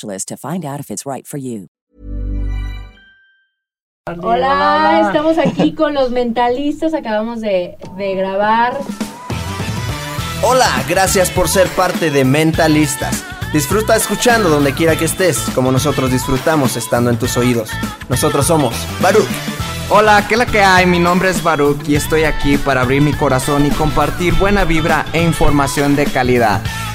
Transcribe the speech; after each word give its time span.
to 0.00 0.36
find 0.36 0.64
out 0.64 0.80
if 0.80 0.90
it's 0.90 1.04
right 1.06 1.26
for 1.26 1.38
you. 1.38 1.68
Hola, 4.20 5.02
estamos 5.06 5.38
aquí 5.38 5.74
con 5.74 5.94
los 5.94 6.10
mentalistas, 6.10 6.92
acabamos 6.92 7.40
de, 7.40 7.78
de 7.96 8.14
grabar. 8.16 8.76
Hola, 10.42 10.66
gracias 10.88 11.30
por 11.30 11.48
ser 11.48 11.68
parte 11.68 12.10
de 12.10 12.24
Mentalistas. 12.24 13.24
Disfruta 13.52 13.94
escuchando 13.94 14.48
donde 14.48 14.74
quiera 14.74 14.96
que 14.96 15.04
estés, 15.04 15.38
como 15.54 15.70
nosotros 15.70 16.10
disfrutamos 16.10 16.76
estando 16.76 17.10
en 17.10 17.18
tus 17.18 17.36
oídos. 17.36 17.70
Nosotros 18.08 18.46
somos 18.46 18.74
Baruch. 19.00 19.28
Hola, 19.88 20.26
¿qué 20.26 20.34
es 20.34 20.38
la 20.38 20.46
que 20.46 20.62
hay? 20.62 20.86
Mi 20.86 20.98
nombre 20.98 21.30
es 21.30 21.42
Baruch 21.42 21.88
y 21.88 21.94
estoy 21.94 22.24
aquí 22.24 22.56
para 22.56 22.80
abrir 22.80 23.02
mi 23.02 23.12
corazón 23.12 23.66
y 23.66 23.70
compartir 23.70 24.34
buena 24.34 24.64
vibra 24.64 25.06
e 25.12 25.22
información 25.22 25.94
de 25.94 26.06
calidad. 26.06 26.60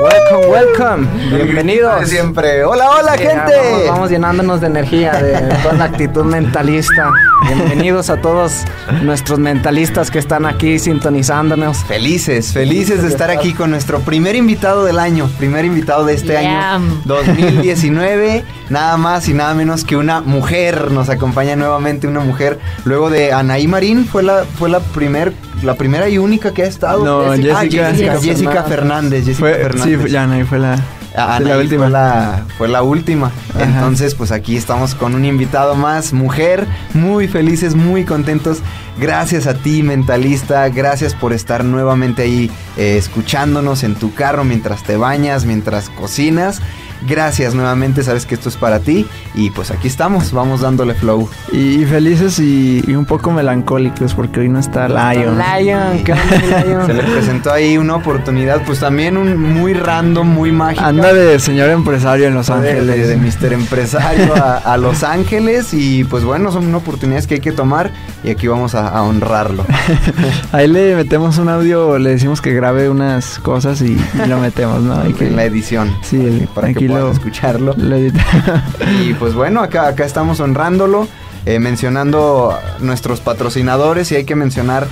Welcome, 0.00 0.46
welcome. 0.50 1.06
Bienvenidos. 1.34 2.06
Siempre. 2.06 2.62
Hola, 2.64 2.90
hola, 2.90 3.12
Sí, 3.16 3.22
gente. 3.24 3.56
Vamos, 3.56 3.86
vamos 3.86 4.10
llenándonos 4.10 4.60
de 4.60 4.66
energía, 4.66 5.12
de 5.12 5.40
toda 5.62 5.72
la 5.72 5.84
actitud 5.84 6.24
mentalista. 6.24 7.10
Bienvenidos 7.46 8.10
a 8.10 8.20
todos 8.20 8.64
nuestros 9.02 9.38
mentalistas 9.38 10.10
que 10.10 10.18
están 10.18 10.44
aquí 10.44 10.78
sintonizándonos. 10.78 11.78
Felices, 11.84 12.52
felices 12.52 13.02
de 13.02 13.08
estar 13.08 13.30
aquí 13.30 13.54
con 13.54 13.70
nuestro 13.70 14.00
primer 14.00 14.36
invitado 14.36 14.84
del 14.84 14.98
año, 14.98 15.30
primer 15.38 15.64
invitado 15.64 16.04
de 16.04 16.12
este 16.12 16.32
Yeah. 16.38 16.74
año 16.74 17.00
2019, 17.06 18.44
nada 18.68 18.98
más 18.98 19.28
y 19.28 19.34
nada 19.34 19.54
menos 19.54 19.84
que 19.84 19.96
una 19.96 20.20
mujer, 20.20 20.90
nos 20.90 21.08
acompaña 21.08 21.56
nuevamente 21.56 22.06
una 22.06 22.20
mujer, 22.20 22.58
luego 22.84 23.08
de 23.08 23.32
Anaí 23.32 23.66
Marín, 23.66 24.04
fue 24.06 24.22
la 24.22 24.44
fue 24.58 24.68
la 24.68 24.80
primer 24.80 25.32
la 25.62 25.74
primera 25.74 26.08
y 26.08 26.18
única 26.18 26.52
que 26.52 26.62
ha 26.62 26.66
estado. 26.66 27.04
No, 27.04 27.32
Ah, 27.32 27.36
Jessica- 27.36 27.60
Jessica, 27.60 27.90
Jessica 27.90 28.20
Jessica 28.20 28.62
Fernández, 28.64 29.24
Jessica 29.24 29.38
Fue, 29.38 29.54
Fernández. 29.54 30.00
sí, 30.04 30.10
ya 30.10 30.26
no, 30.26 30.46
fue 30.46 30.58
la, 30.58 30.78
Ah, 31.16 31.38
sí, 31.38 31.44
la 31.44 31.58
última. 31.58 31.82
Fue 31.84 31.90
la, 31.90 32.44
fue 32.58 32.68
la 32.68 32.82
última. 32.82 33.32
Ajá. 33.54 33.64
Entonces, 33.64 34.14
pues 34.14 34.30
aquí 34.30 34.56
estamos 34.56 34.94
con 34.94 35.14
un 35.14 35.24
invitado 35.24 35.74
más, 35.74 36.12
mujer, 36.12 36.66
muy 36.94 37.26
felices, 37.26 37.74
muy 37.74 38.04
contentos. 38.04 38.58
Gracias 39.00 39.46
a 39.46 39.54
ti, 39.54 39.82
mentalista. 39.82 40.68
Gracias 40.68 41.14
por 41.14 41.32
estar 41.32 41.64
nuevamente 41.64 42.22
ahí 42.22 42.50
eh, 42.76 42.96
escuchándonos 42.98 43.82
en 43.82 43.94
tu 43.96 44.14
carro 44.14 44.44
mientras 44.44 44.82
te 44.84 44.96
bañas, 44.96 45.44
mientras 45.44 45.88
cocinas. 45.90 46.60
Gracias 47.06 47.54
nuevamente, 47.54 48.02
sabes 48.02 48.26
que 48.26 48.34
esto 48.34 48.48
es 48.48 48.56
para 48.56 48.80
ti. 48.80 49.06
Y 49.34 49.50
pues 49.50 49.70
aquí 49.70 49.86
estamos, 49.88 50.32
vamos 50.32 50.60
dándole 50.62 50.94
flow. 50.94 51.28
Y, 51.52 51.82
y 51.82 51.84
felices 51.86 52.38
y, 52.38 52.82
y 52.86 52.94
un 52.94 53.04
poco 53.06 53.30
melancólicos 53.30 54.14
porque 54.14 54.40
hoy 54.40 54.48
no 54.48 54.58
está 54.58 54.88
Lion. 54.88 55.38
Lion, 55.38 56.04
¿qué 56.04 56.12
onda, 56.14 56.64
Lion? 56.64 56.86
Se 56.86 56.94
le 56.94 57.02
presentó 57.04 57.52
ahí 57.52 57.78
una 57.78 57.94
oportunidad, 57.96 58.62
pues 58.64 58.80
también 58.80 59.16
un 59.16 59.38
muy 59.54 59.74
random, 59.74 60.26
muy 60.26 60.50
mágica. 60.52 60.86
Anda 60.86 61.12
de 61.12 61.38
señor 61.38 61.70
empresario 61.70 62.26
en 62.26 62.34
Los 62.34 62.48
de, 62.48 62.52
Ángeles. 62.54 62.86
de, 62.86 63.06
de 63.06 63.16
Mr. 63.16 63.52
Empresario 63.52 64.34
a, 64.34 64.56
a 64.72 64.76
Los 64.76 65.02
Ángeles 65.04 65.72
y 65.74 66.04
pues 66.04 66.24
bueno, 66.24 66.50
son 66.52 66.74
oportunidades 66.74 67.26
que 67.26 67.34
hay 67.34 67.40
que 67.40 67.52
tomar 67.52 67.90
y 68.24 68.30
aquí 68.30 68.46
vamos 68.48 68.74
a, 68.74 68.88
a 68.88 69.02
honrarlo. 69.02 69.64
Ahí 70.52 70.66
le 70.68 70.96
metemos 70.96 71.38
un 71.38 71.48
audio, 71.48 71.98
le 71.98 72.10
decimos 72.10 72.40
que 72.40 72.52
grabe 72.52 72.88
unas 72.88 73.38
cosas 73.38 73.80
y, 73.82 73.92
y 73.92 74.28
lo 74.28 74.38
metemos, 74.38 74.82
¿no? 74.82 75.00
Hay 75.00 75.12
que 75.12 75.26
en 75.28 75.36
la 75.36 75.44
edición. 75.44 75.94
Sí, 76.02 76.16
el- 76.16 76.48
para 76.54 76.72
que 76.74 76.87
puedan 76.92 77.06
lo- 77.06 77.12
escucharlo. 77.12 77.74
lo 77.76 77.96
Y 79.02 79.14
pues 79.18 79.34
bueno, 79.34 79.60
acá, 79.62 79.88
acá 79.88 80.04
estamos 80.04 80.40
honrándolo, 80.40 81.06
eh, 81.46 81.58
mencionando 81.58 82.58
nuestros 82.80 83.20
patrocinadores 83.20 84.10
y 84.12 84.16
hay 84.16 84.24
que 84.24 84.34
mencionar 84.34 84.86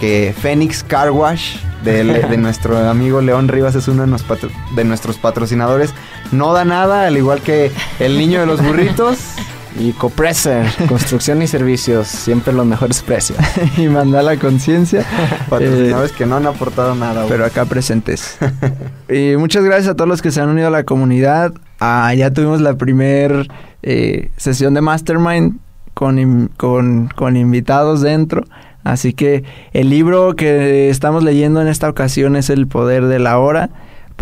que 0.00 0.34
Phoenix 0.40 0.82
Car 0.82 1.10
Wash 1.10 1.56
de, 1.84 2.04
de 2.04 2.36
nuestro 2.36 2.78
amigo 2.88 3.20
León 3.20 3.48
Rivas 3.48 3.74
es 3.74 3.88
uno 3.88 4.02
de, 4.02 4.08
nos 4.08 4.22
patro- 4.24 4.50
de 4.74 4.84
nuestros 4.84 5.16
patrocinadores. 5.18 5.94
No 6.32 6.52
da 6.52 6.64
nada, 6.64 7.06
al 7.06 7.16
igual 7.16 7.40
que 7.40 7.70
el 8.00 8.16
niño 8.18 8.40
de 8.40 8.46
los 8.46 8.62
burritos. 8.62 9.18
Y 9.78 9.92
Copressor, 9.92 10.64
construcción 10.88 11.42
y 11.42 11.46
servicios, 11.46 12.08
siempre 12.08 12.52
los 12.52 12.66
mejores 12.66 13.02
precios. 13.02 13.38
y 13.76 13.88
mandar 13.88 14.24
la 14.24 14.36
conciencia. 14.36 15.04
Patrocinadores 15.48 16.12
que 16.12 16.26
no 16.26 16.36
han 16.36 16.46
aportado 16.46 16.94
nada. 16.94 17.24
pero 17.28 17.44
acá 17.44 17.64
presentes. 17.64 18.38
y 19.08 19.36
muchas 19.36 19.64
gracias 19.64 19.88
a 19.88 19.94
todos 19.94 20.08
los 20.08 20.22
que 20.22 20.30
se 20.30 20.40
han 20.40 20.48
unido 20.48 20.68
a 20.68 20.70
la 20.70 20.84
comunidad. 20.84 21.52
Ah, 21.80 22.12
ya 22.14 22.32
tuvimos 22.32 22.60
la 22.60 22.74
primer 22.74 23.48
eh, 23.82 24.30
sesión 24.36 24.74
de 24.74 24.80
Mastermind 24.80 25.58
con, 25.94 26.50
con, 26.56 27.08
con 27.14 27.36
invitados 27.36 28.00
dentro. 28.02 28.44
Así 28.84 29.12
que 29.12 29.44
el 29.72 29.90
libro 29.90 30.34
que 30.34 30.90
estamos 30.90 31.22
leyendo 31.22 31.62
en 31.62 31.68
esta 31.68 31.88
ocasión 31.88 32.36
es 32.36 32.50
El 32.50 32.66
Poder 32.66 33.06
de 33.06 33.18
la 33.18 33.38
Hora. 33.38 33.70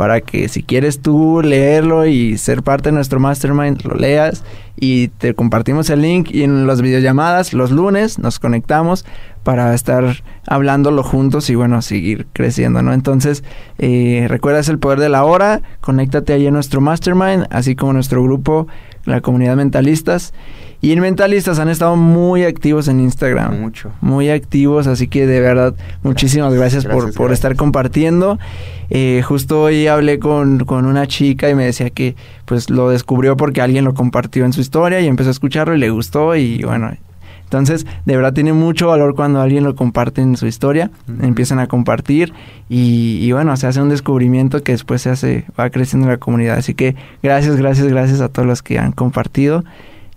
Para 0.00 0.22
que 0.22 0.48
si 0.48 0.62
quieres 0.62 1.02
tú 1.02 1.42
leerlo 1.44 2.06
y 2.06 2.38
ser 2.38 2.62
parte 2.62 2.88
de 2.88 2.94
nuestro 2.94 3.20
mastermind, 3.20 3.82
lo 3.84 3.96
leas 3.96 4.42
y 4.74 5.08
te 5.08 5.34
compartimos 5.34 5.90
el 5.90 6.00
link 6.00 6.30
y 6.30 6.42
en 6.42 6.66
las 6.66 6.80
videollamadas 6.80 7.52
los 7.52 7.70
lunes 7.70 8.18
nos 8.18 8.38
conectamos 8.38 9.04
para 9.42 9.74
estar 9.74 10.22
hablándolo 10.46 11.02
juntos 11.02 11.50
y 11.50 11.54
bueno, 11.54 11.82
seguir 11.82 12.26
creciendo, 12.32 12.80
¿no? 12.80 12.94
Entonces, 12.94 13.44
eh, 13.76 14.24
recuerdas 14.26 14.70
el 14.70 14.78
poder 14.78 15.00
de 15.00 15.10
la 15.10 15.22
hora, 15.22 15.60
conéctate 15.82 16.32
ahí 16.32 16.46
en 16.46 16.54
nuestro 16.54 16.80
mastermind, 16.80 17.46
así 17.50 17.76
como 17.76 17.92
nuestro 17.92 18.22
grupo, 18.22 18.68
la 19.04 19.20
comunidad 19.20 19.56
mentalistas. 19.56 20.32
Y 20.82 20.92
en 20.92 21.00
mentalistas 21.00 21.58
han 21.58 21.68
estado 21.68 21.96
muy 21.96 22.44
activos 22.44 22.88
en 22.88 23.00
Instagram. 23.00 23.60
Mucho. 23.60 23.90
Muy 24.00 24.30
activos, 24.30 24.86
así 24.86 25.08
que 25.08 25.26
de 25.26 25.40
verdad, 25.40 25.74
muchísimas 26.02 26.54
gracias, 26.54 26.84
por, 26.84 26.94
Gracias, 26.94 27.16
por 27.16 27.32
estar 27.32 27.54
compartiendo. 27.56 28.38
Eh, 28.88 29.22
justo 29.24 29.62
hoy 29.62 29.86
hablé 29.86 30.18
con, 30.18 30.64
con 30.64 30.86
una 30.86 31.06
chica 31.06 31.50
y 31.50 31.54
me 31.54 31.64
decía 31.64 31.90
que 31.90 32.16
pues 32.44 32.70
lo 32.70 32.88
descubrió 32.90 33.36
porque 33.36 33.60
alguien 33.60 33.84
lo 33.84 33.94
compartió 33.94 34.44
en 34.44 34.52
su 34.52 34.60
historia 34.60 35.00
y 35.00 35.06
empezó 35.06 35.28
a 35.28 35.32
escucharlo 35.32 35.74
y 35.74 35.78
le 35.78 35.90
gustó 35.90 36.34
y 36.34 36.62
bueno, 36.62 36.90
entonces, 37.50 37.84
de 38.04 38.16
verdad 38.16 38.32
tiene 38.32 38.52
mucho 38.52 38.86
valor 38.86 39.16
cuando 39.16 39.40
alguien 39.40 39.64
lo 39.64 39.74
comparte 39.74 40.22
en 40.22 40.36
su 40.36 40.46
historia, 40.46 40.92
empiezan 41.20 41.58
a 41.58 41.66
compartir 41.66 42.32
y, 42.68 43.18
y 43.20 43.32
bueno, 43.32 43.56
se 43.56 43.66
hace 43.66 43.82
un 43.82 43.88
descubrimiento 43.88 44.62
que 44.62 44.70
después 44.70 45.02
se 45.02 45.10
hace, 45.10 45.44
va 45.58 45.68
creciendo 45.68 46.06
la 46.06 46.18
comunidad. 46.18 46.58
Así 46.58 46.74
que 46.74 46.94
gracias, 47.24 47.56
gracias, 47.56 47.88
gracias 47.88 48.20
a 48.20 48.28
todos 48.28 48.46
los 48.46 48.62
que 48.62 48.78
han 48.78 48.92
compartido. 48.92 49.64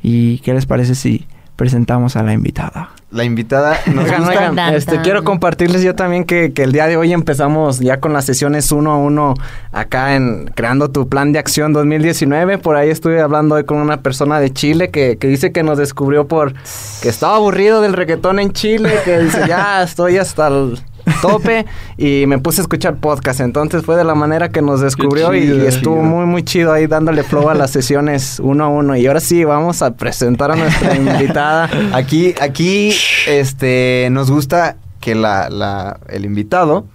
¿Y 0.03 0.39
qué 0.39 0.53
les 0.53 0.67
parece 0.67 0.93
si 0.93 1.25
presentamos 1.55 2.15
a 2.15 2.23
la 2.23 2.33
invitada. 2.33 2.89
La 3.11 3.23
invitada 3.23 3.77
nos 3.85 4.05
Oigan, 4.05 4.21
gusta. 4.21 4.39
oigan, 4.39 4.55
Tan, 4.55 4.73
este, 4.73 5.01
quiero 5.01 5.23
compartirles 5.23 5.83
yo 5.83 5.93
también 5.93 6.23
que, 6.23 6.51
que 6.51 6.63
el 6.63 6.71
día 6.71 6.87
de 6.87 6.97
hoy 6.97 7.13
empezamos 7.13 7.79
ya 7.79 7.99
con 7.99 8.11
las 8.11 8.25
sesiones 8.25 8.71
uno 8.71 8.91
a 8.91 8.97
uno 8.97 9.35
acá 9.71 10.15
en 10.15 10.45
Creando 10.55 10.89
tu 10.89 11.07
Plan 11.07 11.31
de 11.31 11.37
Acción 11.37 11.71
2019. 11.71 12.57
Por 12.57 12.75
ahí 12.75 12.89
estuve 12.89 13.21
hablando 13.21 13.55
hoy 13.55 13.65
con 13.65 13.77
una 13.77 14.01
persona 14.01 14.39
de 14.39 14.51
Chile 14.51 14.89
que, 14.89 15.17
que 15.17 15.27
dice 15.27 15.51
que 15.51 15.61
nos 15.61 15.77
descubrió 15.77 16.27
por 16.27 16.53
que 17.01 17.09
estaba 17.09 17.35
aburrido 17.35 17.81
del 17.81 17.93
reggaetón 17.93 18.39
en 18.39 18.51
Chile, 18.51 18.91
que 19.05 19.19
dice 19.19 19.41
ya 19.47 19.83
estoy 19.83 20.17
hasta 20.17 20.47
el 20.47 20.79
tope 21.21 21.65
y 21.97 22.25
me 22.27 22.39
puse 22.39 22.61
a 22.61 22.63
escuchar 22.63 22.95
podcast. 22.97 23.39
Entonces 23.41 23.83
fue 23.83 23.95
de 23.95 24.03
la 24.03 24.15
manera 24.15 24.49
que 24.49 24.61
nos 24.61 24.81
descubrió 24.81 25.33
y- 25.33 25.41
chido, 25.41 25.63
y, 25.63 25.67
estuvo 25.67 25.95
chido. 25.95 26.05
muy 26.05 26.25
muy 26.25 26.43
chido 26.43 26.71
ahí 26.73 26.87
dándole 26.87 27.23
flow 27.23 27.49
a 27.49 27.53
las 27.55 27.71
sesiones 27.71 28.39
uno 28.39 28.63
a 28.65 28.67
uno. 28.67 28.95
Y 28.95 29.07
ahora 29.07 29.19
sí, 29.19 29.43
vamos 29.43 29.81
a 29.81 29.95
presentar 29.95 30.51
a 30.51 30.55
nuestra 30.55 30.95
invitada. 30.95 31.69
Aquí, 31.93 32.33
aquí, 32.41 32.93
este, 33.27 34.07
nos 34.11 34.29
gusta 34.31 34.77
que 34.99 35.15
la, 35.15 35.49
la- 35.49 35.99
el 36.09 36.25
invitado 36.25 36.85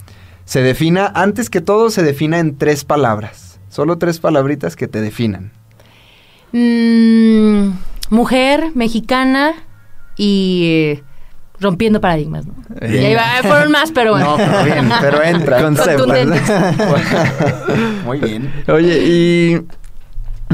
se 0.44 0.62
defina, 0.62 1.12
antes 1.14 1.50
que 1.50 1.60
todo, 1.60 1.90
se 1.90 2.02
defina 2.02 2.38
en 2.38 2.56
tres 2.56 2.84
palabras. 2.84 3.60
Solo 3.68 3.98
tres 3.98 4.18
palabritas 4.18 4.76
que 4.76 4.88
te 4.88 5.00
definan. 5.02 5.52
Mm, 6.52 7.72
mujer, 8.10 8.70
mexicana 8.74 9.52
y 10.16 10.62
eh, 10.64 11.02
rompiendo 11.60 12.00
paradigmas, 12.00 12.46
¿no? 12.46 12.54
Y 12.82 12.98
ahí 12.98 13.14
va, 13.14 13.42
fueron 13.42 13.72
más, 13.72 13.90
pero 13.92 14.12
bueno. 14.12 14.36
No, 14.36 14.44
pero 14.44 14.64
bien, 14.64 14.88
pero 15.00 15.22
entra. 15.22 15.62
Contundentes. 15.62 16.42
Muy 18.04 18.18
bien. 18.18 18.52
Oye, 18.68 19.04
y 19.04 19.56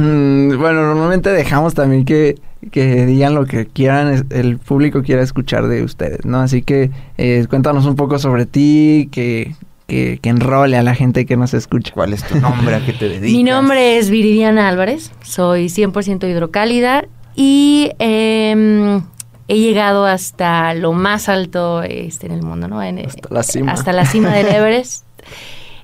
mm, 0.00 0.56
bueno, 0.58 0.82
normalmente 0.82 1.30
dejamos 1.30 1.74
también 1.74 2.04
que, 2.04 2.38
que 2.70 3.06
digan 3.06 3.34
lo 3.34 3.46
que 3.46 3.66
quieran, 3.66 4.26
el 4.30 4.58
público 4.58 5.02
quiera 5.02 5.22
escuchar 5.22 5.66
de 5.68 5.82
ustedes, 5.82 6.24
¿no? 6.24 6.40
Así 6.40 6.62
que 6.62 6.90
eh, 7.18 7.46
cuéntanos 7.48 7.84
un 7.86 7.96
poco 7.96 8.18
sobre 8.18 8.46
ti, 8.46 9.08
que, 9.12 9.54
que, 9.86 10.18
que 10.22 10.28
enrole 10.30 10.78
a 10.78 10.82
la 10.82 10.94
gente 10.94 11.26
que 11.26 11.36
nos 11.36 11.52
escucha. 11.52 11.92
¿Cuál 11.92 12.14
es 12.14 12.24
tu 12.24 12.38
nombre? 12.40 12.74
¿A 12.74 12.84
qué 12.84 12.94
te 12.94 13.08
dedicas? 13.08 13.30
Mi 13.30 13.44
nombre 13.44 13.98
es 13.98 14.08
Viridiana 14.08 14.68
Álvarez, 14.68 15.12
soy 15.22 15.66
100% 15.66 16.28
hidrocálida 16.30 17.04
y 17.36 17.90
em, 17.98 19.02
he 19.48 19.58
llegado 19.58 20.06
hasta 20.06 20.74
lo 20.74 20.92
más 20.92 21.28
alto 21.28 21.82
este, 21.82 22.26
en 22.26 22.32
el 22.32 22.42
mundo, 22.42 22.68
¿no? 22.68 22.82
En- 22.82 22.98
Hasta 23.06 23.28
la 23.30 23.42
cima. 23.42 23.72
Hasta 23.72 23.92
la 23.92 24.06
cima 24.06 24.30
del 24.34 24.46
Everest. 24.54 25.04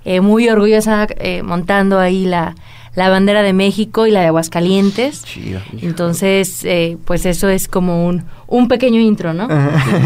Eh, 0.05 0.21
muy 0.21 0.49
orgullosa 0.49 1.07
eh, 1.19 1.43
montando 1.43 1.99
ahí 1.99 2.25
la, 2.25 2.55
la 2.95 3.11
bandera 3.11 3.43
de 3.43 3.53
México 3.53 4.07
y 4.07 4.11
la 4.11 4.21
de 4.23 4.29
Aguascalientes. 4.29 5.25
Chido. 5.25 5.61
Entonces, 5.83 6.65
eh, 6.65 6.97
pues 7.05 7.27
eso 7.27 7.49
es 7.51 7.69
como 7.69 8.07
un, 8.07 8.25
un 8.47 8.67
pequeño 8.69 8.99
intro, 8.99 9.35
¿no? 9.35 9.47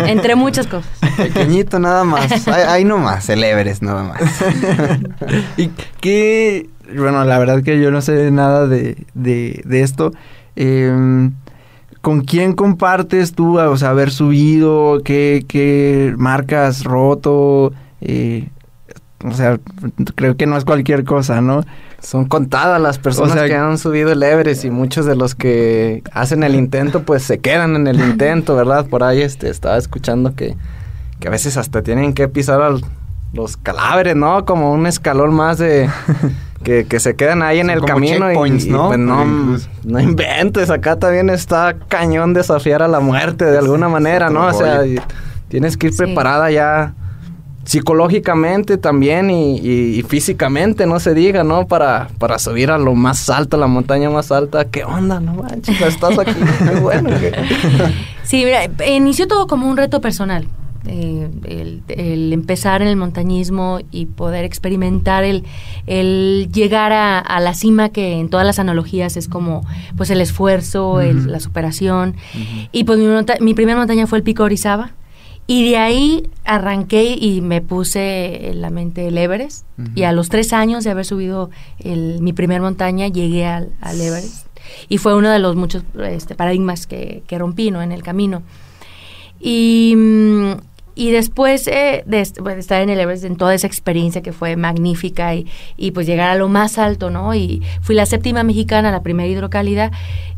Entre 0.06 0.35
muchas 0.35 0.67
cosas. 0.67 0.91
Pequeñito 1.17 1.79
nada 1.79 2.03
más. 2.03 2.49
Ahí, 2.69 2.85
nomás, 2.85 3.29
el 3.29 3.45
Everest 3.45 3.83
nada 3.83 4.03
más. 4.03 4.21
y 5.56 5.69
que, 6.01 6.69
bueno, 6.95 7.25
la 7.25 7.39
verdad 7.39 7.62
que 7.62 7.81
yo 7.81 7.93
no 7.93 8.03
sé 8.03 8.31
nada 8.33 8.67
de, 8.67 8.97
de, 9.15 9.62
de 9.65 9.83
esto. 9.83 10.11
Em, 10.56 11.35
¿Con 12.05 12.21
quién 12.21 12.53
compartes 12.53 13.33
tú, 13.33 13.59
o 13.59 13.77
sea, 13.79 13.89
haber 13.89 14.11
subido? 14.11 15.01
¿Qué, 15.03 15.47
qué 15.49 16.12
marcas 16.19 16.85
roto? 16.85 17.73
Eh, 18.03 18.51
o 19.25 19.33
sea, 19.33 19.59
creo 20.15 20.37
que 20.37 20.45
no 20.47 20.59
es 20.59 20.67
cualquier 20.67 21.05
cosa, 21.05 21.41
¿no? 21.41 21.65
Son 22.03 22.27
contadas 22.27 22.79
las 22.79 22.99
personas 22.99 23.33
O 23.33 23.39
sea, 23.39 23.47
que 23.47 23.56
han 23.56 23.79
subido 23.79 24.12
el 24.12 24.23
Everest 24.23 24.67
y 24.67 24.71
muchos 24.71 25.06
de 25.06 25.17
los 25.17 25.35
que 25.35 26.03
hacen 26.12 26.43
el 26.43 26.55
intento 26.56 27.05
pues 27.05 27.23
se 27.23 27.39
quedan 27.39 27.75
en 27.75 27.87
el 27.87 27.99
intento, 28.01 28.55
¿verdad? 28.55 28.85
Por 28.87 29.03
ahí 29.03 29.23
este 29.23 29.49
estaba 29.49 29.79
escuchando 29.79 30.35
que, 30.35 30.55
que 31.21 31.29
a 31.29 31.31
veces 31.31 31.56
hasta 31.56 31.81
tienen 31.81 32.12
que 32.12 32.29
pisar 32.29 32.61
al- 32.61 32.85
los 33.35 33.57
cadáveres, 33.57 34.17
¿no? 34.17 34.45
Como 34.45 34.73
un 34.73 34.87
escalón 34.87 35.35
más 35.35 35.59
de 35.59 35.89
que, 36.65 36.87
que 36.87 37.01
se 37.01 37.15
quedan 37.17 37.43
ahí 37.43 37.59
en 37.61 37.67
Son 37.67 37.75
el 37.75 37.81
como 37.81 37.93
camino 37.95 38.33
y, 38.47 38.69
¿no? 38.69 38.87
pues 38.89 38.99
no, 38.99 39.23
Incluso. 39.25 39.69
no 39.85 40.01
inventes, 40.01 40.71
acá 40.71 40.97
también 40.99 41.29
está 41.31 41.75
cañón 41.89 42.33
desafiar 42.33 42.83
a 42.83 42.89
la 42.89 43.01
muerte 43.01 43.45
de 43.45 43.59
alguna 43.59 43.89
manera, 43.89 44.31
¿no? 44.31 44.47
O 44.47 44.53
sea, 44.53 44.87
y 44.87 44.99
tienes 45.49 45.77
que 45.77 45.89
ir 45.89 45.93
Sí. 45.93 45.99
preparada 45.99 46.51
ya 46.51 46.95
psicológicamente 47.65 48.77
también 48.77 49.31
y, 49.31 49.57
y- 49.59 49.99
y 49.99 50.03
físicamente, 50.03 50.87
no 50.87 51.01
se 51.01 51.15
diga, 51.15 51.45
¿no? 51.45 51.67
Para, 51.67 52.09
para 52.19 52.39
subir 52.39 52.71
a 52.71 52.77
lo 52.79 52.95
más 52.95 53.31
alto, 53.31 53.57
a 53.57 53.61
la 53.61 53.67
montaña 53.67 54.11
más 54.11 54.31
alta. 54.31 54.67
¿Qué 54.67 54.85
onda? 54.85 55.19
No 55.19 55.35
manches, 55.35 55.81
estás 55.81 56.19
aquí. 56.19 56.35
Qué 56.59 56.81
bueno. 56.81 57.11
Sí, 58.23 58.43
mira, 58.45 58.61
inició 58.87 59.27
todo 59.29 59.47
como 59.47 59.69
un 59.69 59.77
reto 59.77 60.01
personal. 60.01 60.49
Eh, 60.87 61.31
el, 61.47 61.83
el 61.89 62.33
empezar 62.35 62.83
en 62.83 62.89
el 62.89 62.97
montañismo 62.97 63.79
y 63.91 64.05
poder 64.07 64.45
experimentar 64.45 65.25
el, 65.25 65.45
el 65.87 66.51
llegar 66.53 66.93
a, 66.93 67.19
a 67.19 67.41
la 67.41 67.55
cima 67.55 67.89
que 67.89 68.19
en 68.21 68.29
todas 68.29 68.45
las 68.45 68.59
analogías 68.59 69.17
es 69.17 69.27
como 69.29 69.65
pues 69.97 70.11
el 70.11 70.21
esfuerzo, 70.21 71.01
el- 71.01 71.31
la 71.33 71.41
superación. 71.41 72.17
Y 72.71 72.85
pues 72.85 72.99
mi, 72.99 73.07
monta- 73.07 73.39
mi 73.41 73.55
primera 73.55 73.79
montaña 73.79 74.07
fue 74.07 74.19
el 74.19 74.25
Pico 74.25 74.43
Orizaba. 74.45 74.93
Y 75.47 75.69
de 75.71 75.77
ahí 75.77 76.29
arranqué 76.45 77.17
y 77.21 77.43
me 77.43 77.61
puse 77.61 78.51
en 78.51 78.61
la 78.63 78.71
mente 78.71 79.09
el 79.09 79.19
Everest. 79.19 79.67
Y 79.95 80.03
a 80.05 80.13
los 80.13 80.29
tres 80.31 80.53
años 80.55 80.85
de 80.85 80.91
haber 80.91 81.05
subido 81.05 81.51
el- 81.79 82.21
mi 82.23 82.33
primer 82.33 82.61
montaña, 82.63 83.09
llegué 83.09 83.47
al, 83.47 83.71
al 83.81 84.01
Everest. 84.01 84.47
Y 84.89 84.99
fue 84.99 85.15
uno 85.15 85.29
de 85.31 85.39
los 85.39 85.55
muchos 85.57 85.83
este, 86.11 86.35
paradigmas 86.35 86.87
que, 86.87 87.23
que 87.27 87.39
rompí 87.39 87.71
¿no? 87.71 87.83
en 87.83 87.93
el 87.93 88.03
camino. 88.03 88.43
Y, 89.41 89.95
mm, 89.97 90.53
y 90.94 91.11
después 91.11 91.67
eh, 91.67 92.05
de, 92.06 92.26
bueno, 92.41 92.61
estar 92.61 92.82
en 92.82 92.91
el 92.91 93.00
Everest, 93.00 93.25
en 93.25 93.37
toda 93.37 93.55
esa 93.55 93.67
experiencia 93.67 94.23
que 94.23 94.32
fue 94.32 94.56
magnífica 94.56 95.35
y, 95.35 95.46
y 95.76 95.91
pues 95.91 96.06
llegar 96.06 96.31
a 96.31 96.37
lo 96.37 96.49
más 96.49 96.79
alto, 96.79 97.11
¿no? 97.11 97.35
Y 97.35 97.62
fui 97.81 97.94
la 97.94 98.06
séptima 98.06 98.43
mexicana, 98.43 98.91
la 98.91 99.02
primera 99.02 99.29
hidrocálida, 99.29 99.91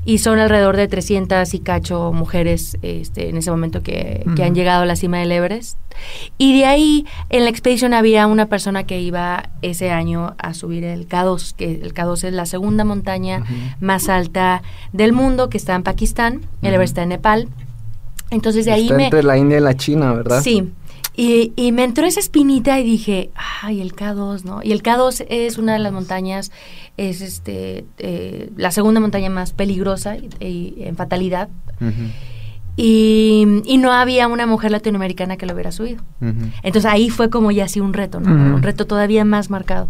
y 0.07 0.19
son 0.19 0.39
alrededor 0.39 0.77
de 0.77 0.87
300 0.87 1.53
y 1.53 1.59
cacho 1.59 2.13
mujeres 2.13 2.79
este, 2.83 3.29
en 3.29 3.37
ese 3.37 3.51
momento 3.51 3.83
que, 3.83 4.25
que 4.37 4.45
han 4.45 4.55
llegado 4.55 4.85
a 4.85 4.87
la 4.87 4.95
cima 4.95 5.19
del 5.19 5.33
Everest. 5.33 5.79
Y 6.39 6.57
de 6.57 6.65
ahí, 6.65 7.07
en 7.29 7.43
la 7.43 7.51
expedición 7.51 7.93
había 7.93 8.27
una 8.29 8.47
persona 8.47 8.85
que 8.85 9.01
iba 9.01 9.51
ese 9.63 9.91
año 9.91 10.37
a 10.39 10.55
subir 10.55 10.85
el 10.85 11.09
K2, 11.09 11.55
que 11.57 11.73
el 11.83 11.93
K2 11.93 12.25
es 12.25 12.33
la 12.33 12.47
segunda 12.47 12.85
montaña 12.85 13.45
más 13.81 14.09
alta 14.09 14.63
del 14.93 15.13
mundo, 15.13 15.49
que 15.49 15.59
está 15.59 15.75
en 15.75 15.83
Pakistán, 15.83 16.43
el 16.63 16.75
Everest 16.75 16.93
está 16.93 17.03
en 17.03 17.09
Nepal. 17.09 17.49
Entonces 18.31 18.65
de 18.65 18.73
ahí 18.73 18.85
Está 18.85 18.97
me... 18.97 19.05
entre 19.05 19.23
la 19.23 19.39
India 19.39 19.59
y 19.59 19.61
la 19.61 19.77
China, 19.77 20.13
¿verdad? 20.13 20.43
Sí. 20.43 20.71
Y, 21.19 21.53
y 21.57 21.73
me 21.73 21.85
entró 21.85 22.07
esa 22.07 22.21
espinita 22.21 22.79
y 22.79 22.85
dije, 22.85 23.31
ay, 23.63 23.81
el 23.81 23.95
K2, 23.95 24.45
¿no? 24.45 24.61
Y 24.63 24.73
el 24.73 24.83
K2 24.83 25.25
es 25.31 25.57
una 25.57 25.73
de 25.73 25.79
las 25.79 25.91
montañas, 25.91 26.53
es 26.99 27.23
este 27.23 27.87
eh, 27.99 28.51
la 28.57 28.71
segunda 28.71 29.01
montaña 29.01 29.31
más 29.31 29.53
peligrosa 29.55 30.19
y, 30.19 30.29
y 30.41 30.75
en 30.85 30.97
fatalidad. 30.97 31.49
Y, 32.77 33.63
y 33.65 33.79
no 33.79 33.93
había 33.93 34.29
una 34.29 34.47
mujer 34.47 34.71
latinoamericana 34.71 35.39
que 35.39 35.47
lo 35.47 35.55
hubiera 35.55 35.73
subido. 35.73 36.03
Entonces 36.21 36.85
ahí 36.85 37.09
fue 37.09 37.31
como 37.31 37.51
ya 37.51 37.65
así 37.65 37.81
un 37.81 37.95
reto, 37.95 38.21
¿no? 38.21 38.31
Un 38.55 38.63
reto 38.63 38.87
todavía 38.87 39.25
más 39.25 39.49
marcado. 39.49 39.89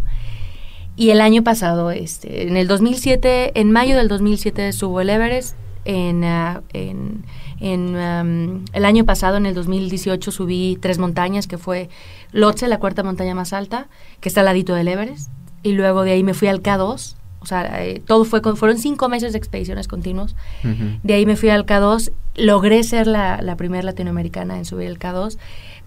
Y 0.95 1.09
el 1.09 1.19
año 1.19 1.43
pasado, 1.43 1.91
este, 1.91 2.47
en 2.47 2.55
el 2.55 2.67
2007, 2.67 3.59
en 3.59 3.71
mayo 3.71 3.97
del 3.97 4.07
2007 4.07 4.71
subo 4.71 5.01
el 5.01 5.09
Everest. 5.09 5.55
En, 5.85 6.23
ah, 6.23 6.63
en, 6.73 7.23
en, 7.59 7.95
am, 7.97 8.65
el 8.73 8.85
año 8.85 9.05
pasado, 9.05 9.37
en 9.37 9.45
el 9.45 9.53
2018, 9.53 10.31
subí 10.31 10.77
tres 10.81 10.97
montañas, 10.99 11.47
que 11.47 11.57
fue 11.57 11.89
Lhotse, 12.31 12.67
la 12.67 12.79
cuarta 12.79 13.03
montaña 13.03 13.33
más 13.35 13.53
alta, 13.53 13.87
que 14.19 14.29
está 14.29 14.41
al 14.41 14.45
ladito 14.45 14.73
del 14.75 14.87
Everest. 14.87 15.31
Y 15.63 15.71
luego 15.73 16.03
de 16.03 16.11
ahí 16.11 16.23
me 16.23 16.33
fui 16.33 16.47
al 16.47 16.61
K2. 16.61 17.15
O 17.39 17.45
sea, 17.45 17.83
eh, 17.85 18.01
todo 18.05 18.25
fue 18.25 18.41
con- 18.41 18.57
fueron 18.57 18.77
cinco 18.77 19.09
meses 19.09 19.31
de 19.31 19.37
expediciones 19.37 19.87
continuos. 19.87 20.35
Ujú. 20.63 20.99
De 21.03 21.13
ahí 21.13 21.25
me 21.25 21.35
fui 21.35 21.49
al 21.49 21.65
K2, 21.65 22.11
logré 22.35 22.83
ser 22.83 23.07
la, 23.07 23.41
la 23.41 23.55
primera 23.55 23.83
latinoamericana 23.83 24.57
en 24.57 24.65
subir 24.65 24.87
el 24.87 24.99
K2. 24.99 25.37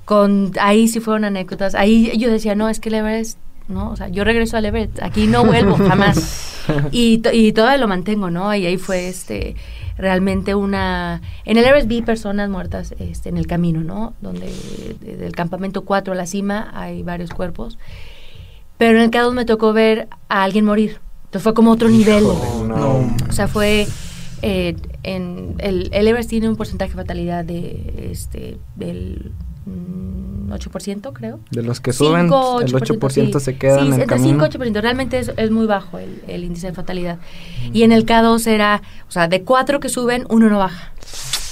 Con, 0.05 0.53
ahí 0.61 0.89
sí 0.89 1.01
fueron 1.01 1.25
anécdotas. 1.25 1.75
Ahí 1.75 2.17
yo 2.19 2.31
decía, 2.31 2.55
no, 2.55 2.69
es 2.69 2.81
que 2.81 2.89
el 2.89 2.97
Everest, 2.97 3.39
no, 3.69 3.91
o 3.91 3.97
sea, 3.97 4.09
yo 4.09 4.25
regreso 4.25 4.57
al 4.57 4.65
Everest, 4.65 5.01
aquí 5.03 5.27
no 5.27 5.45
vuelvo 5.45 5.77
jamás. 5.77 6.47
Y, 6.93 7.19
to- 7.19 7.33
y 7.33 7.53
todavía 7.53 7.79
lo 7.79 7.89
mantengo, 7.89 8.31
¿no? 8.31 8.55
Y 8.55 8.65
ahí 8.65 8.77
fue 8.77 9.09
este 9.09 9.57
realmente 10.01 10.55
una... 10.55 11.21
En 11.45 11.57
el 11.57 11.65
Everest 11.65 11.87
vi 11.89 12.03
personas 12.03 12.49
muertas 12.51 12.95
este, 12.99 13.29
en 13.29 13.37
el 13.37 13.47
camino, 13.47 13.83
¿no? 13.83 14.15
Donde 14.21 14.53
de- 15.01 15.17
del 15.17 15.33
campamento 15.33 15.83
4 15.85 16.13
a 16.13 16.17
la 16.17 16.27
cima 16.27 16.71
hay 16.75 17.03
varios 17.03 17.31
cuerpos. 17.31 17.79
Pero 18.79 18.99
en 18.99 19.05
el 19.05 19.11
K2 19.11 19.33
me 19.35 19.45
tocó 19.45 19.73
ver 19.73 20.09
a 20.29 20.43
alguien 20.43 20.65
morir. 20.65 21.01
Entonces 21.27 21.43
fue 21.43 21.55
como 21.55 21.71
otro 21.71 21.89
nivel. 21.89 22.25
No. 22.67 23.15
O 23.29 23.33
sea, 23.33 23.47
fue 23.47 23.87
eh, 24.43 24.75
en 25.03 25.55
el, 25.59 25.91
el 25.93 26.09
Everest 26.09 26.31
tiene 26.31 26.49
un 26.49 26.57
porcentaje 26.57 26.91
de 26.93 26.97
fatalidad 26.97 27.45
de 27.45 28.09
este 28.11 28.59
del 28.77 29.33
8%, 29.67 31.13
creo. 31.13 31.41
De 31.51 31.63
los 31.63 31.81
que 31.81 31.93
suben, 31.93 32.23
Cinco, 32.23 32.61
el 32.61 32.73
8%, 32.73 32.99
8% 32.99 33.33
sí. 33.39 33.45
se 33.45 33.57
queda 33.57 33.75
Sí, 33.81 33.81
en 33.87 33.87
el 33.87 33.93
entre 34.01 34.07
camino. 34.07 34.45
5 34.51 34.59
8%. 34.59 34.81
Realmente 34.81 35.19
es, 35.19 35.33
es 35.37 35.51
muy 35.51 35.67
bajo 35.67 35.99
el, 35.99 36.23
el 36.27 36.45
índice 36.45 36.69
de 36.69 36.73
fatalidad. 36.73 37.19
Y 37.73 37.83
en 37.85 37.93
el 37.93 38.05
K2 38.07 38.47
era, 38.47 38.83
o 39.09 39.13
sea, 39.13 39.29
de 39.29 39.43
cuatro 39.43 39.81
que 39.81 39.89
suben, 39.89 40.25
uno 40.29 40.49
no 40.49 40.59
baja. 40.59 40.93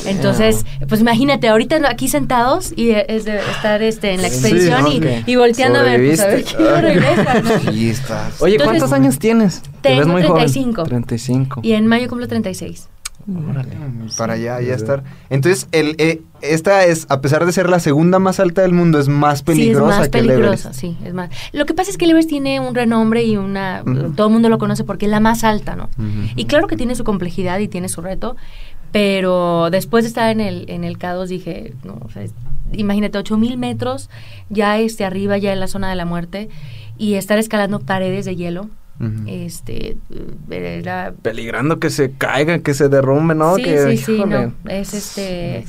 Entonces, 0.07 0.65
pues 0.89 1.01
imagínate, 1.01 1.49
ahorita 1.49 1.81
aquí 1.89 2.07
sentados 2.07 2.73
y 2.77 2.91
es 2.91 3.25
de 3.25 3.39
estar 3.39 3.83
este, 3.83 4.13
en 4.15 4.23
la 4.23 4.29
Sí, 4.29 4.35
expedición 4.37 4.85
ok. 4.85 5.27
y, 5.27 5.33
y 5.33 5.37
volteando 5.37 5.81
a 5.81 5.83
ver, 5.83 6.07
pues 6.07 6.21
a 6.21 6.27
ver 6.29 6.45
quién 6.45 6.81
regresa, 6.83 7.41
¿no? 7.43 7.51
Sí, 7.73 7.91
estás. 7.91 8.41
Oye, 8.41 8.55
Entonces, 8.55 8.79
¿cuántos 8.81 8.93
años 8.93 9.19
tienes? 9.19 9.61
Te 9.81 9.89
tengo 9.91 9.99
ves 9.99 10.07
muy 10.07 10.23
joven. 10.23 10.37
35. 10.47 10.83
35. 10.85 11.61
Y 11.65 11.73
en 11.73 11.89
mayo 11.89 12.09
cumplo 12.09 12.29
36. 12.29 12.89
Para 14.17 14.33
allá, 14.35 14.61
ya 14.61 14.75
estar. 14.75 15.05
Entonces, 15.29 15.69
el, 15.73 15.95
eh, 15.99 16.23
esta 16.41 16.85
es, 16.87 17.07
a 17.11 17.21
pesar 17.21 17.45
de 17.45 17.53
ser 17.53 17.69
la 17.69 17.79
segunda 17.79 18.19
más 18.19 18.41
alta 18.41 18.63
del 18.63 18.73
mundo, 18.73 18.99
es 18.99 19.09
más 19.09 19.43
peligrosa 19.43 19.81
sí, 19.81 19.93
es 19.93 19.99
más 19.99 20.09
que 20.09 20.19
el 20.19 20.27
peligrosa, 20.27 20.69
Everest. 20.71 20.81
sí, 20.81 20.97
es 21.05 21.13
más. 21.15 21.31
Lo 21.53 21.67
que 21.67 21.75
pasa 21.75 21.91
es 21.91 21.99
que 21.99 22.05
el 22.07 22.13
Everest 22.13 22.29
tiene 22.31 22.59
un 22.61 22.75
renombre 22.75 23.23
y 23.25 23.37
una... 23.37 23.83
Todo 24.17 24.29
el 24.29 24.33
mundo 24.33 24.49
lo 24.49 24.59
conoce 24.59 24.85
porque 24.85 25.07
es 25.07 25.11
la 25.11 25.21
más 25.21 25.45
alta, 25.45 25.77
¿no? 25.77 25.91
Y 26.37 26.47
claro 26.47 26.67
que 26.69 26.77
tiene 26.77 26.95
su 26.95 27.05
complejidad 27.05 27.59
y 27.59 27.69
tiene 27.69 27.89
su 27.89 28.01
reto, 28.01 28.37
pero 28.93 29.69
después 29.71 30.05
de 30.05 30.09
estar 30.09 30.31
en 30.31 30.41
el, 30.41 30.65
en 30.71 30.85
el 30.85 30.99
K2 30.99 31.27
dije, 31.27 31.75
no, 31.85 31.99
o 32.05 32.11
sea, 32.11 32.23
es- 32.23 32.35
imagínate, 32.73 33.19
8000 33.19 33.57
metros 33.59 34.09
ya 34.49 34.79
este, 34.79 35.05
arriba, 35.05 35.37
ya 35.39 35.53
en 35.53 35.61
la 35.61 35.67
zona 35.69 35.91
de 35.91 35.97
la 35.97 36.05
muerte, 36.05 36.49
y 36.97 37.15
estar 37.15 37.39
escalando 37.39 37.81
paredes 37.81 38.25
de 38.25 38.37
hielo, 38.37 38.71
Este, 39.27 39.97
era... 40.51 41.13
Peligrando 41.23 41.79
que 41.79 41.89
se 41.91 42.13
caiga, 42.13 42.59
que 42.61 42.75
se 42.75 42.89
derrumbe, 42.89 43.35
¿no? 43.35 43.55
sí, 43.57 43.63
que, 43.63 43.79
sí, 43.91 43.97
sí, 43.99 44.19
no, 44.27 44.71
es 44.71 44.95
este... 44.95 45.65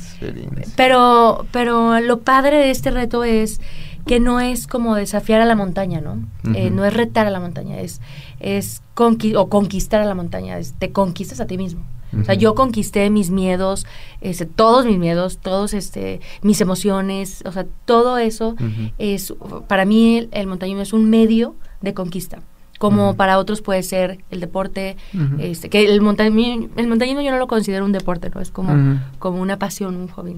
Pero, 0.76 1.46
pero 1.52 2.00
lo 2.00 2.20
padre 2.20 2.56
de 2.58 2.70
este 2.70 2.90
reto 2.90 3.22
es 3.24 3.60
que 4.06 4.18
no 4.18 4.40
es 4.40 4.66
como 4.66 4.94
desafiar 4.96 5.40
a 5.40 5.44
la 5.44 5.54
montaña, 5.54 6.00
¿no? 6.00 6.24
Eh, 6.56 6.70
no 6.70 6.84
es 6.84 6.92
retar 6.94 7.26
a 7.26 7.30
la 7.30 7.38
montaña, 7.38 7.78
es, 7.80 8.00
es 8.40 8.82
conqui- 8.96 9.36
o 9.36 9.48
conquistar 9.48 10.00
a 10.00 10.06
la 10.06 10.14
montaña, 10.14 10.58
es- 10.58 10.72
te 10.78 10.90
conquistas 10.90 11.38
a 11.40 11.46
ti 11.46 11.56
mismo. 11.58 11.84
O 12.20 12.24
sea, 12.24 12.34
yo 12.34 12.56
conquisté 12.56 13.08
mis 13.10 13.30
miedos, 13.30 13.86
este, 14.20 14.44
todos 14.44 14.84
mis 14.84 14.98
miedos, 14.98 15.38
todos 15.38 15.72
este, 15.74 16.20
mis 16.42 16.60
emociones, 16.60 17.44
o 17.46 17.52
sea, 17.52 17.66
todo 17.84 18.18
eso 18.18 18.56
es, 18.98 19.32
para 19.68 19.84
mí 19.84 20.18
el, 20.18 20.28
el 20.32 20.48
montañismo 20.48 20.82
es 20.82 20.92
un 20.92 21.08
medio 21.08 21.54
de 21.80 21.94
conquista. 21.94 22.40
Como 22.80 23.08
Ujú. 23.08 23.16
para 23.16 23.38
otros 23.38 23.60
puede 23.60 23.82
ser 23.82 24.20
el 24.30 24.40
deporte, 24.40 24.96
Ujú. 25.14 25.36
este, 25.38 25.68
que 25.68 25.84
el 25.84 26.00
montañismo, 26.00 26.68
el 26.76 26.86
montañismo 26.88 27.20
yo 27.20 27.30
no 27.30 27.36
lo 27.36 27.46
considero 27.46 27.84
un 27.84 27.92
deporte, 27.92 28.30
¿no? 28.34 28.40
Es 28.40 28.50
como, 28.50 28.72
Ujú. 28.72 28.98
como 29.18 29.42
una 29.42 29.58
pasión, 29.58 29.96
un 29.96 30.08
hobby. 30.08 30.36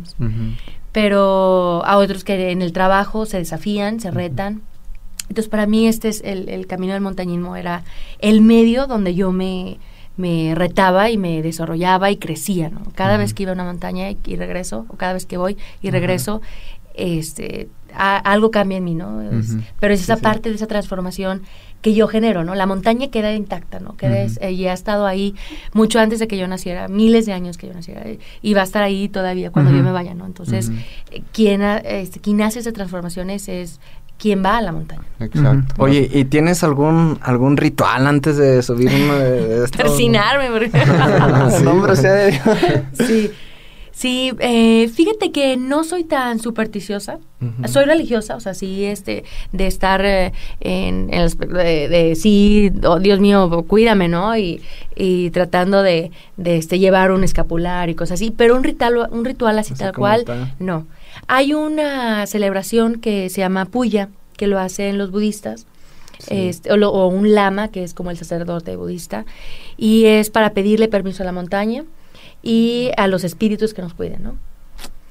pero 0.91 1.83
a 1.87 1.97
otros 1.99 2.25
que 2.25 2.51
en 2.51 2.61
el 2.63 2.73
trabajo 2.73 3.27
se 3.27 3.39
desafían, 3.39 4.01
se 4.01 4.11
retan. 4.11 4.61
Entonces, 5.29 5.49
para 5.49 5.67
mí 5.67 5.87
este 5.87 6.09
es 6.09 6.21
el, 6.25 6.49
el 6.49 6.67
camino 6.67 6.93
del 6.93 7.01
montañismo, 7.03 7.57
era 7.57 7.85
el 8.19 8.41
medio 8.43 8.87
donde 8.87 9.15
yo 9.15 9.33
me, 9.33 9.79
me 10.17 10.55
retaba 10.55 11.09
y 11.11 11.17
me 11.17 11.41
desarrollaba 11.43 12.11
y 12.11 12.17
crecía, 12.17 12.69
¿no? 12.71 12.83
Cada 12.95 13.17
vez 13.17 13.33
que 13.33 13.45
iba 13.45 13.53
a 13.53 13.55
una 13.55 13.65
montaña 13.65 14.11
y, 14.11 14.19
y 14.27 14.37
regreso, 14.37 14.85
o 14.89 14.97
cada 14.97 15.15
vez 15.15 15.25
que 15.27 15.37
voy 15.39 15.57
y 15.81 15.91
regreso, 15.91 16.43
este, 16.95 17.69
a- 17.95 18.19
algo 18.19 18.51
cambia 18.51 18.77
en 18.79 18.85
mí, 18.85 18.95
¿no? 18.95 19.23
Es-. 19.23 19.57
Pero 19.81 19.95
es 19.95 20.03
esa 20.03 20.17
Sí, 20.17 20.21
sí. 20.21 20.25
parte 20.25 20.49
de 20.51 20.57
esa 20.57 20.67
transformación 20.67 21.43
que 21.83 21.93
yo 21.95 22.09
genero, 22.09 22.45
¿no? 22.45 22.55
La 22.55 22.65
montaña 22.67 23.09
queda 23.09 23.33
intacta, 23.35 23.81
¿no? 23.81 23.97
Queda, 23.97 24.25
eh, 24.41 24.53
y 24.53 24.67
ha 24.69 24.73
estado 24.73 25.05
ahí 25.07 25.35
mucho 25.75 25.99
antes 26.01 26.19
de 26.21 26.29
que 26.29 26.39
yo 26.39 26.47
naciera, 26.49 26.89
miles 26.89 27.27
de 27.27 27.33
años 27.35 27.59
que 27.59 27.67
yo 27.67 27.75
naciera, 27.75 28.03
eh, 28.05 28.19
y 28.41 28.55
va 28.55 28.61
a 28.63 28.65
estar 28.65 28.83
ahí 28.83 29.09
todavía 29.09 29.51
cuando 29.51 29.73
yo 29.73 29.83
me 29.83 29.93
vaya, 29.93 30.15
¿no? 30.15 30.25
Entonces, 30.25 30.71
eh, 31.11 31.23
quien, 31.33 31.61
ha- 31.63 31.79
este, 31.79 32.21
quien 32.21 32.41
hace 32.41 32.61
esas 32.61 32.73
transformaciones 32.73 33.49
es 33.49 33.81
quien 34.19 34.45
va 34.45 34.59
a 34.59 34.63
la 34.63 34.71
montaña. 34.71 35.03
Exacto. 35.19 35.75
Oye, 35.79 36.09
¿y 36.13 36.25
tienes 36.27 36.63
algún 36.63 37.19
algún 37.23 37.57
ritual 37.57 38.07
antes 38.07 38.37
de 38.37 38.63
subir 38.63 38.89
uno 38.95 39.15
de, 39.19 39.31
de 39.49 39.65
estos? 39.65 39.83
Persinarme, 39.83 40.49
porque... 40.51 40.71
Sí, 42.93 43.31
sí. 43.93 44.33
Eh, 44.41 44.89
fíjate 44.89 45.31
que 45.33 45.57
no 45.57 45.85
soy 45.85 46.05
tan 46.05 46.39
supersticiosa. 46.41 47.19
Soy 47.67 47.85
religiosa, 47.87 48.37
o 48.37 48.41
sea, 48.41 48.55
sí, 48.55 48.85
este, 48.85 49.25
de 49.51 49.67
estar 49.67 50.05
eh, 50.05 50.33
en, 50.61 51.13
en 51.13 51.29
de, 51.39 51.89
de 51.89 52.15
sí, 52.15 52.71
oh, 52.85 53.01
Dios 53.01 53.19
mío, 53.19 53.65
cuídame, 53.67 54.07
¿no? 54.07 54.37
Y, 54.37 54.61
y 54.95 55.31
tratando 55.31 55.83
de, 55.83 56.13
de 56.37 56.57
este, 56.57 56.79
llevar 56.79 57.11
un 57.11 57.25
escapular 57.25 57.91
y 57.91 57.95
cosas 57.97 58.21
así, 58.21 58.31
pero 58.31 58.55
un 58.55 58.63
ritual, 58.63 59.09
un 59.11 59.25
ritual 59.25 59.59
así, 59.59 59.73
Así 59.73 59.83
tal 59.83 59.93
cual, 59.93 60.25
no. 60.61 60.87
Hay 61.27 61.53
una 61.53 62.27
celebración 62.29 63.01
que 63.01 63.29
se 63.29 63.41
llama 63.41 63.65
Puya, 63.65 64.09
que 64.37 64.47
lo 64.47 64.61
hacen 64.61 64.97
los 64.99 65.11
budistas, 65.11 65.67
este, 66.29 66.71
o, 66.73 66.77
lo- 66.77 66.93
o 66.93 67.09
un 67.09 67.35
lama, 67.35 67.69
que 67.73 67.83
es 67.83 67.93
como 67.93 68.13
el 68.13 68.17
sacerdote 68.19 68.77
budista, 68.77 69.25
y 69.77 70.05
es 70.05 70.31
para 70.31 70.51
pedirle 70.51 70.87
permiso 70.87 71.25
a 71.25 71.27
la 71.27 71.33
montaña 71.33 71.85
y 72.43 72.91
a 72.97 73.07
los 73.07 73.25
espíritus 73.25 73.75
que 73.75 73.83
nos 73.83 73.95
cuiden, 73.95 74.23
¿no? 74.23 74.35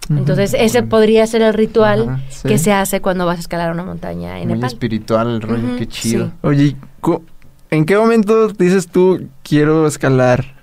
Entonces, 0.09 0.53
ese 0.57 0.83
podría 0.83 1.25
ser 1.25 1.41
el 1.41 1.53
ritual 1.53 2.09
Ajá, 2.09 2.21
sí. 2.29 2.47
que 2.47 2.57
se 2.57 2.73
hace 2.73 2.99
cuando 2.99 3.25
vas 3.25 3.37
a 3.37 3.39
escalar 3.41 3.71
una 3.71 3.83
montaña 3.85 4.39
en 4.39 4.47
Muy 4.49 4.55
Nepal. 4.57 4.71
espiritual 4.73 5.29
el 5.29 5.41
rollo, 5.41 5.67
Ujú, 5.69 5.77
qué 5.77 5.87
chido. 5.87 6.25
sí. 6.27 6.31
Oye, 6.41 6.63
¿y 6.65 6.75
cu- 6.99 7.23
¿en 7.69 7.85
qué 7.85 7.95
momento 7.97 8.49
dices 8.49 8.87
tú 8.89 9.27
quiero 9.43 9.87
escalar? 9.87 10.55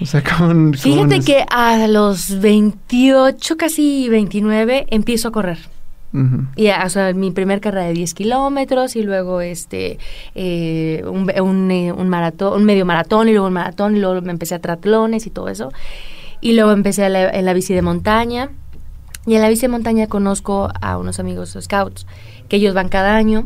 O 0.00 0.06
sea, 0.06 0.22
con... 0.24 0.74
Fíjate 0.74 1.20
que 1.20 1.44
a 1.48 1.86
los 1.86 2.40
28, 2.40 3.56
casi 3.56 4.08
29, 4.08 4.86
empiezo 4.90 5.28
a 5.28 5.32
correr. 5.32 5.58
Y, 6.56 6.68
o 6.70 6.88
sea, 6.88 7.12
mi 7.12 7.30
primer 7.30 7.60
carrera 7.60 7.86
de 7.86 7.92
10 7.92 8.14
kilómetros 8.14 8.96
y 8.96 9.02
luego 9.02 9.40
este 9.42 9.98
eh, 10.34 11.02
un, 11.06 11.30
un, 11.40 11.70
eh, 11.70 11.92
un 11.92 12.08
maratón, 12.08 12.54
un 12.60 12.64
medio 12.64 12.86
maratón 12.86 13.28
y 13.28 13.32
luego 13.32 13.46
un 13.46 13.52
maratón 13.52 13.96
y 13.96 14.00
luego 14.00 14.20
me 14.22 14.32
empecé 14.32 14.54
a 14.54 14.58
triatlones 14.58 15.26
y 15.26 15.30
todo 15.30 15.48
eso. 15.48 15.70
Y 16.40 16.52
luego 16.54 16.72
empecé 16.72 17.04
a 17.04 17.08
la- 17.08 17.30
en 17.30 17.44
la 17.44 17.52
bici 17.52 17.74
de 17.74 17.82
montaña. 17.82 18.50
Y 19.26 19.34
en 19.34 19.42
la 19.42 19.48
bici 19.50 19.62
de 19.62 19.68
montaña 19.68 20.06
conozco 20.06 20.70
a 20.80 20.96
unos 20.96 21.18
amigos 21.20 21.56
scouts 21.60 22.06
que 22.48 22.56
ellos 22.56 22.72
van 22.74 22.88
cada 22.88 23.14
año. 23.16 23.44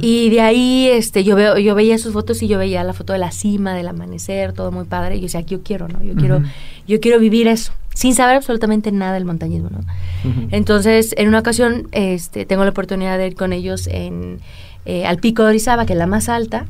Y 0.00 0.30
de 0.30 0.40
ahí 0.42 0.86
este 0.88 1.24
yo 1.24 1.34
veo 1.34 1.58
yo 1.58 1.74
veía 1.74 1.98
sus 1.98 2.12
fotos 2.12 2.40
y 2.42 2.46
yo 2.46 2.56
veía 2.58 2.84
la 2.84 2.92
foto 2.92 3.12
de 3.12 3.18
la 3.18 3.32
cima, 3.32 3.74
del 3.74 3.88
amanecer, 3.88 4.52
todo 4.52 4.70
muy 4.70 4.84
padre 4.84 5.16
y 5.16 5.20
yo 5.20 5.24
decía, 5.24 5.40
yo 5.40 5.62
quiero, 5.62 5.88
¿no? 5.88 6.02
Yo 6.04 6.14
quiero 6.14 6.36
Ujú. 6.36 6.46
yo 6.86 7.00
quiero 7.00 7.18
vivir 7.18 7.48
eso, 7.48 7.72
sin 7.96 8.14
saber 8.14 8.36
absolutamente 8.36 8.92
nada 8.92 9.14
del 9.14 9.24
montañismo, 9.24 9.70
¿no? 9.70 9.80
Entonces, 10.50 11.14
en 11.16 11.28
una 11.28 11.38
ocasión 11.38 11.88
este 11.92 12.44
tengo 12.44 12.62
la 12.64 12.70
oportunidad 12.70 13.16
de 13.16 13.28
ir 13.28 13.34
con 13.34 13.54
ellos 13.54 13.86
en 13.86 14.40
eh, 14.84 15.06
al 15.06 15.16
Pico 15.16 15.42
de 15.42 15.48
Orizaba, 15.48 15.86
que 15.86 15.94
es 15.94 15.98
la 15.98 16.06
más 16.06 16.28
alta, 16.28 16.66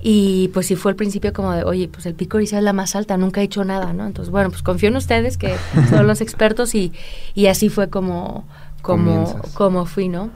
y 0.00 0.48
pues 0.54 0.66
sí 0.66 0.76
fue 0.76 0.92
al 0.92 0.96
principio 0.96 1.32
como 1.32 1.52
de, 1.52 1.64
oye, 1.64 1.88
pues 1.88 2.06
el 2.06 2.14
Pico 2.14 2.36
de 2.36 2.42
Orizaba 2.42 2.60
es 2.60 2.64
la 2.64 2.72
más 2.72 2.94
alta, 2.94 3.16
nunca 3.16 3.40
he 3.40 3.44
hecho 3.44 3.64
nada, 3.64 3.92
¿no? 3.92 4.06
Entonces, 4.06 4.30
bueno, 4.30 4.50
pues 4.50 4.62
confío 4.62 4.90
en 4.90 4.96
ustedes 4.96 5.36
que 5.36 5.56
son 5.90 6.06
los 6.06 6.20
expertos 6.20 6.76
y, 6.76 6.92
y 7.34 7.46
así 7.46 7.68
fue 7.68 7.90
como 7.90 8.44
como 8.80 9.24
Comienzas. 9.24 9.52
como 9.54 9.86
fui, 9.86 10.08
¿no? 10.08 10.30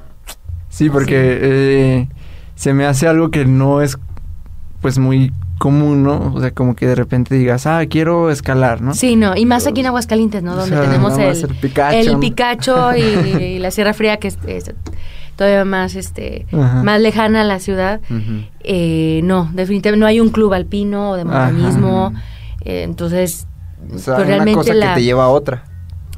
Sí, 0.69 0.91
porque 0.91 1.39
eh, 1.41 2.09
se 2.57 2.75
me 2.75 2.87
hace 2.87 3.07
algo 3.07 3.31
que 3.31 3.45
no 3.45 3.83
es 3.83 3.99
pues 4.83 4.99
muy 4.99 5.33
común, 5.59 6.03
¿no? 6.03 6.33
O 6.35 6.41
sea, 6.41 6.51
como 6.53 6.75
que 6.75 6.87
de 6.87 6.95
repente 6.95 7.35
digas, 7.37 7.67
ah, 7.67 7.83
quiero 7.89 8.31
escalar, 8.31 8.81
¿no? 8.81 8.95
Sí, 8.95 9.17
no, 9.17 9.37
y 9.37 9.47
más 9.47 9.67
aquí 9.67 9.81
en 9.81 9.87
Aguascalientes, 9.87 10.43
¿no? 10.43 10.53
O 10.53 10.57
Donde 10.57 10.77
sea, 10.77 10.85
tenemos 10.85 11.17
el, 11.19 11.37
el 11.37 12.19
Picacho, 12.19 12.91
el 12.93 13.27
y, 13.41 13.43
y 13.45 13.59
la 13.61 13.71
Sierra 13.71 13.95
Fría, 13.95 14.17
que 14.19 14.29
es, 14.29 14.39
es 14.47 14.73
todavía 15.37 15.65
más, 15.65 15.95
este, 15.95 16.47
Ajá. 16.53 16.83
más 16.83 17.01
lejana 17.01 17.43
a 17.43 17.45
la 17.45 17.59
ciudad. 17.61 18.01
Eh, 18.61 19.21
no, 19.25 19.49
definitivamente 19.53 20.01
no 20.01 20.07
hay 20.07 20.21
un 20.21 20.31
club 20.31 20.53
alpino 20.53 21.11
o 21.13 21.17
de 21.17 21.25
montañismo. 21.25 22.13
eh, 22.65 22.83
entonces, 22.83 23.47
O 23.95 23.99
sea, 23.99 24.15
pues, 24.17 24.19
una 24.19 24.25
realmente 24.27 24.55
cosa 24.55 24.75
la- 24.75 24.89
que 24.95 25.01
te 25.01 25.05
lleva 25.05 25.25
a 25.25 25.29
otra. 25.29 25.65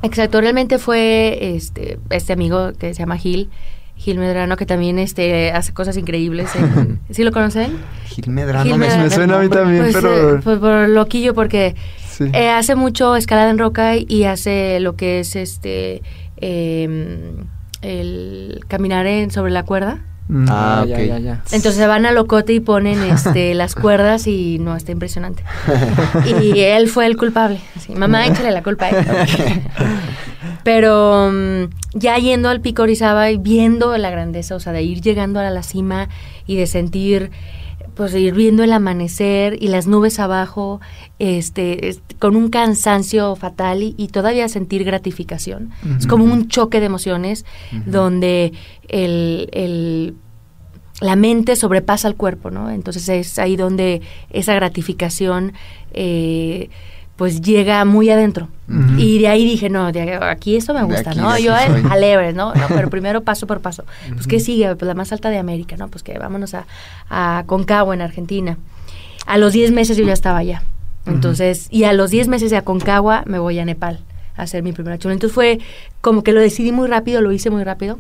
Exacto, 0.03 0.41
realmente 0.41 0.79
fue 0.79 1.57
este 1.57 1.99
este 2.11 2.33
amigo 2.35 2.73
que 2.79 2.93
se 2.95 3.01
llama 3.01 3.17
Gil, 3.17 3.49
Gil 3.97 4.19
Medrano, 4.19 4.57
que 4.57 4.67
también 4.67 4.99
este 4.99 5.51
hace 5.53 5.73
cosas 5.73 5.97
increíbles. 5.97 6.55
en- 6.55 7.01
¿Sí 7.11 7.25
lo 7.25 7.33
conocen? 7.33 7.77
Gil 8.07 8.29
Medrano 8.31 8.63
Gil 8.65 8.73
me, 8.75 8.79
Medrano. 8.87 9.03
Me 9.05 9.11
suena 9.11 9.37
a 9.37 9.41
mí 9.41 9.49
también, 9.49 9.83
Pues, 9.83 9.95
pero... 9.95 10.37
eh, 10.37 10.41
pues 10.45 10.59
por 10.59 10.89
loquillo, 10.89 11.35
porque 11.35 11.75
sí. 12.09 12.25
eh, 12.33 12.51
hace 12.51 12.75
mucho 12.77 13.17
escalada 13.17 13.51
en 13.51 13.59
roca 13.59 13.97
y 13.97 14.25
hace 14.25 14.79
lo 14.81 14.97
que 14.97 15.21
es 15.21 15.35
este 15.37 16.03
em, 16.39 17.47
el 17.83 18.61
caminar 18.69 19.07
en 19.07 19.31
sobre 19.31 19.51
la 19.53 19.65
cuerda. 19.65 19.99
Mm. 20.29 20.47
Ah, 20.51 20.85
ya, 20.89 20.97
ok. 20.97 21.03
ya, 21.07 21.19
ya. 21.21 21.33
Entonces 21.53 21.77
se 21.77 21.87
van 21.87 22.05
a 22.05 22.11
locote 22.11 22.53
y 22.53 22.59
ponen 22.61 23.01
este 23.05 23.55
las 23.55 23.75
cuerdas 23.77 24.27
y 24.27 24.59
no 24.59 24.75
está 24.77 24.93
impresionante. 24.93 25.43
Y 26.43 26.61
él 26.61 26.89
fue 26.89 27.07
el 27.07 27.17
culpable. 27.17 27.61
Así, 27.77 27.95
mamá, 27.95 28.27
échale 28.27 28.51
la 28.51 28.63
culpa 28.63 28.87
a 28.87 28.89
él. 28.91 29.07
Pero 30.67 31.31
mm, 31.33 31.65
ya 31.95 32.19
yendo 32.19 32.49
al 32.49 32.61
pico 32.61 32.83
Orizaba 32.83 33.31
y 33.31 33.37
viendo 33.39 33.97
la 33.97 34.11
grandeza, 34.11 34.57
o 34.57 34.61
sea, 34.61 34.73
de 34.73 34.83
ir 34.83 35.01
llegando 35.01 35.39
a 35.39 35.49
la 35.49 35.63
cima 35.63 36.09
y 36.47 36.57
de 36.57 36.67
sentir 36.67 37.31
pues 37.95 38.13
de 38.13 38.21
ir 38.21 38.35
viendo 38.35 38.63
el 38.63 38.73
amanecer 38.75 39.57
y 39.63 39.69
las 39.69 39.87
nubes 39.87 40.19
abajo, 40.19 40.81
este, 41.19 41.89
es- 41.89 42.03
con 42.19 42.37
un 42.37 42.51
cansancio 42.51 43.35
fatal 43.37 43.83
y, 43.83 43.95
y 43.97 44.09
todavía 44.09 44.49
sentir 44.51 44.85
gratificación. 44.85 45.71
Es 45.99 46.07
como 46.07 46.25
un 46.25 46.49
choque 46.49 46.81
de 46.81 46.87
emociones 46.87 47.47
donde 47.87 48.53
el, 48.89 49.49
el- 49.53 50.15
la 51.01 51.17
mente 51.17 51.57
sobrepasa 51.57 52.09
al 52.09 52.17
cuerpo, 52.17 52.51
¿no? 52.51 52.71
Entonces 52.71 53.09
es 53.09 53.39
ahí 53.39 53.57
donde 53.57 54.03
esa 54.31 54.55
gratificación, 54.55 55.53
eh, 55.95 56.69
pues 57.17 57.41
llega 57.41 57.85
muy 57.85 58.11
adentro. 58.11 58.49
Y 58.99 59.21
de 59.21 59.29
ahí 59.29 59.45
dije, 59.45 59.71
no, 59.71 59.93
de 59.93 60.15
aquí 60.15 60.57
esto 60.57 60.75
me 60.75 60.83
gusta, 60.83 61.11
aquí, 61.11 61.21
¿no? 61.21 61.39
Yo 61.39 61.55
al 61.55 62.03
Everest, 62.03 62.37
¿no? 62.37 62.53
No, 62.53 62.67
Pero 62.69 62.91
primero 62.91 63.23
paso 63.23 63.47
por 63.47 63.61
paso. 63.61 63.85
Pues, 64.13 64.27
¿qué 64.27 64.41
sigue? 64.41 64.75
Pues 64.75 64.89
la 64.89 64.95
más 64.95 65.13
alta 65.13 65.31
de 65.31 65.39
América, 65.39 65.77
¿no? 65.77 65.87
Pues 65.89 66.03
que 66.03 66.19
vámonos 66.19 66.53
a, 66.55 66.67
a 67.09 67.45
Concagua, 67.47 67.95
en 67.95 68.03
Argentina. 68.03 68.59
A 69.25 69.39
los 69.39 69.53
10 69.53 69.71
meses 69.71 69.97
yo 69.97 70.05
ya 70.05 70.13
estaba 70.13 70.39
allá. 70.39 70.63
Entonces, 71.07 71.69
y 71.71 71.85
a 71.85 71.93
los 71.93 72.11
10 72.11 72.27
meses 72.27 72.51
de 72.51 72.57
Aconcagua 72.57 73.23
me 73.27 73.39
voy 73.39 73.59
a 73.61 73.65
Nepal 73.65 74.01
a 74.37 74.43
hacer 74.43 74.63
mi 74.63 74.73
primera 74.73 74.99
chula. 74.99 75.15
Entonces 75.15 75.35
fue 75.35 75.59
como 76.01 76.23
que 76.23 76.33
lo 76.33 76.41
decidí 76.41 76.73
muy 76.73 76.89
rápido, 76.89 77.21
lo 77.21 77.33
hice 77.33 77.51
muy 77.51 77.65
rápido. 77.65 77.99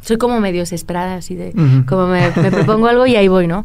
Soy 0.00 0.16
como 0.16 0.40
medio 0.40 0.60
desesperada, 0.60 1.16
así 1.16 1.34
de, 1.34 1.52
como 1.86 2.06
me, 2.06 2.30
me 2.30 2.50
propongo 2.50 2.86
algo 2.86 3.06
y 3.06 3.16
ahí 3.16 3.28
voy, 3.28 3.46
¿no? 3.46 3.64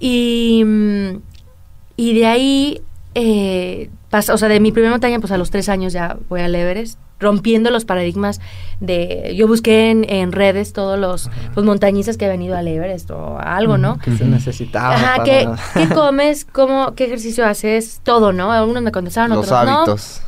Y, 0.00 0.62
mm, 0.64 1.08
y 1.96 2.14
de 2.14 2.26
ahí, 2.26 2.80
eh, 3.14 3.90
pasa- 4.10 4.34
o 4.34 4.38
sea, 4.38 4.48
de 4.48 4.60
mi 4.60 4.72
primera 4.72 4.90
montaña, 4.92 5.18
pues 5.20 5.32
a 5.32 5.38
los 5.38 5.50
tres 5.50 5.68
años 5.68 5.92
ya 5.92 6.16
voy 6.28 6.40
al 6.40 6.54
Everest, 6.54 6.98
rompiendo 7.20 7.70
los 7.70 7.84
paradigmas 7.84 8.40
de... 8.80 9.34
Yo 9.36 9.48
busqué 9.48 9.90
en, 9.90 10.08
en 10.08 10.30
redes 10.32 10.72
todos 10.72 10.98
los 10.98 11.28
pues, 11.52 11.66
montañistas 11.66 12.16
que 12.16 12.26
habían 12.26 12.42
ido 12.42 12.56
al 12.56 12.68
Everest 12.68 13.10
o 13.10 13.38
algo, 13.40 13.76
¿no? 13.76 13.98
Que 13.98 14.16
se 14.16 14.24
necesitaba. 14.24 14.94
Ajá, 14.94 15.24
¿qué, 15.24 15.48
qué 15.74 15.88
comes? 15.94 16.44
Cómo, 16.44 16.94
¿Qué 16.94 17.06
ejercicio 17.06 17.44
haces? 17.46 18.00
Todo, 18.04 18.32
¿no? 18.32 18.52
Algunos 18.52 18.82
me 18.82 18.92
contestaron, 18.92 19.30
Los 19.36 19.46
otros 19.50 19.64
no. 19.64 19.76
hábitos. 19.78 20.22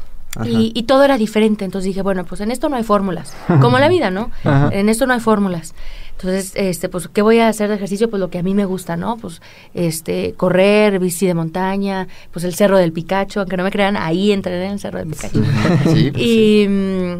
Y, 0.44 0.70
y 0.74 0.84
todo 0.84 1.02
era 1.04 1.16
diferente. 1.16 1.64
Entonces 1.64 1.86
dije, 1.86 2.02
bueno, 2.02 2.24
pues 2.24 2.40
en 2.40 2.50
esto 2.52 2.68
no 2.68 2.76
hay 2.76 2.84
fórmulas. 2.84 3.34
Como 3.60 3.78
la 3.78 3.88
vida, 3.88 4.10
¿no? 4.10 4.30
Ajá. 4.44 4.68
En 4.72 4.88
esto 4.88 5.06
no 5.06 5.14
hay 5.14 5.20
fórmulas. 5.20 5.74
Entonces, 6.20 6.52
este, 6.54 6.90
pues, 6.90 7.08
¿qué 7.08 7.22
voy 7.22 7.38
a 7.38 7.48
hacer 7.48 7.70
de 7.70 7.76
ejercicio? 7.76 8.10
Pues 8.10 8.20
lo 8.20 8.28
que 8.28 8.38
a 8.38 8.42
mí 8.42 8.52
me 8.52 8.66
gusta, 8.66 8.98
¿no? 8.98 9.16
Pues, 9.16 9.40
este, 9.72 10.34
correr, 10.34 10.98
bici 10.98 11.26
de 11.26 11.32
montaña, 11.32 12.08
pues 12.30 12.44
el 12.44 12.54
Cerro 12.54 12.76
del 12.76 12.92
Picacho, 12.92 13.40
aunque 13.40 13.56
no 13.56 13.64
me 13.64 13.70
crean, 13.70 13.96
ahí 13.96 14.30
entrené 14.30 14.66
en 14.66 14.72
el 14.72 14.80
Cerro 14.80 14.98
del 14.98 15.08
Picacho. 15.08 15.40
Sí, 15.94 16.10
pues, 16.10 16.22
y, 16.22 16.66
mm, 16.68 17.18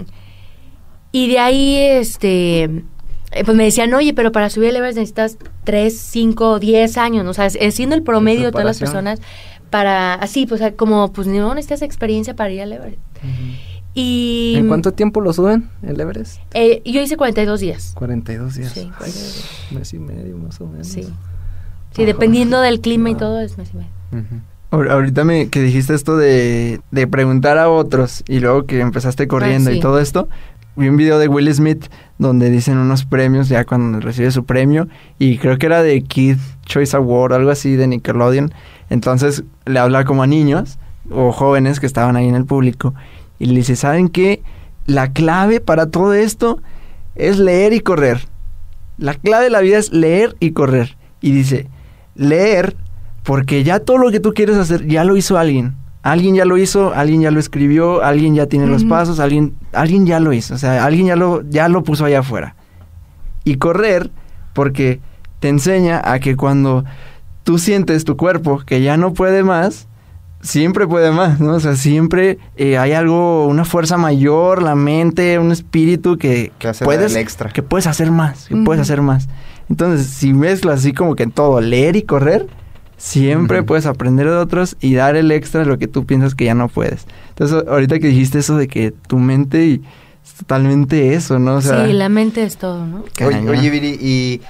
y 1.13 1.29
de 1.29 1.39
ahí, 1.39 1.77
este, 1.77 2.65
eh, 2.65 3.45
pues 3.45 3.57
me 3.57 3.65
decían, 3.65 3.95
oye, 3.95 4.13
pero 4.13 4.33
para 4.33 4.51
subir 4.51 4.69
el 4.69 4.77
Everest 4.77 4.99
necesitas 4.99 5.39
3, 5.65 5.97
5, 5.99 6.59
10 6.59 6.99
años, 6.99 7.25
¿no? 7.25 7.31
O 7.31 7.35
sea, 7.35 7.47
es, 7.47 7.75
siendo 7.75 7.97
el 7.97 8.03
promedio 8.03 8.47
de 8.47 8.53
todas 8.53 8.67
las 8.67 8.79
personas 8.79 9.21
para, 9.71 10.13
así, 10.15 10.45
pues 10.45 10.61
como, 10.77 11.11
pues 11.11 11.27
no 11.27 11.55
necesitas 11.55 11.81
experiencia 11.81 12.37
para 12.37 12.51
ir 12.51 12.61
al 12.61 12.73
Everest. 12.75 12.99
Y 13.95 14.55
¿En 14.57 14.69
cuánto 14.69 14.93
tiempo 14.93 15.21
lo 15.21 15.33
suben 15.33 15.69
el 15.83 16.01
Everest? 16.01 16.41
eh, 16.55 16.81
yo 16.85 17.01
hice 17.01 17.17
42 17.17 17.59
días. 17.61 17.93
42 17.97 18.55
días. 18.55 18.73
Sí, 18.73 18.91
42 18.97 19.15
días. 19.15 19.69
Mes 19.73 19.95
y 19.95 19.99
medio 19.99 20.37
más 20.39 20.61
o 20.61 20.67
menos. 20.67 20.87
Sí. 20.87 21.09
Sí, 21.93 22.05
dependiendo 22.05 22.61
del 22.61 22.81
clima 22.81 23.11
y 23.11 23.17
todo, 23.17 23.41
es 23.41 23.59
mes 23.59 23.71
y 23.75 23.77
medio. 23.79 23.91
ujú. 24.13 24.41
Ahor- 24.71 24.91
Ahorita 24.93 25.25
me, 25.25 25.49
que 25.49 25.61
dijiste 25.61 25.95
esto 25.95 26.17
de, 26.17 26.81
de 26.93 27.07
preguntar 27.09 27.59
a 27.59 27.69
otros 27.69 28.23
y 28.29 28.39
luego 28.39 28.67
que 28.67 28.79
empezaste 28.81 29.27
corriendo 29.27 29.71
Ah, 29.71 29.73
sí. 29.73 29.79
y 29.79 29.83
todo 29.83 29.99
esto, 29.99 30.29
vi 30.77 30.89
un 30.89 30.97
video 30.97 31.19
de 31.19 31.27
Will 31.27 31.53
Smith 31.53 31.87
donde 32.19 32.49
dicen 32.51 32.79
unos 32.79 33.05
premios 33.05 33.49
ya 33.49 33.65
cuando 33.65 33.99
recibe 33.99 34.31
su 34.31 34.45
premio 34.45 34.87
y 35.19 35.39
creo 35.39 35.59
que 35.59 35.67
era 35.67 35.83
de 35.83 36.01
Kid 36.03 36.37
Choice 36.67 36.97
Award, 36.97 37.33
algo 37.33 37.51
así 37.51 37.75
de 37.75 37.89
Nickelodeon. 37.89 38.55
Entonces 38.89 39.43
le 39.67 39.81
habla 39.81 40.05
como 40.05 40.23
a 40.23 40.29
niños 40.29 40.79
o 41.11 41.33
jóvenes 41.33 41.81
que 41.81 41.87
estaban 41.87 42.15
ahí 42.15 42.29
en 42.29 42.37
el 42.37 42.45
público 42.45 42.95
y 43.41 43.47
le 43.47 43.55
dice, 43.55 43.75
¿saben 43.75 44.09
qué? 44.09 44.43
La 44.87 45.13
clave 45.13 45.61
para 45.61 45.87
todo 45.87 46.15
esto 46.15 46.63
es 47.17 47.39
leer 47.39 47.73
y 47.73 47.81
correr. 47.81 48.21
La 48.99 49.15
clave 49.15 49.45
de 49.45 49.51
la 49.51 49.63
vida 49.63 49.79
es 49.79 49.93
leer 49.93 50.37
y 50.39 50.53
correr. 50.53 50.97
Y 51.23 51.33
dice, 51.33 51.69
leer 52.15 52.77
porque 53.25 53.65
ya 53.65 53.81
todo 53.81 53.99
lo 53.99 54.11
que 54.11 54.21
tú 54.21 54.35
quieres 54.35 54.57
hacer 54.57 54.87
ya 54.87 55.05
lo 55.05 55.17
hizo 55.17 55.39
alguien. 55.39 55.75
Alguien 56.03 56.35
ya 56.35 56.45
lo 56.45 56.59
hizo, 56.59 56.95
alguien 56.95 57.23
ya 57.23 57.31
lo 57.31 57.41
escribió, 57.41 58.03
alguien 58.03 58.35
ya 58.35 58.47
tiene 58.47 58.67
los 58.67 58.85
pasos, 58.85 59.21
alguien, 59.21 59.55
alguien 59.73 60.07
ya 60.07 60.21
lo 60.21 60.33
hizo. 60.33 60.55
O 60.55 60.59
sea, 60.59 60.85
alguien 60.85 61.07
ya 61.07 61.17
lo, 61.17 61.43
ya 61.49 61.69
lo 61.69 61.83
puso 61.83 62.05
allá 62.05 62.21
afuera. 62.21 62.57
Y 63.45 63.57
correr 63.57 64.11
porque 64.53 65.01
te 65.41 65.49
enseña 65.49 66.01
a 66.05 66.19
que 66.19 66.37
cuando 66.37 66.85
tú 67.43 67.59
sientes 67.59 68.05
tu 68.05 68.17
cuerpo 68.17 68.61
que 68.65 68.83
ya 68.83 68.97
no 68.99 69.15
puede 69.15 69.43
más, 69.43 69.89
siempre 70.41 70.87
puede 70.87 71.11
más, 71.11 71.41
¿no? 71.41 71.55
O 71.55 71.61
sea, 71.61 71.77
siempre 71.77 72.39
eh, 72.57 72.79
hay 72.79 72.93
algo, 72.93 73.47
una 73.47 73.65
fuerza 73.65 73.97
mayor, 73.97 74.63
la 74.63 74.75
mente, 74.75 75.39
un 75.39 75.53
espíritu 75.53 76.19
que, 76.19 76.53
Que 76.59 76.69
hace 76.69 76.85
puedes, 76.85 77.15
extra. 77.17 77.51
que 77.51 77.63
puedes 77.63 77.87
hacer 77.87 78.11
más, 78.11 78.49
que 78.49 78.57
puedes 78.57 78.81
hacer 78.81 79.03
más. 79.03 79.29
Entonces, 79.69 80.07
si 80.07 80.33
mezclas 80.33 80.81
así 80.81 80.93
como 80.93 81.15
que 81.15 81.23
en 81.23 81.31
todo, 81.31 81.61
leer 81.61 81.97
y 81.97 82.03
correr, 82.03 82.49
siempre 82.97 83.63
puedes 83.63 83.87
aprender 83.87 84.29
de 84.29 84.37
otros 84.37 84.77
y 84.81 84.95
dar 84.95 85.17
el 85.17 85.31
extra 85.31 85.61
de 85.61 85.67
lo 85.67 85.79
que 85.79 85.89
tú 85.89 86.07
piensas 86.07 86.35
que 86.35 86.47
ya 86.47 86.55
no 86.55 86.69
puedes. 86.69 87.07
Entonces, 87.31 87.65
ahorita 87.69 87.99
que 87.99 88.09
dijiste 88.09 88.39
eso 88.39 88.57
de 88.57 88.69
que 88.69 88.93
tu 88.93 89.19
mente 89.19 89.67
y 89.67 89.83
es 90.25 90.35
totalmente 90.35 91.15
eso, 91.15 91.39
¿no? 91.39 91.57
O 91.57 91.61
sea, 91.63 91.87
sí, 91.87 91.93
la 91.93 92.09
mente 92.09 92.43
es 92.43 92.57
todo, 92.57 92.85
¿no? 92.87 93.05
Oye, 93.25 93.49
oye, 93.49 93.71
Viri, 93.71 93.99
y 94.01 94.41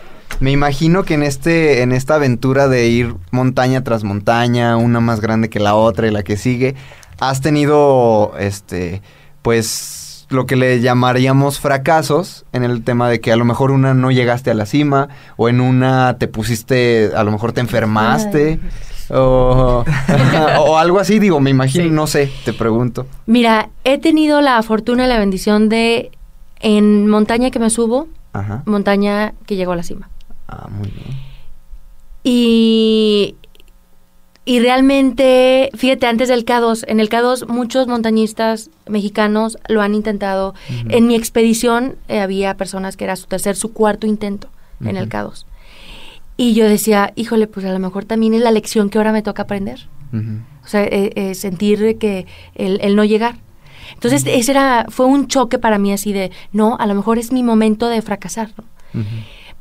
me 0.40 0.50
imagino 0.50 1.04
que 1.04 1.14
en 1.14 1.22
este, 1.22 1.82
en 1.82 1.92
esta 1.92 2.14
aventura 2.16 2.66
de 2.68 2.88
ir 2.88 3.14
montaña 3.30 3.84
tras 3.84 4.04
montaña, 4.04 4.76
una 4.76 5.00
más 5.00 5.20
grande 5.20 5.48
que 5.50 5.60
la 5.60 5.74
otra 5.74 6.06
y 6.06 6.10
la 6.10 6.22
que 6.22 6.36
sigue, 6.36 6.74
has 7.18 7.40
tenido 7.40 8.32
este, 8.38 9.02
pues 9.42 10.26
lo 10.30 10.46
que 10.46 10.56
le 10.56 10.80
llamaríamos 10.80 11.58
fracasos 11.60 12.44
en 12.52 12.62
el 12.64 12.82
tema 12.84 13.08
de 13.10 13.20
que 13.20 13.32
a 13.32 13.36
lo 13.36 13.44
mejor 13.44 13.70
una 13.72 13.94
no 13.94 14.10
llegaste 14.10 14.50
a 14.50 14.54
la 14.54 14.64
cima, 14.64 15.08
o 15.36 15.48
en 15.48 15.60
una 15.60 16.16
te 16.18 16.28
pusiste, 16.28 17.10
a 17.16 17.24
lo 17.24 17.32
mejor 17.32 17.52
te 17.52 17.60
enfermaste. 17.60 18.60
O, 19.12 19.84
o 20.60 20.78
algo 20.78 21.00
así, 21.00 21.18
digo, 21.18 21.40
me 21.40 21.50
imagino, 21.50 21.84
Sí. 21.84 21.90
no 21.90 22.06
sé, 22.06 22.30
te 22.44 22.52
pregunto. 22.52 23.06
Mira, 23.26 23.68
he 23.82 23.98
tenido 23.98 24.40
la 24.40 24.62
fortuna 24.62 25.04
y 25.04 25.08
la 25.08 25.18
bendición 25.18 25.68
de, 25.68 26.12
en 26.60 27.08
montaña 27.08 27.50
que 27.50 27.58
me 27.58 27.70
subo, 27.70 28.06
Ajá. 28.32 28.62
montaña 28.66 29.34
que 29.46 29.56
llego 29.56 29.72
a 29.72 29.76
la 29.76 29.82
cima. 29.82 30.08
Ah, 30.50 30.68
muy 30.68 30.88
bien. 30.88 31.16
Y, 32.24 33.36
y 34.44 34.60
realmente, 34.60 35.70
fíjate, 35.74 36.06
antes 36.06 36.28
del 36.28 36.44
K2, 36.44 36.84
en 36.88 36.98
el 37.00 37.08
K2 37.08 37.46
muchos 37.46 37.86
montañistas 37.86 38.70
mexicanos 38.88 39.58
lo 39.68 39.80
han 39.80 39.94
intentado. 39.94 40.54
En 40.88 41.06
mi 41.06 41.14
expedición 41.14 41.96
eh, 42.08 42.20
había 42.20 42.56
personas 42.56 42.96
que 42.96 43.04
era 43.04 43.16
su 43.16 43.26
tercer, 43.26 43.54
su 43.56 43.72
cuarto 43.72 44.06
intento 44.06 44.48
en 44.80 44.96
el 44.96 45.04
Ujú. 45.04 45.12
K2. 45.12 45.44
Y 46.36 46.54
yo 46.54 46.66
decía, 46.66 47.12
híjole, 47.16 47.46
pues 47.46 47.64
a 47.66 47.72
lo 47.72 47.78
mejor 47.78 48.06
también 48.06 48.34
es 48.34 48.40
la 48.40 48.50
lección 48.50 48.90
que 48.90 48.98
ahora 48.98 49.12
me 49.12 49.22
toca 49.22 49.42
aprender. 49.42 49.86
O 50.64 50.66
sea, 50.66 50.82
eh, 50.82 51.12
eh, 51.14 51.34
sentir 51.36 51.96
que 51.98 52.26
el, 52.56 52.80
el 52.82 52.96
no 52.96 53.04
llegar. 53.04 53.36
Entonces, 53.94 54.24
ese 54.26 54.50
era, 54.50 54.86
fue 54.88 55.06
un 55.06 55.28
choque 55.28 55.58
para 55.58 55.78
mí 55.78 55.92
así 55.92 56.12
de, 56.12 56.32
no, 56.52 56.76
a 56.80 56.86
lo 56.86 56.94
mejor 56.96 57.18
es 57.18 57.30
mi 57.30 57.42
momento 57.44 57.88
de 57.88 58.02
fracasar, 58.02 58.50
¿no? 58.56 58.64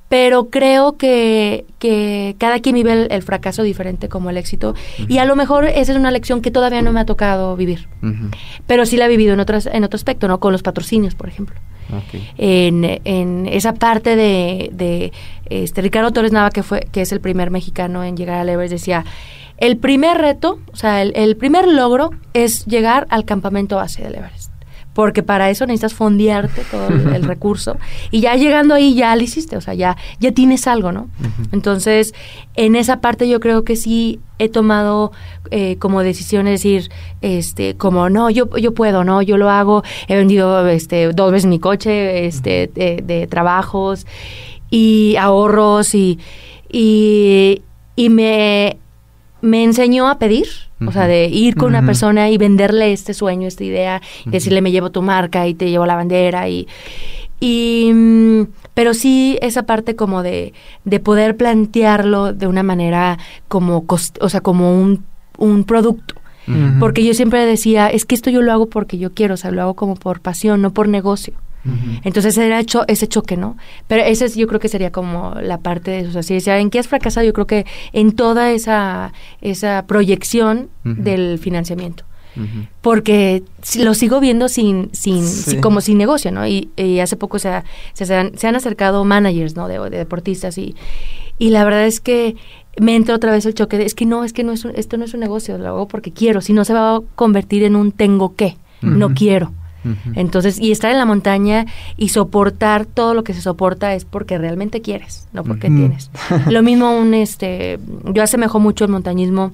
Pero 0.10 0.50
creo 0.50 0.98
que, 0.98 1.66
que 1.78 2.36
cada 2.40 2.60
quien 2.60 2.76
vive 2.76 2.92
el, 2.94 3.12
el 3.12 3.22
fracaso 3.22 3.64
diferente 3.64 4.10
como 4.10 4.30
el 4.32 4.38
éxito. 4.38 4.74
Y 5.08 5.20
a 5.20 5.26
lo 5.26 5.36
mejor 5.36 5.66
esa 5.66 5.92
es 5.92 5.98
una 5.98 6.12
lección 6.12 6.42
que 6.42 6.50
todavía 6.52 6.82
no 6.82 6.92
me 6.92 7.00
ha 7.00 7.06
tocado 7.06 7.56
vivir. 7.56 7.88
Pero 8.66 8.86
sí 8.86 8.98
la 8.98 9.06
he 9.06 9.10
vivido 9.10 9.34
en, 9.34 9.40
otras, 9.40 9.68
en 9.68 9.84
otro 9.84 9.96
aspecto, 9.96 10.28
¿no? 10.28 10.40
Con 10.40 10.52
los 10.52 10.64
patrocinios, 10.64 11.16
por 11.16 11.30
ejemplo. 11.30 11.56
En, 12.38 13.02
en 13.06 13.48
esa 13.48 13.74
parte 13.74 14.16
de, 14.16 14.70
de 14.74 15.12
este, 15.46 15.82
Ricardo 15.82 16.12
Torres 16.12 16.32
Nava, 16.32 16.50
que, 16.50 16.64
fue, 16.64 16.88
que 16.92 17.02
es 17.02 17.12
el 17.12 17.22
primer 17.22 17.52
mexicano 17.52 18.04
en 18.04 18.18
llegar 18.18 18.40
al 18.40 18.50
Everest, 18.50 18.72
decía, 18.72 19.06
el 19.58 19.78
primer 19.78 20.18
reto, 20.18 20.60
o 20.72 20.76
sea, 20.76 21.02
el, 21.02 21.14
el 21.16 21.36
primer 21.36 21.68
logro 21.68 22.12
es 22.34 22.66
llegar 22.66 23.08
al 23.10 23.26
campamento 23.26 23.76
base 23.76 24.04
del 24.04 24.16
Everest. 24.16 24.49
Porque 24.94 25.24
para 25.24 25.50
eso 25.50 25.66
necesitas 25.66 25.94
fondearte 25.94 26.64
todo 26.70 26.88
el, 26.88 27.16
el 27.16 27.24
recurso. 27.28 27.78
Y 28.12 28.22
ya 28.22 28.36
llegando 28.36 28.74
ahí 28.74 28.96
ya 28.96 29.16
lo 29.16 29.22
hiciste, 29.22 29.56
o 29.56 29.62
sea, 29.62 29.74
ya, 29.74 29.98
ya 30.20 30.32
tienes 30.32 30.68
algo, 30.68 30.92
¿no? 30.92 31.10
Entonces, 31.52 32.14
en 32.56 32.76
esa 32.76 33.00
parte 33.00 33.30
yo 33.30 33.40
creo 33.40 33.64
que 33.64 33.76
sí 33.76 34.20
he 34.40 34.50
tomado 34.50 35.12
eh, 35.52 35.78
como 35.80 36.02
decisión, 36.02 36.48
es 36.48 36.62
decir, 36.62 36.90
este, 37.22 37.76
como 37.76 38.10
no, 38.10 38.30
yo, 38.30 38.56
yo 38.58 38.74
puedo, 38.74 39.04
¿no? 39.04 39.22
Yo 39.22 39.38
lo 39.38 39.50
hago, 39.50 39.84
he 40.08 40.16
vendido 40.16 40.68
este, 40.68 41.12
dos 41.12 41.32
veces 41.32 41.48
mi 41.48 41.60
coche, 41.60 42.26
este, 42.26 42.70
de, 42.74 43.04
de 43.04 43.28
trabajos 43.28 44.06
y 44.70 45.16
ahorros 45.18 45.94
y, 45.96 46.20
y, 46.72 47.62
y 47.96 48.10
me, 48.10 48.78
me 49.42 49.64
enseñó 49.64 50.10
a 50.10 50.18
pedir, 50.20 50.48
o 50.86 50.92
sea, 50.92 51.08
de 51.08 51.28
ir 51.28 51.56
con 51.56 51.70
una 51.70 51.80
persona 51.86 52.30
y 52.30 52.38
venderle 52.38 52.92
este 52.94 53.14
sueño, 53.14 53.48
esta 53.48 53.64
idea, 53.64 54.02
y 54.26 54.30
decirle 54.32 54.62
me 54.62 54.72
llevo 54.72 54.90
tu 54.92 55.02
marca 55.02 55.48
y 55.48 55.54
te 55.54 55.70
llevo 55.70 55.86
la 55.86 55.96
bandera 55.96 56.48
y, 56.50 56.68
y 57.40 57.92
pero 58.74 58.94
sí 58.94 59.38
esa 59.42 59.64
parte 59.64 59.96
como 59.96 60.24
de, 60.24 60.54
de 60.86 61.00
poder 61.00 61.36
plantearlo 61.38 62.34
de 62.34 62.48
una 62.48 62.64
manera 62.64 63.18
como 63.48 63.86
cost- 63.86 64.18
o 64.22 64.30
sea, 64.30 64.42
como 64.42 64.80
un, 64.82 65.04
un 65.38 65.64
producto. 65.64 66.16
Porque 66.80 67.04
yo 67.06 67.14
siempre 67.14 67.46
decía, 67.46 67.90
es 67.90 68.06
que 68.06 68.16
esto 68.16 68.32
yo 68.32 68.42
lo 68.42 68.52
hago 68.52 68.66
porque 68.70 68.98
yo 68.98 69.14
quiero, 69.14 69.36
o 69.36 69.38
sea, 69.38 69.52
lo 69.52 69.62
hago 69.62 69.76
como 69.76 69.96
por 69.96 70.20
pasión, 70.20 70.64
no 70.64 70.72
por 70.74 70.88
negocio. 70.88 71.34
Entonces 72.04 72.38
era 72.38 72.62
ese 72.88 73.08
choque, 73.08 73.36
¿no? 73.38 73.58
Pero 73.88 74.04
ese 74.04 74.26
es, 74.26 74.36
yo 74.36 74.48
creo 74.48 74.60
que 74.60 74.70
sería 74.70 74.92
como 74.92 75.36
la 75.42 75.58
parte 75.60 75.92
de 75.92 76.00
eso. 76.00 76.12
Sea, 76.14 76.24
si 76.24 76.34
decía, 76.36 76.58
¿en 76.60 76.70
qué 76.70 76.80
has 76.80 76.88
fracasado? 76.88 77.26
Yo 77.26 77.34
creo 77.34 77.48
que 77.48 77.66
en 77.92 78.14
toda 78.14 78.52
esa, 78.52 79.12
esa 79.42 79.86
proyección 79.86 80.70
del 80.84 81.38
financiamiento. 81.40 82.06
porque 82.82 83.44
lo 83.80 83.94
sigo 83.94 84.20
viendo 84.20 84.48
sin, 84.48 84.90
sin, 84.94 85.26
Sí. 85.26 85.58
como 85.60 85.82
sin 85.82 85.98
negocio, 85.98 86.32
¿no? 86.32 86.48
Y, 86.48 86.70
y 86.78 87.00
hace 87.00 87.18
poco 87.18 87.40
se, 87.40 87.50
ha- 87.50 87.66
se, 87.94 88.14
han, 88.16 88.38
se 88.38 88.48
han 88.48 88.56
acercado 88.56 89.04
managers, 89.04 89.56
¿no? 89.56 89.68
De, 89.68 89.78
de 89.90 89.98
deportistas 89.98 90.58
y, 90.58 90.76
y 91.38 91.50
la 91.50 91.64
verdad 91.66 91.86
es 91.86 92.00
que 92.00 92.36
me 92.80 92.96
entra 92.96 93.16
otra 93.16 93.32
vez 93.32 93.46
el 93.46 93.54
choque 93.56 93.78
de, 93.78 93.86
es 93.86 93.94
que 93.96 94.06
no, 94.06 94.24
es 94.24 94.32
que 94.32 94.44
no 94.44 94.54
es 94.54 94.64
un- 94.64 94.72
esto 94.76 94.96
no 94.98 95.04
es 95.06 95.14
un 95.14 95.20
negocio, 95.20 95.58
lo 95.58 95.68
hago 95.68 95.88
porque 95.88 96.12
quiero, 96.14 96.40
si 96.40 96.54
no 96.54 96.64
se 96.64 96.74
va 96.74 96.96
a 96.96 97.02
convertir 97.16 97.64
en 97.64 97.76
un 97.76 97.92
tengo 97.92 98.36
que, 98.36 98.56
no 98.82 99.14
quiero. 99.14 99.52
Entonces, 100.16 100.60
y 100.60 100.72
estar 100.72 100.92
en 100.92 100.98
la 100.98 101.06
montaña 101.06 101.66
y 101.98 102.10
soportar 102.10 102.86
todo 102.86 103.14
lo 103.14 103.24
que 103.24 103.34
se 103.34 103.42
soporta 103.42 103.94
es 103.94 104.06
porque 104.06 104.38
realmente 104.38 104.82
quieres, 104.82 105.28
no 105.34 105.44
porque 105.44 105.70
tienes. 105.70 106.12
Lo 106.50 106.64
mismo 106.64 106.98
un 106.98 107.14
este, 107.14 107.80
yo 108.14 108.24
asemejo 108.24 108.60
mucho 108.60 108.86
el 108.86 108.92
montañismo 108.92 109.54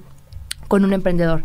con 0.67 0.83
un 0.83 0.93
emprendedor 0.93 1.43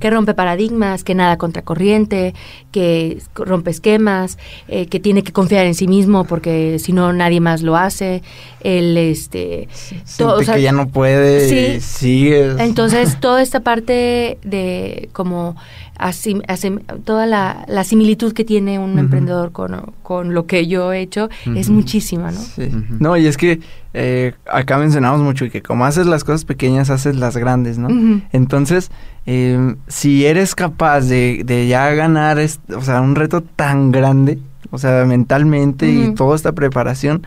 que 0.00 0.10
rompe 0.10 0.34
paradigmas, 0.34 1.02
que 1.04 1.14
nada 1.14 1.36
contracorriente, 1.36 2.32
que 2.70 3.20
rompe 3.34 3.70
esquemas, 3.70 4.38
eh, 4.68 4.86
que 4.86 5.00
tiene 5.00 5.22
que 5.22 5.32
confiar 5.32 5.66
en 5.66 5.74
sí 5.74 5.86
mismo 5.88 6.24
porque 6.24 6.78
si 6.78 6.92
no 6.92 7.12
nadie 7.12 7.40
más 7.40 7.62
lo 7.62 7.76
hace. 7.76 8.22
El 8.60 8.96
este 8.96 9.68
todo, 10.16 10.36
Siente 10.36 10.42
o 10.42 10.42
sea, 10.44 10.54
que 10.54 10.62
ya 10.62 10.72
no 10.72 10.88
puede 10.88 11.48
Sí. 11.48 11.76
y 11.76 11.80
sigues. 11.80 12.60
entonces, 12.60 13.18
toda 13.20 13.42
esta 13.42 13.60
parte 13.60 14.38
de 14.44 15.08
como 15.12 15.56
asim- 15.98 16.42
asim- 16.48 16.80
toda 17.04 17.26
la, 17.26 17.64
la 17.68 17.84
similitud 17.84 18.32
que 18.32 18.44
tiene 18.44 18.78
un 18.78 18.98
emprendedor 18.98 19.52
con, 19.52 19.92
con 20.02 20.34
lo 20.34 20.46
que 20.46 20.66
yo 20.66 20.92
he 20.92 21.00
hecho 21.00 21.28
es 21.56 21.70
muchísima, 21.70 22.30
¿no? 22.30 22.40
Sí. 22.40 22.70
No, 22.98 23.16
y 23.16 23.26
es 23.26 23.36
que 23.36 23.60
eh, 23.94 24.32
acá 24.50 24.78
mencionamos 24.78 25.20
mucho 25.20 25.48
que 25.50 25.62
como 25.62 25.84
haces 25.84 26.06
las 26.06 26.24
cosas 26.24 26.44
pequeñas, 26.44 26.90
haces 26.90 27.16
las 27.16 27.36
grandes, 27.36 27.78
¿no? 27.78 27.88
Entonces, 28.32 28.90
eh, 29.26 29.74
si 29.88 30.24
eres 30.26 30.54
capaz 30.54 31.02
de, 31.02 31.42
de 31.44 31.68
ya 31.68 31.90
ganar, 31.92 32.38
es- 32.38 32.60
o 32.76 32.80
sea, 32.82 33.00
un 33.00 33.14
reto 33.14 33.42
tan 33.42 33.92
grande, 33.92 34.38
o 34.70 34.78
sea, 34.78 35.04
mentalmente 35.04 35.86
y 35.90 36.14
toda 36.14 36.34
esta 36.36 36.52
preparación, 36.52 37.26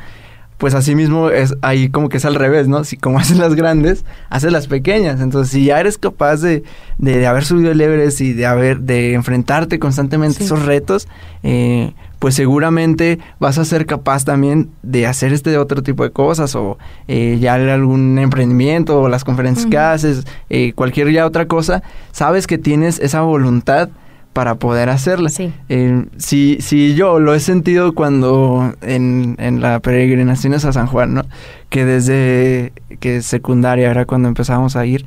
pues 0.58 0.74
así 0.74 0.96
mismo 0.96 1.30
es 1.30 1.56
ahí 1.62 1.90
como 1.90 2.10
que 2.10 2.18
es 2.18 2.26
al 2.26 2.36
revés, 2.36 2.68
¿no? 2.68 2.84
Si 2.84 2.98
como 2.98 3.20
haces 3.20 3.38
las 3.38 3.56
grandes, 3.56 4.06
haces 4.30 4.52
las 4.52 4.68
pequeñas. 4.68 5.22
Entonces, 5.22 5.52
si 5.52 5.66
ya 5.66 5.80
eres 5.80 5.98
capaz 5.98 6.38
de, 6.38 6.64
de, 6.98 7.18
de 7.18 7.28
haber 7.28 7.46
subido 7.46 7.72
el 7.72 7.82
Everest 7.82 8.22
y 8.22 8.34
de 8.34 8.46
haber, 8.46 8.82
de 8.82 9.14
enfrentarte 9.14 9.80
constantemente 9.80 10.44
a 10.44 10.46
esos 10.46 10.66
retos, 10.66 11.08
eh, 11.44 11.94
pues 12.20 12.36
seguramente 12.36 13.20
vas 13.40 13.58
a 13.58 13.66
ser 13.66 13.86
capaz 13.86 14.26
también 14.26 14.70
de 14.82 15.06
hacer 15.06 15.34
este 15.34 15.58
otro 15.58 15.84
tipo 15.84 16.04
de 16.04 16.12
cosas 16.12 16.56
o 16.56 16.78
eh, 17.08 17.38
ya 17.40 17.54
algún 17.54 18.18
emprendimiento 18.18 19.00
o 19.00 19.10
las 19.10 19.24
conferencias 19.24 19.68
que 19.68 19.78
haces, 19.78 20.26
eh, 20.50 20.74
cualquier 20.74 21.12
ya 21.12 21.26
otra 21.26 21.48
cosa, 21.48 21.84
sabes 22.12 22.48
que 22.48 22.58
tienes 22.58 23.00
esa 23.00 23.22
voluntad 23.22 23.90
para 24.36 24.56
poder 24.56 24.90
hacerla. 24.90 25.30
Sí. 25.30 25.54
Eh, 25.70 26.08
si, 26.18 26.58
si 26.60 26.94
yo 26.94 27.22
lo 27.22 27.34
he 27.34 27.40
sentido 27.40 27.96
cuando 27.96 28.74
en, 28.82 29.38
en 29.40 29.62
la 29.62 29.80
peregrinaciones 29.80 30.66
a 30.66 30.74
San 30.74 30.88
Juan, 30.88 31.14
¿no? 31.14 31.22
Que 31.70 31.86
desde 31.86 32.74
que 33.00 33.22
secundaria 33.22 33.90
era 33.90 34.04
cuando 34.04 34.28
empezábamos 34.28 34.76
a 34.76 34.86
ir. 34.86 35.06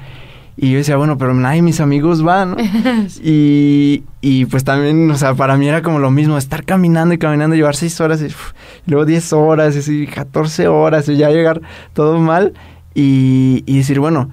Y 0.56 0.70
yo 0.70 0.78
decía, 0.78 0.96
bueno, 0.96 1.18
pero 1.18 1.34
nadie 1.34 1.60
mis 1.60 1.78
amigos 1.82 2.22
van, 2.22 2.52
¿no? 2.52 2.56
y, 3.22 4.02
y 4.22 4.46
pues 4.46 4.64
también, 4.64 5.10
o 5.10 5.16
sea, 5.18 5.34
para 5.34 5.58
mí 5.58 5.68
era 5.68 5.82
como 5.82 5.98
lo 5.98 6.10
mismo, 6.10 6.38
estar 6.38 6.64
caminando 6.64 7.12
y 7.12 7.18
caminando, 7.18 7.54
llevar 7.54 7.76
seis 7.76 8.00
horas 8.00 8.22
y, 8.22 8.28
y 8.28 8.90
luego 8.90 9.04
10 9.04 9.34
horas 9.34 9.76
y 9.76 9.80
así, 9.80 10.06
14 10.06 10.68
horas 10.68 11.06
y 11.06 11.18
ya 11.18 11.28
llegar 11.28 11.60
todo 11.92 12.18
mal. 12.18 12.54
Y, 12.94 13.62
y 13.66 13.76
decir, 13.76 14.00
bueno, 14.00 14.30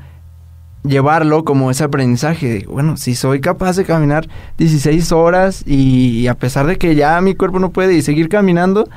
llevarlo 0.88 1.44
como 1.44 1.72
ese 1.72 1.84
aprendizaje. 1.84 2.48
de, 2.60 2.66
Bueno, 2.68 2.98
si 2.98 3.16
soy 3.16 3.42
capaz 3.42 3.76
de 3.76 3.86
caminar 3.86 4.28
16 4.58 5.12
horas 5.12 5.64
y, 5.68 6.28
a 6.28 6.36
pesar 6.36 6.66
de 6.68 6.78
que 6.78 6.96
ya 6.96 7.20
mi 7.22 7.36
cuerpo 7.36 7.60
no 7.60 7.72
puede 7.72 7.96
y 7.96 8.02
seguir 8.02 8.30
caminando, 8.30 8.88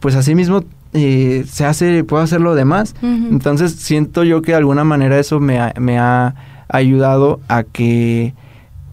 pues 0.00 0.14
así 0.14 0.34
mismo 0.34 0.62
eh, 0.92 1.44
se 1.48 1.64
hace, 1.64 2.04
puedo 2.04 2.22
hacer 2.22 2.40
lo 2.40 2.54
demás. 2.54 2.94
Entonces 3.02 3.72
siento 3.72 4.24
yo 4.24 4.42
que 4.42 4.52
de 4.52 4.58
alguna 4.58 4.84
manera 4.84 5.18
eso 5.18 5.40
me 5.40 5.58
ha, 5.58 5.74
me 5.78 5.98
ha 5.98 6.34
ayudado 6.68 7.40
a 7.48 7.62
que 7.64 8.34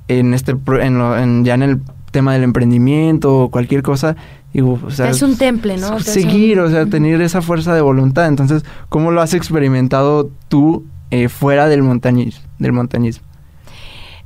en 0.08 0.34
este 0.34 0.54
en 0.82 0.98
lo- 0.98 1.18
en- 1.18 1.46
ya 1.46 1.54
en 1.56 1.64
el 1.64 1.80
tema 2.12 2.34
del 2.34 2.44
emprendimiento 2.44 3.36
o 3.40 3.50
cualquier 3.50 3.82
cosa 3.82 4.16
digo 4.54 4.78
o 4.86 4.92
sea, 4.92 5.10
es 5.10 5.22
un 5.24 5.38
temple, 5.38 5.78
¿no? 5.78 5.88
Seguir 6.02 6.60
o 6.60 6.70
sea 6.70 6.86
tener 6.86 7.22
esa 7.22 7.42
fuerza 7.42 7.74
de 7.74 7.82
voluntad 7.82 8.28
entonces 8.28 8.64
cómo 8.90 9.12
lo 9.12 9.22
has 9.22 9.34
experimentado 9.34 10.30
tú 10.50 10.86
eh, 11.14 11.30
fuera 11.30 11.68
del 11.68 11.84
montañismo 11.84 12.44
del 12.58 12.74
montañismo 12.74 13.24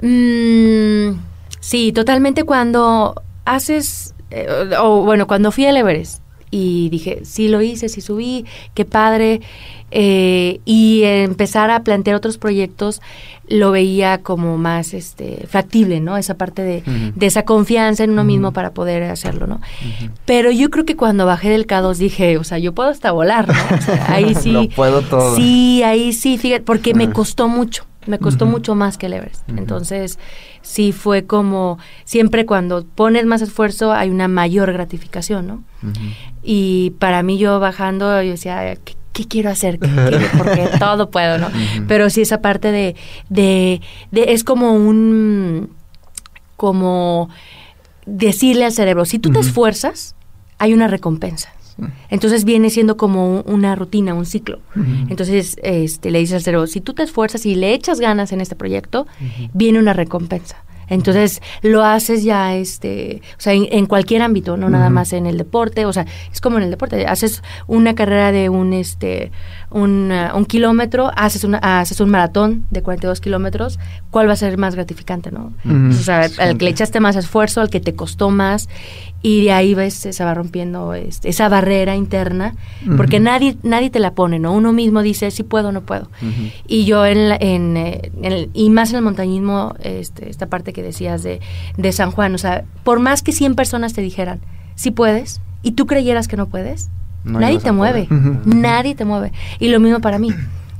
Mm, 0.01 1.19
sí, 1.59 1.91
totalmente 1.91 2.43
cuando 2.43 3.21
haces, 3.45 4.13
eh, 4.29 4.47
o 4.79 5.01
bueno, 5.03 5.25
cuando 5.25 5.51
fui 5.51 5.65
al 5.65 5.77
Everest 5.77 6.21
y 6.51 6.89
dije, 6.89 7.21
sí 7.23 7.47
lo 7.47 7.61
hice, 7.61 7.89
sí 7.89 8.01
subí, 8.01 8.45
qué 8.73 8.85
padre, 8.85 9.41
eh, 9.91 10.59
y 10.65 11.03
empezar 11.03 11.69
a 11.69 11.83
plantear 11.83 12.15
otros 12.15 12.37
proyectos, 12.37 13.01
lo 13.47 13.71
veía 13.71 14.17
como 14.17 14.57
más 14.57 14.93
este 14.93 15.47
factible, 15.47 16.01
¿no? 16.01 16.17
Esa 16.17 16.35
parte 16.35 16.61
de, 16.61 16.83
de 17.15 17.25
esa 17.25 17.43
confianza 17.43 18.03
en 18.03 18.11
uno 18.11 18.25
mismo 18.25 18.51
para 18.51 18.71
poder 18.71 19.03
hacerlo, 19.03 19.47
¿no? 19.47 19.61
Pero 20.25 20.51
yo 20.51 20.69
creo 20.69 20.85
que 20.85 20.97
cuando 20.97 21.25
bajé 21.25 21.49
del 21.49 21.65
K2 21.65 21.95
dije, 21.95 22.37
o 22.37 22.43
sea, 22.43 22.57
yo 22.57 22.73
puedo 22.73 22.89
hasta 22.89 23.11
volar, 23.11 23.47
¿no? 23.47 23.77
O 23.77 23.81
sea, 23.81 24.11
ahí 24.11 24.35
sí. 24.41 24.51
Lo 24.51 24.67
puedo 24.67 25.01
todo. 25.01 25.35
Sí, 25.37 25.81
ahí 25.83 26.11
sí, 26.11 26.37
fíjate, 26.37 26.63
porque 26.63 26.93
me 26.93 27.09
costó 27.11 27.47
mucho, 27.47 27.85
me 28.07 28.19
costó 28.19 28.45
mucho 28.45 28.75
más 28.75 28.97
que 28.97 29.07
el 29.07 29.13
Everest. 29.13 29.47
Entonces, 29.49 30.19
sí 30.61 30.91
fue 30.91 31.25
como, 31.25 31.77
siempre 32.05 32.45
cuando 32.45 32.85
pones 32.85 33.25
más 33.25 33.41
esfuerzo 33.41 33.91
hay 33.93 34.09
una 34.09 34.27
mayor 34.27 34.71
gratificación, 34.73 35.47
¿no? 35.47 35.63
Y 36.43 36.91
para 36.99 37.23
mí 37.23 37.37
yo 37.37 37.59
bajando, 37.59 38.21
yo 38.21 38.31
decía, 38.31 38.75
¿qué, 38.83 38.95
qué 39.13 39.27
quiero 39.27 39.49
hacer? 39.49 39.79
Porque 40.37 40.69
todo 40.79 41.09
puedo, 41.09 41.37
¿no? 41.37 41.49
Pero 41.87 42.09
sí 42.09 42.21
esa 42.21 42.41
parte 42.41 42.71
de, 42.71 42.95
de, 43.29 43.81
de, 44.11 44.33
es 44.33 44.43
como 44.43 44.73
un, 44.73 45.71
como 46.55 47.29
decirle 48.05 48.65
al 48.65 48.71
cerebro, 48.71 49.05
si 49.05 49.19
tú 49.19 49.31
te 49.31 49.39
esfuerzas, 49.39 50.15
hay 50.57 50.73
una 50.73 50.87
recompensa. 50.87 51.49
Entonces 52.09 52.43
viene 52.45 52.69
siendo 52.69 52.97
como 52.97 53.29
un- 53.39 53.43
una 53.45 53.75
rutina, 53.75 54.13
un 54.13 54.25
ciclo. 54.25 54.59
Entonces 55.09 55.57
este, 55.63 56.11
le 56.11 56.19
dices 56.19 56.35
al 56.35 56.41
cerebro, 56.41 56.67
si 56.67 56.81
tú 56.81 56.93
te 56.93 57.03
esfuerzas 57.03 57.45
y 57.45 57.55
le 57.55 57.73
echas 57.73 57.99
ganas 57.99 58.31
en 58.31 58.41
este 58.41 58.55
proyecto, 58.55 59.05
viene 59.53 59.79
una 59.79 59.93
recompensa. 59.93 60.57
Entonces 60.89 61.41
lo 61.63 61.83
haces 61.83 62.23
ya, 62.23 62.55
este, 62.55 63.21
o 63.37 63.41
sea, 63.41 63.51
en, 63.51 63.67
en 63.71 63.87
cualquier 63.87 64.21
ámbito, 64.21 64.55
no 64.55 64.69
nada 64.69 64.89
más 64.89 65.11
en 65.11 65.25
el 65.25 65.37
deporte, 65.37 65.85
o 65.85 65.91
sea, 65.91 66.05
es 66.31 66.39
como 66.39 66.59
en 66.59 66.63
el 66.63 66.69
deporte, 66.71 67.05
haces 67.05 67.43
una 67.67 67.93
carrera 67.93 68.31
de 68.31 68.47
un, 68.47 68.71
este, 68.71 69.33
un, 69.69 70.13
un 70.33 70.45
kilómetro, 70.45 71.11
haces, 71.17 71.43
una, 71.43 71.57
haces 71.57 71.99
un 71.99 72.09
maratón 72.09 72.63
de 72.71 72.83
42 72.83 73.19
kilómetros, 73.19 73.79
¿cuál 74.11 74.29
va 74.29 74.33
a 74.33 74.37
ser 74.37 74.57
más 74.57 74.75
gratificante, 74.75 75.29
no? 75.29 75.51
O 75.89 75.91
sea, 75.91 76.29
al 76.39 76.57
que 76.57 76.63
le 76.63 76.71
echaste 76.71 77.01
más 77.01 77.17
esfuerzo, 77.17 77.59
al 77.59 77.69
que 77.69 77.81
te 77.81 77.93
costó 77.93 78.29
más, 78.29 78.69
y 79.21 79.43
de 79.43 79.51
ahí 79.51 79.73
ves, 79.73 79.93
se 79.95 80.23
va 80.23 80.33
rompiendo 80.33 80.93
este, 80.93 81.29
esa 81.29 81.49
barrera 81.49 81.95
interna, 81.95 82.55
porque 82.97 83.19
nadie, 83.19 83.57
nadie 83.63 83.89
te 83.89 83.99
la 83.99 84.11
pone, 84.11 84.37
¿no? 84.39 84.53
Uno 84.53 84.73
mismo 84.73 85.01
dice, 85.01 85.31
sí 85.31 85.43
puedo, 85.43 85.71
no 85.71 85.81
puedo. 85.81 86.09
Y 86.67 86.85
yo 86.85 87.05
en, 87.05 87.29
la- 87.29 87.37
en, 87.39 87.75
eh, 87.77 88.11
en 88.21 88.31
el- 88.31 88.49
y 88.53 88.69
más 88.69 88.91
en 88.91 88.97
el 88.97 89.01
montañismo, 89.01 89.73
este, 89.81 90.29
esta 90.29 90.45
parte 90.47 90.71
que 90.73 90.83
decías 90.83 91.23
de, 91.23 91.39
de 91.77 91.91
San 91.91 92.11
Juan, 92.11 92.35
o 92.35 92.37
sea, 92.37 92.63
por 92.83 92.99
más 92.99 93.23
que 93.23 93.31
100 93.31 93.55
personas 93.55 93.93
te 93.93 94.01
dijeran, 94.01 94.39
sí 94.75 94.91
puedes, 94.91 95.41
y 95.63 95.71
tú 95.71 95.87
creyeras 95.87 96.27
que 96.27 96.37
no 96.37 96.47
puedes, 96.47 96.89
No 97.23 97.39
nadie 97.39 97.57
te 97.59 97.71
mueve, 97.73 98.07
nadie 98.45 98.95
te 98.95 99.03
mueve. 99.03 99.33
Y 99.59 99.69
lo 99.69 99.79
mismo 99.79 99.99
para 99.99 100.19
mí. 100.19 100.29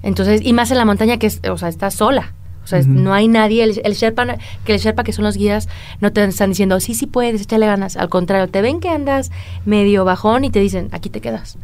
Entonces, 0.03 0.41
y 0.43 0.53
más 0.53 0.71
en 0.71 0.77
la 0.77 0.85
montaña 0.85 1.17
que 1.17 1.27
es, 1.27 1.41
o 1.49 1.57
sea, 1.57 1.67
estás 1.67 1.95
sola. 1.95 2.33
O 2.67 2.69
sea, 2.69 2.81
no 2.81 3.13
hay 3.13 3.29
nadie, 3.29 3.63
el, 3.63 3.79
el 3.85 3.93
Sherpa, 3.93 4.25
que 4.65 4.73
el 4.73 4.79
Sherpa 4.79 5.05
que 5.05 5.13
son 5.13 5.23
los 5.23 5.37
guías, 5.37 5.69
no 6.01 6.11
te 6.11 6.21
están 6.25 6.49
diciendo, 6.49 6.81
sí, 6.81 6.95
sí 6.95 7.07
puedes, 7.07 7.41
échale 7.41 7.65
ganas. 7.65 7.95
Al 7.95 8.09
contrario, 8.09 8.49
te 8.49 8.61
ven 8.61 8.81
que 8.81 8.89
andas 8.89 9.31
medio 9.63 10.03
bajón 10.03 10.43
y 10.43 10.49
te 10.49 10.59
dicen, 10.59 10.89
aquí 10.91 11.09
te 11.09 11.21
quedas. 11.21 11.57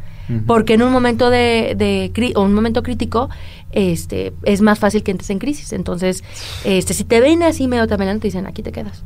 Porque 0.46 0.72
en 0.72 0.82
un 0.82 0.90
momento 0.90 1.28
de, 1.28 1.74
de 1.76 2.32
o 2.34 2.40
un 2.40 2.54
momento 2.54 2.82
crítico, 2.82 3.28
este, 3.72 4.32
es 4.44 4.62
más 4.62 4.78
fácil 4.78 5.02
que 5.02 5.10
entres 5.10 5.28
en 5.28 5.38
crisis. 5.38 5.74
Entonces, 5.74 6.24
este, 6.64 6.94
si 6.94 7.04
te 7.04 7.20
ven 7.20 7.42
así 7.42 7.68
medio 7.68 7.86
tambaleando, 7.86 8.22
te 8.22 8.28
dicen, 8.28 8.46
aquí 8.46 8.62
te 8.62 8.72
quedas. 8.72 9.02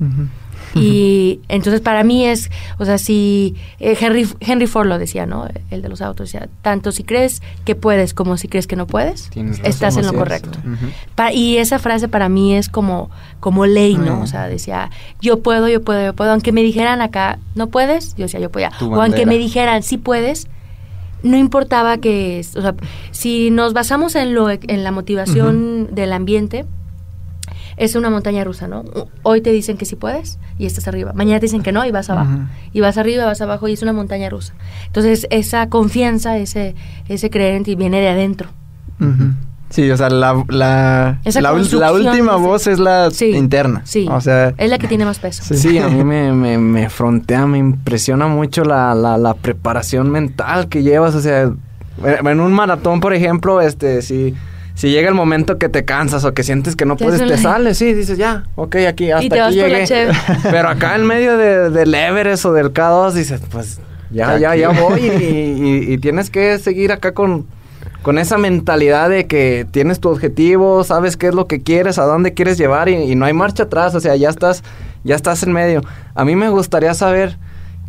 Y 0.74 1.40
entonces 1.48 1.80
para 1.80 2.04
mí 2.04 2.26
es, 2.26 2.50
o 2.78 2.84
sea, 2.84 2.98
si 2.98 3.56
eh, 3.80 3.96
Henry, 4.00 4.28
Henry 4.40 4.66
Ford 4.66 4.86
lo 4.86 4.98
decía, 4.98 5.26
¿no? 5.26 5.46
El 5.70 5.82
de 5.82 5.88
los 5.88 6.00
autos, 6.02 6.30
decía, 6.32 6.48
tanto 6.62 6.92
si 6.92 7.04
crees 7.04 7.42
que 7.64 7.74
puedes 7.74 8.14
como 8.14 8.36
si 8.36 8.48
crees 8.48 8.66
que 8.66 8.76
no 8.76 8.86
puedes, 8.86 9.30
Tienes 9.30 9.58
razón, 9.58 9.70
estás 9.70 9.96
en 9.96 10.06
lo 10.06 10.12
correcto. 10.12 10.58
Pa- 11.14 11.32
y 11.32 11.56
esa 11.58 11.78
frase 11.78 12.08
para 12.08 12.28
mí 12.28 12.54
es 12.54 12.68
como, 12.68 13.10
como 13.40 13.66
ley, 13.66 13.96
¿no? 13.96 14.16
Mm. 14.16 14.22
O 14.22 14.26
sea, 14.26 14.46
decía, 14.48 14.90
yo 15.20 15.40
puedo, 15.40 15.68
yo 15.68 15.82
puedo, 15.82 16.04
yo 16.04 16.12
puedo. 16.14 16.32
Aunque 16.32 16.52
me 16.52 16.62
dijeran 16.62 17.00
acá, 17.00 17.38
no 17.54 17.68
puedes, 17.68 18.14
yo 18.16 18.24
decía, 18.24 18.40
yo 18.40 18.50
podía. 18.50 18.70
O 18.80 19.00
aunque 19.00 19.26
me 19.26 19.38
dijeran, 19.38 19.82
sí 19.82 19.96
puedes, 19.98 20.48
no 21.22 21.36
importaba 21.36 21.98
que, 21.98 22.44
o 22.56 22.60
sea, 22.62 22.74
si 23.10 23.50
nos 23.50 23.72
basamos 23.72 24.14
en, 24.14 24.34
lo, 24.34 24.50
en 24.50 24.84
la 24.84 24.90
motivación 24.92 25.94
del 25.94 26.12
ambiente, 26.12 26.64
es 27.78 27.94
una 27.94 28.10
montaña 28.10 28.44
rusa, 28.44 28.68
¿no? 28.68 28.84
Hoy 29.22 29.40
te 29.40 29.50
dicen 29.50 29.76
que 29.76 29.84
sí 29.84 29.96
puedes 29.96 30.38
y 30.58 30.66
estás 30.66 30.88
arriba. 30.88 31.12
Mañana 31.14 31.40
te 31.40 31.46
dicen 31.46 31.62
que 31.62 31.72
no 31.72 31.84
y 31.84 31.90
vas 31.90 32.10
abajo. 32.10 32.32
Y 32.72 32.80
vas 32.80 32.98
arriba, 32.98 33.24
vas 33.24 33.40
abajo 33.40 33.68
y 33.68 33.72
es 33.72 33.82
una 33.82 33.92
montaña 33.92 34.28
rusa. 34.28 34.54
Entonces, 34.86 35.26
esa 35.30 35.68
confianza, 35.68 36.36
ese, 36.38 36.74
ese 37.08 37.30
creer 37.30 37.54
en 37.54 37.64
ti 37.64 37.74
viene 37.76 38.00
de 38.00 38.08
adentro. 38.08 38.50
Sí, 39.70 39.90
o 39.90 39.96
sea, 39.96 40.08
la, 40.08 40.44
la, 40.48 41.20
la, 41.24 41.52
la 41.80 41.92
última 41.92 42.36
voz 42.36 42.66
es 42.66 42.78
la 42.78 43.10
Sí, 43.10 43.26
interna. 43.32 43.82
Sí. 43.84 44.08
O 44.10 44.20
sea, 44.20 44.54
es 44.56 44.70
la 44.70 44.78
que 44.78 44.88
tiene 44.88 45.04
más 45.04 45.18
peso. 45.18 45.42
Sí, 45.54 45.78
a 45.78 45.88
mí 45.88 46.04
me, 46.04 46.32
me, 46.32 46.56
me 46.58 46.88
frontea, 46.88 47.46
me 47.46 47.58
impresiona 47.58 48.28
mucho 48.28 48.64
la, 48.64 48.94
la, 48.94 49.34
preparación 49.34 50.10
mental 50.10 50.68
que 50.68 50.82
llevas. 50.82 51.14
O 51.14 51.20
sea, 51.20 51.52
en 52.02 52.40
un 52.40 52.52
maratón, 52.52 53.00
por 53.00 53.12
ejemplo, 53.12 53.60
este, 53.60 54.00
si, 54.00 54.34
si 54.78 54.90
llega 54.90 55.08
el 55.08 55.14
momento 55.16 55.58
que 55.58 55.68
te 55.68 55.84
cansas 55.84 56.24
o 56.24 56.32
que 56.34 56.44
sientes 56.44 56.76
que 56.76 56.84
no 56.84 56.94
Te 56.94 57.04
puedes, 57.04 57.20
te 57.26 57.36
sales, 57.36 57.78
sí, 57.78 57.92
dices 57.94 58.16
ya, 58.16 58.44
ok, 58.54 58.76
aquí, 58.88 59.10
hasta 59.10 59.28
te 59.28 59.40
vas 59.40 59.48
aquí 59.48 59.56
llegué. 59.56 59.86
Pero 60.50 60.68
acá 60.68 60.94
en 60.94 61.04
medio 61.04 61.36
de, 61.36 61.70
del 61.70 61.92
Everest 61.92 62.44
o 62.44 62.52
del 62.52 62.72
K2 62.72 63.12
dices, 63.12 63.40
pues 63.50 63.80
ya, 64.12 64.38
ya, 64.38 64.54
ya 64.54 64.68
voy 64.68 65.00
y, 65.00 65.10
y- 65.10 65.92
y 65.94 65.98
tienes 65.98 66.30
que 66.30 66.58
seguir 66.60 66.92
acá 66.92 67.12
con, 67.12 67.46
con 68.02 68.18
esa 68.18 68.38
mentalidad 68.38 69.10
de 69.10 69.26
que 69.26 69.66
tienes 69.68 69.98
tu 69.98 70.10
objetivo, 70.10 70.84
sabes 70.84 71.16
qué 71.16 71.26
es 71.26 71.34
lo 71.34 71.48
que 71.48 71.60
quieres, 71.60 71.98
a 71.98 72.04
dónde 72.04 72.32
quieres 72.32 72.56
llevar 72.56 72.88
y, 72.88 72.94
y 72.94 73.16
no 73.16 73.24
hay 73.26 73.32
marcha 73.32 73.64
atrás, 73.64 73.96
o 73.96 74.00
sea, 74.00 74.14
ya 74.14 74.30
estás, 74.30 74.62
ya 75.02 75.16
estás 75.16 75.42
en 75.42 75.52
medio. 75.52 75.82
A 76.14 76.24
mí 76.24 76.36
me 76.36 76.48
gustaría 76.50 76.94
saber 76.94 77.36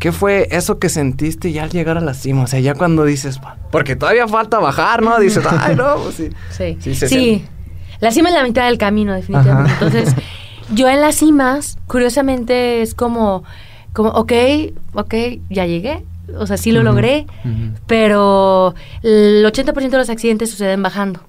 qué 0.00 0.12
fue 0.12 0.48
eso 0.50 0.78
que 0.78 0.88
sentiste 0.88 1.52
ya 1.52 1.62
al 1.64 1.70
llegar 1.70 1.98
a 1.98 2.00
la 2.00 2.14
cima, 2.14 2.42
o 2.42 2.46
sea, 2.48 2.58
ya 2.58 2.74
cuando 2.74 3.04
dices, 3.04 3.38
porque 3.70 3.94
todavía 3.94 4.26
falta 4.26 4.58
bajar, 4.58 5.02
¿no? 5.02 5.20
Dices, 5.20 5.44
ay, 5.46 5.76
no, 5.76 5.96
pues 5.96 6.16
sí. 6.16 6.30
Sí. 6.50 6.78
Sí, 6.80 6.94
se 6.94 7.06
Sí. 7.06 7.44
La 8.00 8.10
cima 8.10 8.30
es 8.30 8.34
la 8.34 8.42
mitad 8.42 8.66
del 8.66 8.78
camino, 8.78 9.14
definitivamente. 9.14 9.72
Ajá. 9.72 9.84
Entonces, 9.84 10.14
yo 10.74 10.88
en 10.88 11.02
las 11.02 11.16
cimas, 11.16 11.76
curiosamente, 11.86 12.80
es 12.80 12.94
como, 12.94 13.44
como, 13.92 14.08
ok, 14.10 14.32
ok, 14.94 15.14
ya 15.50 15.66
llegué. 15.66 16.02
O 16.38 16.46
sea, 16.46 16.56
sí 16.56 16.72
lo 16.72 16.82
logré, 16.82 17.26
pero 17.86 18.74
el 19.02 19.44
80% 19.44 19.90
de 19.90 19.98
los 19.98 20.08
accidentes 20.08 20.50
suceden 20.50 20.82
bajando. 20.82 21.20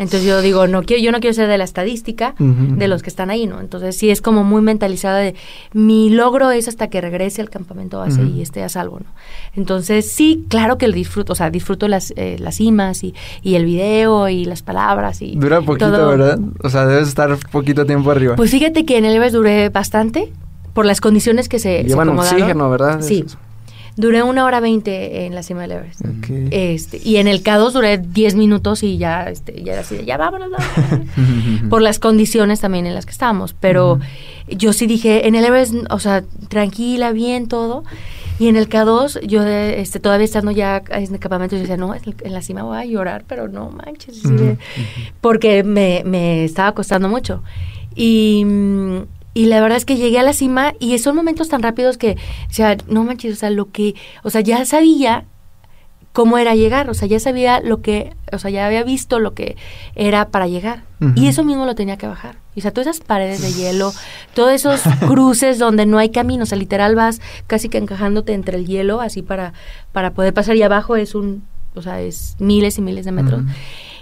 Entonces 0.00 0.24
yo 0.24 0.40
digo, 0.40 0.66
no 0.66 0.82
quiero, 0.82 1.02
yo 1.02 1.12
no 1.12 1.20
quiero 1.20 1.34
ser 1.34 1.46
de 1.46 1.58
la 1.58 1.64
estadística 1.64 2.34
de 2.38 2.88
los 2.88 3.02
que 3.02 3.10
están 3.10 3.30
ahí, 3.30 3.46
¿no? 3.46 3.60
Entonces 3.60 3.96
sí 3.96 4.10
es 4.10 4.20
como 4.20 4.42
muy 4.42 4.62
mentalizada 4.62 5.18
de 5.18 5.36
mi 5.72 6.10
logro 6.10 6.50
es 6.50 6.66
hasta 6.66 6.88
que 6.88 7.00
regrese 7.00 7.40
al 7.42 7.50
campamento 7.50 7.98
base 7.98 8.22
y 8.22 8.42
esté 8.42 8.64
a 8.64 8.68
salvo, 8.68 8.98
¿no? 9.00 9.06
Entonces 9.54 10.10
sí, 10.10 10.44
claro 10.48 10.78
que 10.78 10.88
lo 10.88 10.94
disfruto, 10.94 11.34
o 11.34 11.36
sea, 11.36 11.50
disfruto 11.50 11.86
las, 11.86 12.12
eh, 12.16 12.36
las 12.40 12.56
cimas 12.56 13.04
y, 13.04 13.14
y 13.42 13.54
el 13.54 13.64
video 13.64 14.28
y 14.28 14.44
las 14.44 14.62
palabras 14.62 15.22
y 15.22 15.36
dura 15.36 15.60
poquito, 15.60 15.90
todo. 15.90 16.08
¿verdad? 16.08 16.38
O 16.64 16.70
sea, 16.70 16.86
debes 16.86 17.06
estar 17.08 17.36
poquito 17.52 17.86
tiempo 17.86 18.10
arriba. 18.10 18.36
Pues 18.36 18.50
fíjate 18.50 18.84
que 18.84 18.98
en 18.98 19.04
el 19.04 19.20
duré 19.30 19.68
bastante 19.68 20.32
por 20.72 20.86
las 20.86 21.00
condiciones 21.00 21.48
que 21.48 21.58
se, 21.58 21.82
se 21.82 21.88
Llevan 21.88 22.08
acomodaron. 22.08 22.40
oxígeno, 22.40 22.70
¿verdad? 22.70 23.00
Sí. 23.02 23.24
Eso. 23.26 23.38
Duré 24.00 24.22
una 24.22 24.44
hora 24.44 24.60
veinte 24.60 25.26
en 25.26 25.34
la 25.34 25.42
cima 25.42 25.62
del 25.62 25.72
Everest. 25.72 26.00
Ok. 26.04 26.26
Este, 26.50 27.00
y 27.04 27.16
en 27.16 27.28
el 27.28 27.42
K2 27.42 27.72
duré 27.72 27.98
10 27.98 28.34
minutos 28.34 28.82
y 28.82 28.96
ya, 28.98 29.24
este, 29.28 29.62
ya 29.62 29.72
era 29.72 29.82
así 29.82 29.96
de, 29.96 30.04
ya 30.04 30.16
vámonos, 30.16 30.48
vámonos". 30.50 31.06
por 31.70 31.82
las 31.82 31.98
condiciones 31.98 32.60
también 32.60 32.86
en 32.86 32.94
las 32.94 33.04
que 33.04 33.12
estábamos. 33.12 33.52
Pero 33.54 34.00
yo 34.48 34.72
sí 34.72 34.86
dije, 34.86 35.28
en 35.28 35.34
el 35.34 35.44
Everest, 35.44 35.74
o 35.90 35.98
sea, 35.98 36.24
tranquila, 36.48 37.12
bien, 37.12 37.46
todo. 37.48 37.84
Y 38.38 38.48
en 38.48 38.56
el 38.56 38.70
K2, 38.70 39.20
yo 39.26 39.44
eh, 39.44 39.80
este, 39.82 40.00
todavía 40.00 40.24
estando 40.24 40.50
ya 40.50 40.82
en 40.88 41.12
el 41.12 41.20
campamento, 41.20 41.56
yo 41.56 41.60
decía, 41.60 41.76
no, 41.76 41.94
en 41.94 42.32
la 42.32 42.40
cima 42.40 42.62
voy 42.62 42.78
a 42.78 42.84
llorar, 42.86 43.24
pero 43.28 43.48
no 43.48 43.70
manches. 43.70 44.24
así 44.24 44.32
de- 44.34 44.56
porque 45.20 45.62
me, 45.62 46.02
me 46.06 46.44
estaba 46.44 46.72
costando 46.72 47.08
mucho. 47.10 47.42
Y, 47.94 48.42
mm, 48.46 48.98
y 49.34 49.46
la 49.46 49.60
verdad 49.60 49.78
es 49.78 49.84
que 49.84 49.96
llegué 49.96 50.18
a 50.18 50.22
la 50.22 50.32
cima 50.32 50.74
y 50.80 50.98
son 50.98 51.14
momentos 51.16 51.48
tan 51.48 51.62
rápidos 51.62 51.98
que, 51.98 52.16
o 52.48 52.52
sea, 52.52 52.76
no 52.88 53.04
manches, 53.04 53.32
o 53.32 53.36
sea, 53.36 53.50
lo 53.50 53.70
que, 53.70 53.94
o 54.22 54.30
sea, 54.30 54.40
ya 54.40 54.64
sabía 54.64 55.24
cómo 56.12 56.38
era 56.38 56.56
llegar, 56.56 56.90
o 56.90 56.94
sea, 56.94 57.06
ya 57.06 57.20
sabía 57.20 57.60
lo 57.60 57.80
que, 57.82 58.14
o 58.32 58.38
sea, 58.38 58.50
ya 58.50 58.66
había 58.66 58.82
visto 58.82 59.20
lo 59.20 59.34
que 59.34 59.56
era 59.94 60.28
para 60.28 60.48
llegar. 60.48 60.82
Y 61.14 61.28
eso 61.28 61.44
mismo 61.44 61.64
lo 61.64 61.74
tenía 61.74 61.96
que 61.96 62.06
bajar. 62.06 62.36
O 62.54 62.60
sea, 62.60 62.72
todas 62.72 62.88
esas 62.88 63.06
paredes 63.06 63.40
de 63.40 63.54
hielo, 63.54 63.92
todos 64.34 64.52
esos 64.52 64.82
cruces 65.06 65.58
donde 65.58 65.86
no 65.86 65.98
hay 65.98 66.10
camino, 66.10 66.42
o 66.42 66.46
sea, 66.46 66.58
literal 66.58 66.94
vas 66.94 67.20
casi 67.46 67.68
que 67.68 67.78
encajándote 67.78 68.34
entre 68.34 68.58
el 68.58 68.66
hielo 68.66 69.00
así 69.00 69.22
para, 69.22 69.54
para 69.92 70.12
poder 70.12 70.34
pasar 70.34 70.56
y 70.56 70.62
abajo 70.62 70.96
es 70.96 71.14
un, 71.14 71.44
o 71.74 71.82
sea, 71.82 72.00
es 72.02 72.36
miles 72.38 72.76
y 72.76 72.82
miles 72.82 73.04
de 73.04 73.12
metros. 73.12 73.42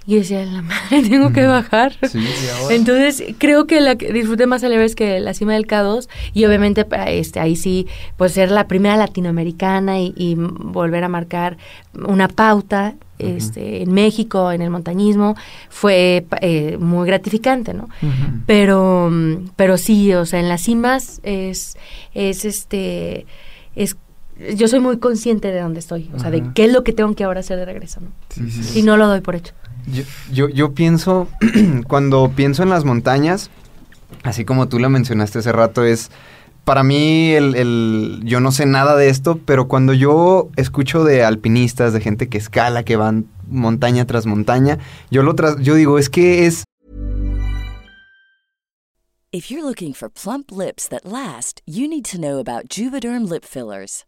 Y 0.09 0.13
yo 0.13 0.19
decía, 0.21 0.43
la 0.47 0.63
madre, 0.63 1.03
tengo 1.11 1.35
que 1.35 1.45
bajar. 1.45 1.93
Sí, 2.09 2.19
Entonces, 2.71 3.23
creo 3.37 3.67
que 3.67 3.83
la 3.83 3.97
que 3.97 4.11
disfruté 4.11 4.47
más 4.47 4.63
el 4.63 4.73
Everest 4.73 4.95
que 4.95 5.21
la 5.21 5.35
cima 5.35 5.53
del 5.53 5.67
K2 5.67 6.09
y 6.33 6.47
obviamente 6.47 6.87
este 7.09 7.41
ahí 7.41 7.57
sí 7.57 7.87
pues 8.17 8.33
ser 8.33 8.51
la 8.51 8.69
primera 8.69 8.97
latinoamericana 8.97 10.01
y, 10.01 10.15
y 10.17 10.35
volver 10.37 11.05
a 11.05 11.11
marcar 11.11 11.59
una 11.93 12.27
pauta 12.27 12.95
este 13.19 13.83
en 13.83 13.93
México 13.93 14.51
en 14.51 14.63
el 14.63 14.71
montañismo 14.71 15.37
fue 15.69 16.25
eh, 16.41 16.79
muy 16.81 17.07
gratificante, 17.07 17.75
¿no? 17.75 17.91
Pero 18.47 19.11
mm, 19.11 19.51
pero 19.57 19.77
sí, 19.77 20.15
o 20.15 20.25
sea, 20.25 20.41
en 20.41 20.49
las 20.49 20.63
cimas 20.63 21.21
es 21.23 21.77
es 22.15 22.47
este 22.47 23.27
es 23.77 23.99
yo 24.57 24.69
soy 24.69 24.81
muy 24.81 24.99
consciente 25.01 25.53
de 25.53 25.61
dónde 25.61 25.81
estoy, 25.81 26.11
o 26.15 26.19
sea, 26.19 26.31
de 26.31 26.43
qué 26.55 26.65
es 26.65 26.73
lo 26.73 26.83
que 26.83 26.95
tengo 26.95 27.15
que 27.15 27.25
ahora 27.25 27.41
hacer 27.41 27.59
de 27.59 27.67
regreso, 27.67 28.01
¿no? 28.01 28.09
Sí, 28.31 28.51
sí, 28.51 28.63
sí. 28.63 28.79
Y 28.79 28.83
no 28.83 28.97
lo 28.97 29.07
doy 29.07 29.21
por 29.21 29.35
hecho. 29.35 29.53
Yo, 29.93 30.49
yo, 30.49 30.75
pienso, 30.75 31.29
cuando 31.89 32.31
pienso 32.35 32.63
en 32.63 32.71
las 32.71 32.85
montañas, 32.85 33.51
así 34.23 34.45
como 34.45 34.69
tú 34.69 34.79
lo 34.79 34.91
mencionaste 34.91 35.39
hace 35.39 35.53
rato, 35.53 35.85
es 35.85 36.11
para 36.65 36.83
mí 36.83 37.31
el, 37.31 37.55
el- 37.55 38.21
yo 38.25 38.41
no 38.41 38.53
sé 38.53 38.67
nada 38.67 38.97
de 38.97 39.09
esto, 39.09 39.41
pero 39.45 39.69
cuando 39.69 39.95
yo 39.95 40.51
escucho 40.57 41.05
de 41.05 41.25
alpinistas, 41.25 41.93
de 41.93 42.01
gente 42.01 42.29
que 42.29 42.37
escala, 42.39 42.83
que 42.85 42.97
van 42.97 43.27
montaña 43.49 44.05
tras 44.07 44.27
montaña, 44.27 44.79
yo 45.11 45.23
lo 45.23 45.35
tras, 45.35 45.57
yo 45.61 45.75
digo, 45.75 45.99
es 45.99 46.11
que 46.11 46.47
es 46.47 46.65
If 49.31 49.51
you're 49.51 49.63
looking 49.63 49.93
for 49.93 50.09
plump 50.09 50.51
lips 50.51 50.89
that 50.89 51.05
last, 51.05 51.61
you 51.67 51.87
need 51.87 52.05
to 52.07 52.19
know 52.19 52.39
about 52.39 52.69
Juvederm 52.71 53.29
lip 53.29 53.45
fillers. 53.45 54.05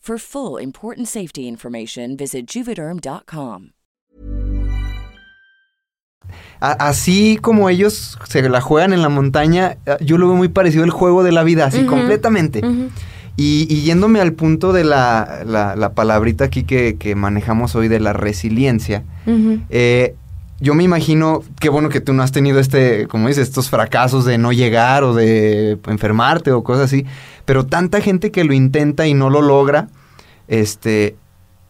For 0.00 0.18
full 0.18 0.58
important 0.60 1.08
safety 1.08 1.46
information, 1.46 2.16
visit 2.16 2.46
juvederm.com. 2.50 3.72
así 6.60 7.38
como 7.40 7.68
ellos 7.68 8.18
se 8.28 8.46
la 8.48 8.60
juegan 8.60 8.92
en 8.92 9.02
la 9.02 9.08
montaña, 9.08 9.76
eh, 9.86 9.96
yo 10.00 10.16
lo 10.18 10.28
veo 10.28 10.36
muy 10.36 10.48
parecido 10.48 10.84
al 10.84 10.90
juego 10.90 11.22
de 11.22 11.32
la 11.32 11.42
vida, 11.42 11.66
así 11.66 11.84
completamente. 11.84 12.62
Y, 13.36 13.66
y 13.70 13.82
yéndome 13.82 14.20
al 14.20 14.32
punto 14.34 14.72
de 14.72 14.84
la, 14.84 15.42
la- 15.46 15.76
la 15.76 15.92
palabrita 15.94 16.44
aquí 16.44 16.64
que, 16.64 16.96
que 16.98 17.14
manejamos 17.14 17.74
hoy 17.74 17.88
de 17.88 18.00
la 18.00 18.12
resiliencia, 18.12 19.04
Ujú. 19.26 19.60
eh, 19.70 20.14
yo 20.60 20.74
me 20.74 20.84
imagino, 20.84 21.42
qué 21.58 21.68
bueno 21.70 21.88
que 21.88 22.00
tú 22.00 22.12
no 22.12 22.22
has 22.22 22.32
tenido 22.32 22.58
este, 22.60 23.06
como 23.08 23.28
dices, 23.28 23.48
estos 23.48 23.70
fracasos 23.70 24.24
de 24.24 24.36
no 24.38 24.52
llegar 24.52 25.04
o 25.04 25.14
de 25.14 25.78
enfermarte 25.86 26.52
o 26.52 26.62
cosas 26.62 26.84
así, 26.84 27.06
pero 27.46 27.66
tanta 27.66 28.00
gente 28.00 28.30
que 28.30 28.44
lo 28.44 28.52
intenta 28.52 29.06
y 29.06 29.14
no 29.14 29.30
lo 29.30 29.40
logra, 29.42 29.88
este, 30.48 31.16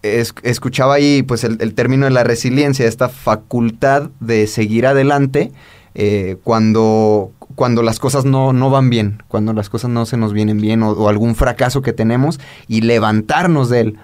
es- 0.02 0.34
escuchaba 0.42 0.94
ahí 0.94 1.22
pues 1.22 1.44
el, 1.44 1.58
el 1.60 1.74
término 1.74 2.06
de 2.06 2.10
la 2.10 2.24
resiliencia, 2.24 2.86
esta 2.86 3.08
facultad 3.08 4.10
de 4.20 4.46
seguir 4.46 4.86
adelante 4.86 5.52
eh, 5.94 6.36
cuando, 6.42 7.32
cuando 7.54 7.82
las 7.82 7.98
cosas 7.98 8.24
no, 8.24 8.52
no 8.52 8.70
van 8.70 8.90
bien, 8.90 9.22
cuando 9.28 9.52
las 9.52 9.68
cosas 9.68 9.90
no 9.90 10.06
se 10.06 10.16
nos 10.16 10.32
vienen 10.32 10.60
bien 10.60 10.82
o, 10.82 10.90
o 10.92 11.08
algún 11.08 11.34
fracaso 11.34 11.82
que 11.82 11.92
tenemos 11.92 12.40
y 12.68 12.80
levantarnos 12.82 13.68
de 13.68 13.80
él. 13.80 13.98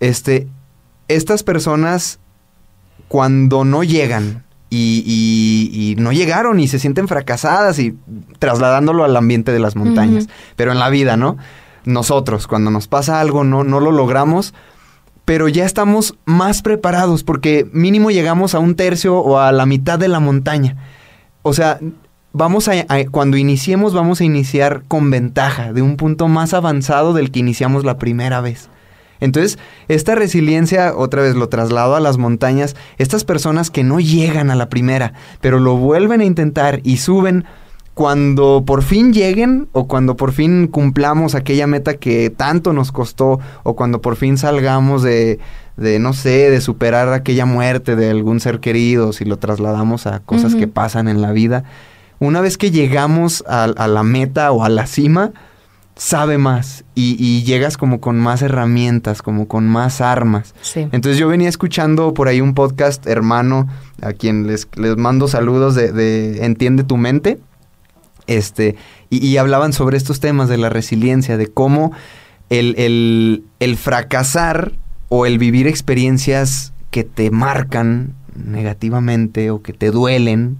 Este, 0.00 0.48
estas 1.08 1.42
personas 1.42 2.18
cuando 3.08 3.64
no 3.64 3.82
llegan 3.82 4.44
y, 4.70 5.02
y- 5.06 5.92
y 5.92 5.94
no 5.96 6.12
llegaron 6.12 6.60
y 6.60 6.68
se 6.68 6.78
sienten 6.78 7.08
fracasadas 7.08 7.78
y 7.78 7.96
trasladándolo 8.38 9.04
al 9.04 9.16
ambiente 9.16 9.50
de 9.52 9.58
las 9.60 9.76
montañas, 9.76 10.28
pero 10.56 10.72
en 10.72 10.78
la 10.78 10.90
vida, 10.90 11.16
¿no? 11.16 11.36
Nosotros, 11.84 12.46
cuando 12.46 12.70
nos 12.70 12.86
pasa 12.86 13.20
algo, 13.20 13.44
no, 13.44 13.64
no 13.64 13.80
lo 13.80 13.92
logramos, 13.92 14.52
pero 15.24 15.48
ya 15.48 15.64
estamos 15.64 16.16
más 16.26 16.60
preparados 16.62 17.24
porque 17.24 17.66
mínimo 17.72 18.10
llegamos 18.10 18.54
a 18.54 18.58
un 18.58 18.74
tercio 18.74 19.18
o 19.18 19.38
a 19.38 19.52
la 19.52 19.64
mitad 19.66 19.98
de 19.98 20.08
la 20.08 20.20
montaña. 20.20 20.76
O 21.42 21.54
sea, 21.54 21.78
vamos 22.32 22.68
a, 22.68 22.72
a- 22.88 23.04
cuando 23.10 23.36
iniciemos 23.38 23.94
vamos 23.94 24.20
a 24.20 24.24
iniciar 24.24 24.82
con 24.86 25.10
ventaja, 25.10 25.72
de 25.72 25.80
un 25.80 25.96
punto 25.96 26.28
más 26.28 26.52
avanzado 26.52 27.14
del 27.14 27.30
que 27.30 27.38
iniciamos 27.40 27.84
la 27.84 27.96
primera 27.96 28.40
vez. 28.42 28.68
Entonces, 29.20 29.58
esta 29.88 30.14
resiliencia, 30.14 30.94
otra 30.96 31.22
vez 31.22 31.34
lo 31.34 31.48
traslado 31.48 31.96
a 31.96 32.00
las 32.00 32.18
montañas, 32.18 32.76
estas 32.98 33.24
personas 33.24 33.70
que 33.70 33.84
no 33.84 34.00
llegan 34.00 34.50
a 34.50 34.54
la 34.54 34.68
primera, 34.68 35.12
pero 35.40 35.58
lo 35.58 35.76
vuelven 35.76 36.20
a 36.20 36.24
intentar 36.24 36.80
y 36.84 36.98
suben, 36.98 37.44
cuando 37.98 38.62
por 38.64 38.84
fin 38.84 39.12
lleguen 39.12 39.66
o 39.72 39.88
cuando 39.88 40.16
por 40.16 40.30
fin 40.30 40.68
cumplamos 40.68 41.34
aquella 41.34 41.66
meta 41.66 41.94
que 41.94 42.30
tanto 42.30 42.72
nos 42.72 42.92
costó 42.92 43.40
o 43.64 43.74
cuando 43.74 44.00
por 44.00 44.14
fin 44.14 44.38
salgamos 44.38 45.02
de, 45.02 45.40
de 45.76 45.98
no 45.98 46.12
sé, 46.12 46.48
de 46.48 46.60
superar 46.60 47.12
aquella 47.12 47.44
muerte 47.44 47.96
de 47.96 48.08
algún 48.08 48.38
ser 48.38 48.60
querido, 48.60 49.12
si 49.12 49.24
lo 49.24 49.36
trasladamos 49.38 50.06
a 50.06 50.20
cosas 50.20 50.54
que 50.54 50.68
pasan 50.68 51.08
en 51.08 51.20
la 51.20 51.32
vida, 51.32 51.64
una 52.20 52.40
vez 52.40 52.56
que 52.56 52.70
llegamos 52.70 53.42
a, 53.48 53.64
a 53.64 53.88
la 53.88 54.04
meta 54.04 54.52
o 54.52 54.62
a 54.62 54.68
la 54.68 54.86
cima, 54.86 55.32
sabe 56.00 56.38
más 56.38 56.84
y, 56.94 57.16
y 57.18 57.42
llegas 57.42 57.76
como 57.76 58.00
con 58.00 58.18
más 58.20 58.40
herramientas, 58.40 59.20
como 59.20 59.48
con 59.48 59.68
más 59.68 60.00
armas. 60.00 60.54
Sí. 60.62 60.86
Entonces 60.92 61.18
yo 61.18 61.26
venía 61.28 61.48
escuchando 61.48 62.14
por 62.14 62.28
ahí 62.28 62.40
un 62.40 62.54
podcast 62.54 63.04
hermano 63.06 63.66
a 64.00 64.12
quien 64.12 64.46
les, 64.46 64.68
les 64.76 64.96
mando 64.96 65.26
saludos 65.26 65.74
de, 65.74 65.90
de 65.92 66.46
Entiende 66.46 66.84
tu 66.84 66.96
mente. 66.96 67.38
Este, 68.28 68.76
y, 69.10 69.26
y 69.26 69.38
hablaban 69.38 69.72
sobre 69.72 69.96
estos 69.96 70.20
temas 70.20 70.48
de 70.48 70.56
la 70.58 70.68
resiliencia, 70.68 71.36
de 71.36 71.48
cómo 71.48 71.92
el, 72.48 72.74
el- 72.78 73.42
el 73.58 73.76
fracasar 73.76 74.72
o 75.08 75.26
el 75.26 75.38
vivir 75.38 75.66
experiencias 75.66 76.72
que 76.90 77.02
te 77.04 77.30
marcan 77.30 78.14
negativamente 78.36 79.50
o 79.50 79.62
que 79.62 79.72
te 79.72 79.90
duelen, 79.90 80.58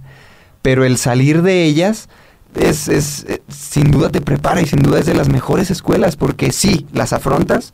pero 0.61 0.83
el 0.83 0.97
salir 0.97 1.43
de 1.43 1.63
ellas 1.63 2.09
es, 2.55 2.87
es, 2.87 3.25
eh, 3.29 3.41
sin 3.47 3.91
duda 3.91 4.09
te 4.09 4.21
prepara 4.21 4.61
y 4.61 4.65
sin 4.65 4.79
duda 4.81 4.99
es 4.99 5.05
de 5.05 5.13
las 5.13 5.29
mejores 5.29 5.71
escuelas 5.71 6.15
porque 6.15 6.51
sí, 6.51 6.85
las 6.93 7.13
afrontas, 7.13 7.73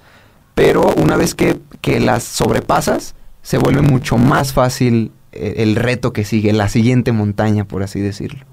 pero 0.54 0.94
una 0.96 1.16
vez 1.18 1.36
que, 1.36 1.60
que 1.82 2.00
las 2.00 2.24
sobrepasas, 2.24 3.16
se 3.42 3.58
vuelve 3.58 3.82
mucho 3.82 4.18
más 4.18 4.54
fácil 4.54 5.12
eh, 5.32 5.56
el 5.58 5.76
reto 5.76 6.14
que 6.14 6.26
sigue, 6.26 6.52
la 6.54 6.68
siguiente 6.70 7.12
montaña, 7.12 7.66
por 7.66 7.84
así 7.84 8.00
decirlo. 8.00 8.44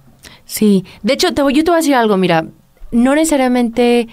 Sí, 0.44 0.84
de 1.02 1.14
hecho, 1.14 1.32
te, 1.34 1.42
voy- 1.42 1.54
yo 1.54 1.64
te 1.64 1.70
voy 1.70 1.78
a 1.78 1.80
decir 1.80 1.94
algo, 1.94 2.16
mira, 2.16 2.44
no 2.90 3.14
necesariamente 3.14 4.08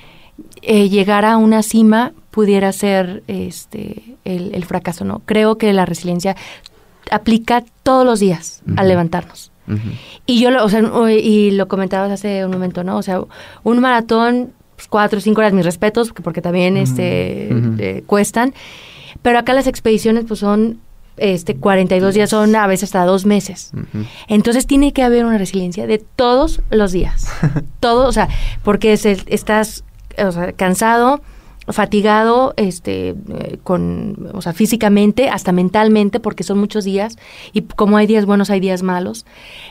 eh, 0.62 0.88
llegar 0.90 1.26
a 1.26 1.38
una 1.38 1.64
cima 1.64 2.14
pudiera 2.32 2.72
ser 2.72 3.24
este 3.28 4.16
el, 4.24 4.54
el 4.56 4.64
fracaso, 4.66 5.04
¿no? 5.04 5.22
Creo 5.26 5.58
que 5.58 5.74
la 5.74 5.86
resiliencia 5.86 6.36
aplica 7.12 7.64
todos 7.84 8.06
los 8.06 8.20
días 8.20 8.62
al 8.78 8.88
levantarnos. 8.88 9.52
Y 10.26 10.40
yo, 10.40 10.52
lo, 10.52 10.64
o 10.64 10.70
sea, 10.70 10.82
y 11.12 11.52
lo 11.52 11.68
comentabas 11.68 12.12
hace 12.12 12.46
un 12.46 12.52
momento, 12.52 12.84
¿no? 12.84 12.98
O 12.98 13.02
sea, 13.02 13.22
un 13.64 13.80
maratón, 13.80 14.52
pues, 14.76 14.88
cuatro 14.88 15.18
o 15.20 15.22
cinco 15.22 15.42
horas, 15.42 15.54
mis 15.54 15.66
respetos, 15.66 16.12
porque- 16.24 16.42
también 16.42 16.78
este, 16.78 17.50
eh, 17.80 18.04
cuestan. 18.06 18.54
Pero 19.22 19.40
acá 19.40 19.54
las 19.54 19.68
expediciones, 19.68 20.26
pues 20.28 20.40
son 20.40 20.80
este 21.18 21.56
42 21.58 22.14
días, 22.14 22.30
son 22.30 22.56
a 22.56 22.66
veces 22.68 22.86
hasta 22.86 23.04
dos 23.06 23.26
meses. 23.26 23.72
Entonces 24.30 24.66
tiene 24.68 24.94
que 24.94 25.04
haber 25.04 25.26
una 25.26 25.38
resiliencia 25.38 25.86
de 25.86 25.98
todos 25.98 26.62
los 26.72 26.94
días. 26.94 27.28
Todo, 27.82 28.08
o 28.08 28.12
sea, 28.14 28.30
porque 28.64 28.94
es 28.94 29.06
el- 29.06 29.24
estás 29.28 29.84
o 30.18 30.32
sea, 30.32 30.54
cansado, 30.54 31.22
fatigado, 31.72 32.54
este, 32.58 33.10
eh, 33.10 33.58
con, 33.64 34.30
o 34.34 34.42
sea, 34.42 34.54
físicamente, 34.54 35.30
hasta 35.30 35.52
mentalmente, 35.52 36.20
porque 36.20 36.44
son 36.44 36.60
muchos 36.60 36.84
días 36.84 37.18
y 37.54 37.62
como 37.62 37.98
hay 37.98 38.08
días 38.08 38.26
buenos, 38.26 38.50
hay 38.50 38.60
días 38.60 38.84
malos. 38.84 39.26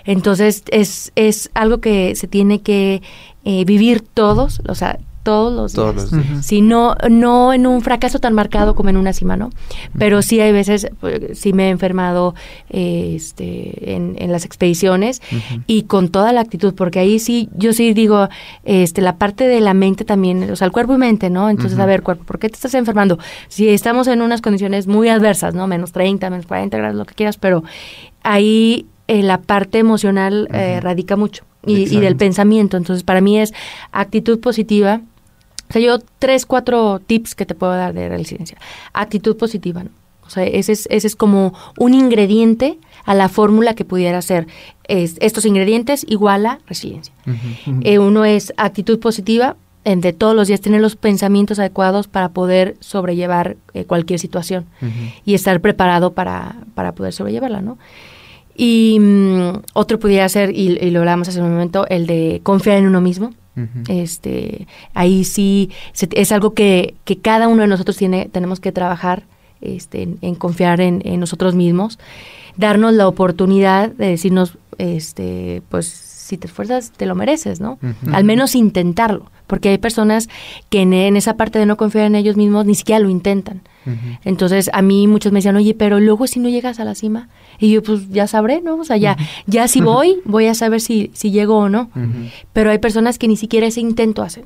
Entonces 0.04 0.62
es, 0.70 1.12
es 1.16 1.50
algo 1.54 1.78
que 1.78 2.14
se 2.14 2.28
tiene 2.28 2.60
que 2.62 3.02
eh, 3.44 3.64
vivir 3.64 4.00
todos, 4.02 4.60
o 4.68 4.74
sea, 4.74 4.98
todos 5.22 5.52
los 5.52 5.72
días. 5.72 5.94
Todos 5.94 5.94
los 5.94 6.10
días. 6.10 6.46
Sí, 6.46 6.60
no, 6.60 6.96
no 7.10 7.52
en 7.52 7.66
un 7.66 7.82
fracaso 7.82 8.18
tan 8.18 8.34
marcado 8.34 8.74
como 8.74 8.90
en 8.90 8.96
una 8.96 9.12
cima, 9.12 9.36
¿no? 9.36 9.50
Pero 9.98 10.22
sí 10.22 10.40
hay 10.40 10.52
veces, 10.52 10.88
pues, 11.00 11.38
sí 11.38 11.52
me 11.52 11.68
he 11.68 11.70
enfermado 11.70 12.34
eh, 12.70 13.14
este, 13.16 13.94
en, 13.94 14.16
en 14.18 14.32
las 14.32 14.44
expediciones 14.44 15.20
y 15.66 15.82
con 15.84 16.08
toda 16.08 16.32
la 16.32 16.40
actitud, 16.40 16.74
porque 16.74 16.98
ahí 16.98 17.18
sí, 17.18 17.48
yo 17.56 17.72
sí 17.72 17.94
digo, 17.94 18.28
este, 18.64 19.00
la 19.02 19.16
parte 19.16 19.46
de 19.46 19.60
la 19.60 19.74
mente 19.74 20.04
también, 20.04 20.50
o 20.50 20.56
sea, 20.56 20.66
el 20.66 20.72
cuerpo 20.72 20.94
y 20.94 20.98
mente, 20.98 21.30
¿no? 21.30 21.50
Entonces, 21.50 21.78
a 21.78 21.86
ver, 21.86 22.02
cuerpo, 22.02 22.24
¿por 22.24 22.38
qué 22.38 22.48
te 22.48 22.54
estás 22.54 22.74
enfermando? 22.74 23.18
Si 23.48 23.68
estamos 23.68 24.06
en 24.08 24.22
unas 24.22 24.40
condiciones 24.40 24.86
muy 24.86 25.08
adversas, 25.08 25.54
¿no? 25.54 25.66
Menos 25.66 25.92
30, 25.92 26.30
menos 26.30 26.46
40 26.46 26.76
grados, 26.76 26.96
lo 26.96 27.04
que 27.04 27.14
quieras, 27.14 27.36
pero 27.36 27.64
ahí 28.22 28.86
eh, 29.08 29.22
la 29.22 29.40
parte 29.40 29.78
emocional 29.78 30.48
eh, 30.52 30.80
radica 30.80 31.16
mucho 31.16 31.44
y, 31.66 31.72
y 31.96 32.00
del 32.00 32.16
pensamiento. 32.16 32.76
Entonces, 32.76 33.02
para 33.02 33.20
mí 33.20 33.38
es 33.40 33.52
actitud 33.90 34.38
positiva. 34.40 35.00
O 35.68 35.72
sea, 35.72 35.82
yo 35.82 35.98
tres, 36.18 36.46
cuatro 36.46 37.00
tips 37.04 37.34
que 37.34 37.44
te 37.44 37.54
puedo 37.54 37.72
dar 37.72 37.92
de 37.92 38.08
resiliencia. 38.08 38.56
Actitud 38.94 39.36
positiva, 39.36 39.82
¿no? 39.84 39.90
O 40.26 40.30
sea, 40.30 40.44
ese 40.44 40.72
es, 40.72 40.86
ese 40.90 41.06
es 41.06 41.16
como 41.16 41.54
un 41.78 41.94
ingrediente 41.94 42.78
a 43.04 43.14
la 43.14 43.28
fórmula 43.30 43.74
que 43.74 43.84
pudiera 43.86 44.20
ser. 44.22 44.46
Es- 44.86 45.16
estos 45.20 45.44
ingredientes 45.46 46.04
igual 46.08 46.44
a 46.46 46.58
resiliencia. 46.66 47.12
Eh, 47.82 47.98
uno 47.98 48.24
es 48.26 48.52
actitud 48.58 48.98
positiva, 49.00 49.56
en 49.84 50.02
de 50.02 50.12
todos 50.12 50.34
los 50.36 50.48
días 50.48 50.60
tener 50.60 50.82
los 50.82 50.96
pensamientos 50.96 51.58
adecuados 51.58 52.08
para 52.08 52.28
poder 52.30 52.76
sobrellevar 52.80 53.56
eh, 53.72 53.84
cualquier 53.84 54.18
situación 54.20 54.66
y 55.24 55.32
estar 55.34 55.60
preparado 55.62 56.12
para, 56.12 56.56
para 56.74 56.92
poder 56.92 57.14
sobrellevarla, 57.14 57.62
¿no? 57.62 57.78
Y 58.60 58.98
mm, 59.00 59.62
otro 59.72 59.98
pudiera 60.00 60.28
ser, 60.28 60.50
y, 60.50 60.76
y 60.80 60.90
lo 60.90 60.98
hablábamos 60.98 61.28
hace 61.28 61.40
un 61.40 61.50
momento, 61.50 61.86
el 61.88 62.06
de 62.08 62.40
confiar 62.42 62.76
en 62.78 62.86
uno 62.88 63.00
mismo. 63.00 63.32
Este, 63.88 64.66
ahí 64.94 65.24
sí 65.24 65.70
se- 65.92 66.08
es 66.12 66.30
algo 66.30 66.54
que, 66.54 66.94
que 67.04 67.18
cada 67.18 67.48
uno 67.48 67.62
de 67.62 67.68
nosotros 67.68 67.96
tiene, 67.96 68.28
tenemos 68.30 68.60
que 68.60 68.70
trabajar 68.70 69.24
este, 69.60 70.02
en, 70.02 70.18
en 70.22 70.34
confiar 70.36 70.80
en, 70.80 71.02
en 71.04 71.18
nosotros 71.18 71.54
mismos, 71.56 71.98
darnos 72.56 72.92
la 72.94 73.08
oportunidad 73.08 73.90
de 73.90 74.06
decirnos, 74.10 74.58
este, 74.78 75.62
pues 75.70 75.86
si 76.28 76.36
te 76.36 76.46
esfuerzas, 76.46 76.92
te 76.94 77.06
lo 77.06 77.14
mereces, 77.14 77.58
¿no? 77.58 77.78
Al 78.12 78.22
menos 78.22 78.54
intentarlo, 78.54 79.30
porque 79.46 79.70
hay 79.70 79.78
personas 79.78 80.28
que 80.68 80.82
en, 80.82 80.92
en 80.92 81.16
esa 81.16 81.38
parte 81.38 81.58
de 81.58 81.64
no 81.64 81.78
confiar 81.78 82.04
en 82.04 82.14
ellos 82.16 82.36
mismos 82.36 82.66
ni 82.66 82.74
siquiera 82.74 82.98
lo 82.98 83.08
intentan. 83.08 83.62
Entonces, 84.22 84.68
a 84.74 84.82
mí 84.82 85.06
muchos 85.06 85.32
me 85.32 85.38
decían, 85.38 85.56
oye, 85.56 85.72
pero 85.72 85.98
luego 85.98 86.26
si 86.26 86.40
no 86.40 86.50
llegas 86.50 86.78
a 86.80 86.84
la 86.84 86.94
cima, 86.94 87.30
y 87.58 87.70
yo, 87.70 87.82
pues 87.82 88.10
ya 88.10 88.26
sabré, 88.26 88.60
¿no? 88.60 88.76
O 88.76 88.84
sea, 88.84 88.98
ya, 88.98 89.16
ya 89.46 89.66
si 89.68 89.80
voy, 89.92 90.18
voy 90.26 90.44
a 90.46 90.54
saber 90.54 90.82
si, 90.82 91.10
si 91.14 91.30
llego 91.30 91.56
o 91.56 91.70
no. 91.70 91.88
Pero 92.52 92.70
hay 92.70 92.78
personas 92.78 93.18
que 93.18 93.26
ni 93.26 93.38
siquiera 93.38 93.66
ese 93.66 93.80
intento 93.80 94.22
hacen. 94.22 94.44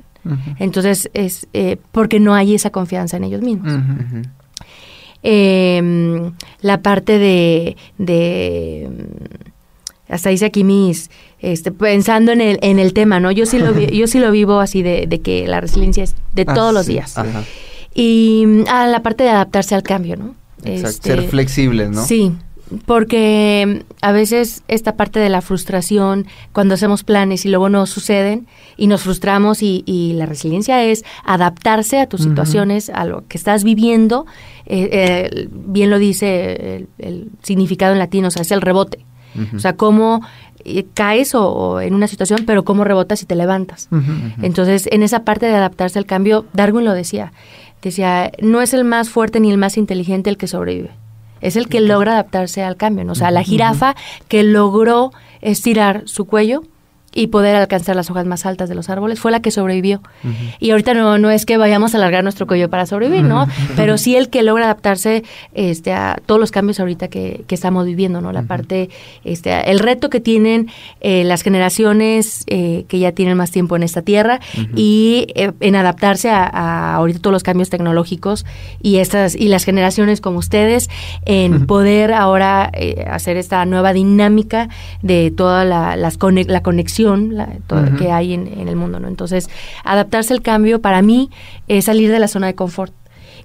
Entonces, 0.59 1.09
es 1.13 1.47
eh, 1.51 1.75
porque 1.91 2.21
no 2.21 2.33
hay 2.33 2.55
esa 2.55 2.69
confianza 2.69 3.17
en 3.17 3.25
ellos 3.25 3.41
mismos. 3.41 3.73
Eh, 5.23 6.31
la 6.61 6.81
parte 6.81 7.17
de, 7.17 7.75
de 7.97 8.89
hasta 10.13 10.29
dice 10.29 10.45
aquí 10.45 10.63
mis 10.63 11.09
este 11.39 11.71
pensando 11.71 12.31
en 12.31 12.41
el 12.41 12.59
en 12.61 12.79
el 12.79 12.93
tema 12.93 13.19
no 13.19 13.31
yo 13.31 13.45
sí 13.45 13.57
lo 13.59 13.73
vi- 13.73 13.87
yo 13.97 14.07
sí 14.07 14.19
lo 14.19 14.31
vivo 14.31 14.59
así 14.59 14.81
de, 14.81 15.05
de 15.07 15.19
que 15.21 15.47
la 15.47 15.59
resiliencia 15.61 16.03
es 16.03 16.15
de 16.33 16.45
Ah, 16.47 16.53
todos 16.53 16.73
los 16.73 16.85
sí. 16.85 16.93
días 16.93 17.17
Ajá. 17.17 17.43
y 17.93 18.45
a 18.69 18.87
la 18.87 19.01
parte 19.03 19.23
de 19.23 19.29
adaptarse 19.31 19.75
al 19.75 19.83
cambio 19.83 20.15
no 20.17 20.35
Exacto. 20.65 20.87
Este, 20.89 21.09
Ser 21.09 21.23
flexibles, 21.23 21.89
¿no? 21.89 22.05
Sí, 22.05 22.31
porque 22.85 23.81
mm, 23.81 23.93
a 24.01 24.11
veces 24.11 24.63
esta 24.67 24.95
parte 24.95 25.19
de 25.19 25.27
la 25.29 25.41
frustración, 25.41 26.25
cuando 26.53 26.73
hacemos 26.75 27.03
planes 27.03 27.45
y 27.45 27.49
luego 27.49 27.67
no 27.69 27.85
suceden 27.85 28.47
y 28.77 28.87
nos 28.87 29.01
frustramos 29.01 29.61
y, 29.61 29.83
y 29.85 30.13
la 30.13 30.25
resiliencia 30.25 30.83
es 30.83 31.03
adaptarse 31.25 31.99
a 31.99 32.07
tus 32.07 32.21
situaciones, 32.23 32.89
a 32.89 33.05
lo 33.05 33.27
que 33.27 33.37
estás 33.37 33.63
viviendo, 33.63 34.25
eh, 34.65 34.89
eh, 34.91 35.47
bien 35.51 35.89
lo 35.89 35.99
dice 35.99 36.75
el, 36.77 36.87
el 36.97 37.27
significado 37.41 37.93
en 37.93 37.99
latín, 37.99 38.25
o 38.25 38.31
sea, 38.31 38.41
es 38.43 38.51
el 38.51 38.61
rebote. 38.61 39.05
O 39.55 39.59
sea, 39.59 39.75
cómo 39.75 40.21
eh, 40.65 40.85
caes 40.93 41.35
o, 41.35 41.49
o 41.49 41.81
en 41.81 41.93
una 41.93 42.07
situación, 42.07 42.43
pero 42.45 42.63
cómo 42.63 42.83
rebotas 42.83 43.21
y 43.21 43.25
te 43.25 43.35
levantas. 43.35 43.89
Entonces, 44.41 44.87
en 44.91 45.03
esa 45.03 45.23
parte 45.23 45.45
de 45.45 45.55
adaptarse 45.55 45.99
al 45.99 46.05
cambio, 46.05 46.45
Darwin 46.53 46.85
lo 46.85 46.93
decía. 46.93 47.33
Decía, 47.81 48.31
no 48.41 48.61
es 48.61 48.73
el 48.73 48.85
más 48.85 49.09
fuerte 49.09 49.39
ni 49.39 49.51
el 49.51 49.57
más 49.57 49.77
inteligente 49.77 50.29
el 50.29 50.37
que 50.37 50.47
sobrevive. 50.47 50.91
es 51.41 51.57
el 51.57 51.67
que 51.67 51.81
logra 51.81 52.13
adaptarse 52.13 52.63
al 52.63 52.77
cambio, 52.77 53.03
¿no? 53.03 53.11
O 53.11 53.15
sea, 53.15 53.29
la 53.29 53.43
jirafa 53.43 53.95
que 54.29 54.43
logró 54.43 55.11
estirar 55.41 56.03
su 56.05 56.25
cuello 56.25 56.63
y 57.13 57.27
poder 57.27 57.55
alcanzar 57.55 57.95
las 57.95 58.09
hojas 58.09 58.25
más 58.25 58.45
altas 58.45 58.69
de 58.69 58.75
los 58.75 58.89
árboles 58.89 59.19
fue 59.19 59.31
la 59.31 59.41
que 59.41 59.51
sobrevivió. 59.51 60.01
Y 60.59 60.71
ahorita 60.71 60.93
no, 60.93 61.17
no 61.17 61.29
es 61.29 61.45
que 61.45 61.57
vayamos 61.57 61.93
a 61.93 61.97
alargar 61.97 62.23
nuestro 62.23 62.47
cuello 62.47 62.69
para 62.69 62.85
sobrevivir, 62.85 63.23
¿no? 63.23 63.47
Pero 63.75 63.97
sí 63.97 64.15
el 64.15 64.29
que 64.29 64.41
logra 64.43 64.65
adaptarse 64.65 65.23
este, 65.53 65.93
a 65.93 66.19
todos 66.25 66.39
los 66.39 66.51
cambios 66.51 66.79
ahorita 66.79 67.07
que, 67.09 67.43
que 67.47 67.55
estamos 67.55 67.85
viviendo, 67.85 68.21
¿no? 68.21 68.31
La 68.31 68.43
parte, 68.43 68.89
este, 69.23 69.69
el 69.69 69.79
reto 69.79 70.09
que 70.09 70.19
tienen 70.19 70.69
eh, 71.01 71.23
las 71.23 71.43
generaciones 71.43 72.43
eh, 72.47 72.85
que 72.87 72.99
ya 72.99 73.11
tienen 73.11 73.37
más 73.37 73.51
tiempo 73.51 73.75
en 73.75 73.83
esta 73.83 74.01
tierra 74.01 74.39
y 74.75 75.27
eh, 75.35 75.51
en 75.59 75.75
adaptarse 75.75 76.29
a, 76.29 76.45
a 76.45 76.95
ahorita 76.95 77.19
todos 77.19 77.33
los 77.33 77.43
cambios 77.43 77.69
tecnológicos 77.69 78.45
y 78.81 78.97
estas 78.97 79.35
y 79.35 79.47
las 79.47 79.63
generaciones 79.63 80.21
como 80.21 80.39
ustedes 80.39 80.89
en 81.25 81.67
poder 81.67 82.13
ahora 82.13 82.71
hacer 83.09 83.37
esta 83.37 83.65
nueva 83.65 83.93
dinámica 83.93 84.69
de 85.01 85.31
toda 85.31 85.65
la, 85.65 85.95
las 85.95 86.17
la 86.47 86.63
conexión 86.63 87.02
la- 87.35 87.49
todo- 87.67 87.95
que 87.97 88.11
hay 88.11 88.33
en, 88.33 88.47
en 88.47 88.67
el 88.67 88.75
mundo, 88.75 88.99
¿no? 88.99 89.07
Entonces, 89.07 89.49
adaptarse 89.83 90.33
al 90.33 90.41
cambio 90.41 90.81
para 90.81 91.01
mí 91.01 91.29
es 91.67 91.85
salir 91.85 92.11
de 92.11 92.19
la 92.19 92.27
zona 92.27 92.47
de 92.47 92.55
confort. 92.55 92.93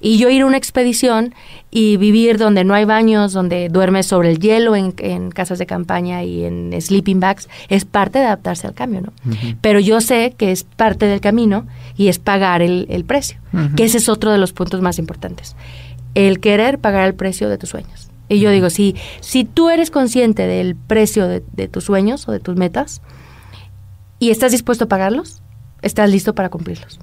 Y 0.01 0.17
yo 0.19 0.31
ir 0.31 0.43
a 0.43 0.47
una 0.47 0.57
expedición 0.57 1.35
y 1.73 1.97
vivir 1.97 2.39
donde 2.39 2.63
no 2.63 2.73
hay 2.75 2.85
baños, 2.85 3.33
donde 3.33 3.69
duermes 3.69 4.07
sobre 4.07 4.31
el 4.31 4.39
hielo 4.39 4.77
en, 4.77 4.95
en 4.99 5.31
casas 5.33 5.59
de 5.59 5.67
campaña 5.67 6.23
y 6.23 6.45
en 6.45 6.73
sleeping 6.81 7.19
bags, 7.19 7.49
es 7.69 7.85
parte 7.85 8.21
de 8.21 8.27
adaptarse 8.27 8.69
al 8.69 8.75
cambio, 8.75 9.01
¿no? 9.01 9.13
Pero 9.61 9.81
yo 9.81 10.01
sé 10.01 10.35
que 10.39 10.53
es 10.53 10.63
parte 10.63 11.07
del 11.07 11.21
camino 11.21 11.67
y 11.97 12.07
es 12.07 12.21
pagar 12.21 12.63
el, 12.63 12.87
el 12.91 13.05
precio, 13.05 13.39
que 13.75 13.85
ese 13.85 13.99
es 13.99 14.09
otro 14.09 14.31
de 14.31 14.39
los 14.39 14.53
puntos 14.53 14.81
más 14.83 15.01
importantes. 15.01 15.57
El 16.15 16.39
querer 16.39 16.79
pagar 16.79 17.05
el 17.09 17.15
precio 17.15 17.49
de 17.49 17.59
tus 17.59 17.71
sueños. 17.71 18.09
Y 18.29 18.39
yo 18.39 18.51
digo, 18.51 18.71
si, 18.71 18.95
si 19.21 19.45
tú 19.45 19.69
eres 19.69 19.91
consciente 19.91 20.47
del 20.47 20.77
precio 20.77 21.27
de, 21.27 21.43
de 21.55 21.67
tus 21.67 21.85
sueños 21.85 22.29
o 22.29 22.33
de 22.33 22.39
tus 22.41 22.55
metas 22.57 23.01
y 24.19 24.31
estás 24.31 24.53
dispuesto 24.53 24.85
a 24.85 24.89
pagarlos, 24.89 25.43
estás 25.83 26.11
listo 26.11 26.35
para 26.35 26.49
cumplirlos. 26.49 26.99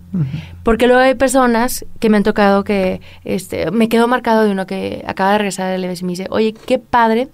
Porque 0.64 0.88
luego 0.88 1.02
hay 1.02 1.16
personas 1.16 1.86
que 2.00 2.10
me 2.10 2.18
han 2.18 2.24
tocado 2.24 2.64
que 2.64 3.00
este, 3.24 3.72
me 3.72 3.88
quedó 3.90 4.08
marcado 4.08 4.44
de 4.44 4.52
uno 4.52 4.66
que 4.68 5.04
acaba 5.08 5.32
de 5.34 5.38
regresar 5.40 5.72
del 5.72 5.84
Everest 5.84 6.02
y 6.02 6.06
me 6.06 6.12
dice, 6.12 6.28
oye, 6.30 6.54
qué 6.66 6.78
padre 6.80 7.30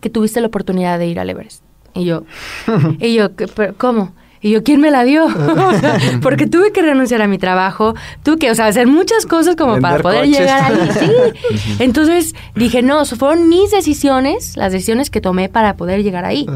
que 0.00 0.10
tuviste 0.10 0.40
la 0.40 0.48
oportunidad 0.48 0.98
de 0.98 1.06
ir 1.06 1.20
al 1.20 1.30
Everest. 1.30 1.62
Y 1.94 2.04
yo, 2.04 2.24
y 3.00 3.14
yo, 3.14 3.36
"¿Qué- 3.36 3.46
pero 3.46 3.74
¿cómo? 3.78 4.14
Y 4.40 4.50
yo, 4.50 4.62
¿quién 4.62 4.80
me 4.80 4.90
la 4.90 5.04
dio? 5.04 5.26
Porque 6.20 6.46
tuve 6.46 6.72
que 6.72 6.82
renunciar 6.82 7.22
a 7.22 7.28
mi 7.28 7.38
trabajo, 7.38 7.94
tuve 8.24 8.36
que, 8.38 8.50
o 8.50 8.54
sea, 8.54 8.66
hacer 8.66 8.86
muchas 8.88 9.24
cosas 9.26 9.54
como 9.56 9.80
para 9.80 9.96
Vender 9.98 10.02
poder 10.02 10.24
coches. 10.26 10.38
llegar 10.40 10.72
ahí. 10.72 10.88
Sí. 10.98 11.76
Entonces 11.78 12.34
dije, 12.54 12.82
no, 12.82 13.04
fueron 13.06 13.48
mis 13.48 13.70
decisiones, 13.70 14.56
las 14.56 14.72
decisiones 14.72 15.08
que 15.08 15.20
tomé 15.22 15.48
para 15.48 15.76
poder 15.76 16.02
llegar 16.02 16.24
ahí. 16.26 16.46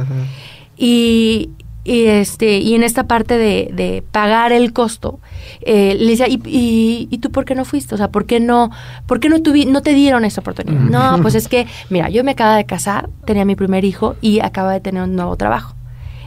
Y, 0.77 1.51
y, 1.89 2.07
este 2.07 2.59
y 2.59 2.75
en 2.75 2.83
esta 2.83 3.05
parte 3.05 3.39
de, 3.39 3.71
de 3.73 4.03
pagar 4.13 4.53
el 4.53 4.73
costo 4.73 5.21
eh, 5.63 5.97
le 5.99 6.11
decía 6.11 6.29
¿y, 6.29 6.41
y, 6.45 7.09
y 7.11 7.19
tú 7.19 7.31
por 7.31 7.45
qué 7.45 7.55
no 7.55 7.65
fuiste? 7.65 7.95
O 7.95 7.99
sea, 7.99 8.09
¿por 8.11 8.27
qué 8.27 8.41
no 8.41 8.71
por 9.07 9.21
qué 9.21 9.29
no 9.29 9.41
tuvi, 9.41 9.65
no 9.65 9.83
te 9.83 9.95
dieron 9.95 10.25
esa 10.25 10.43
oportunidad? 10.43 10.81
No, 10.81 11.23
pues 11.23 11.35
es 11.35 11.49
que 11.49 11.67
mira, 11.89 12.11
yo 12.11 12.25
me 12.25 12.33
acaba 12.33 12.57
de 12.57 12.67
casar, 12.67 13.09
tenía 13.25 13.45
mi 13.45 13.57
primer 13.57 13.85
hijo 13.85 14.17
y 14.21 14.41
acaba 14.41 14.73
de 14.73 14.81
tener 14.81 15.03
un 15.03 15.17
nuevo 15.17 15.37
trabajo. 15.37 15.75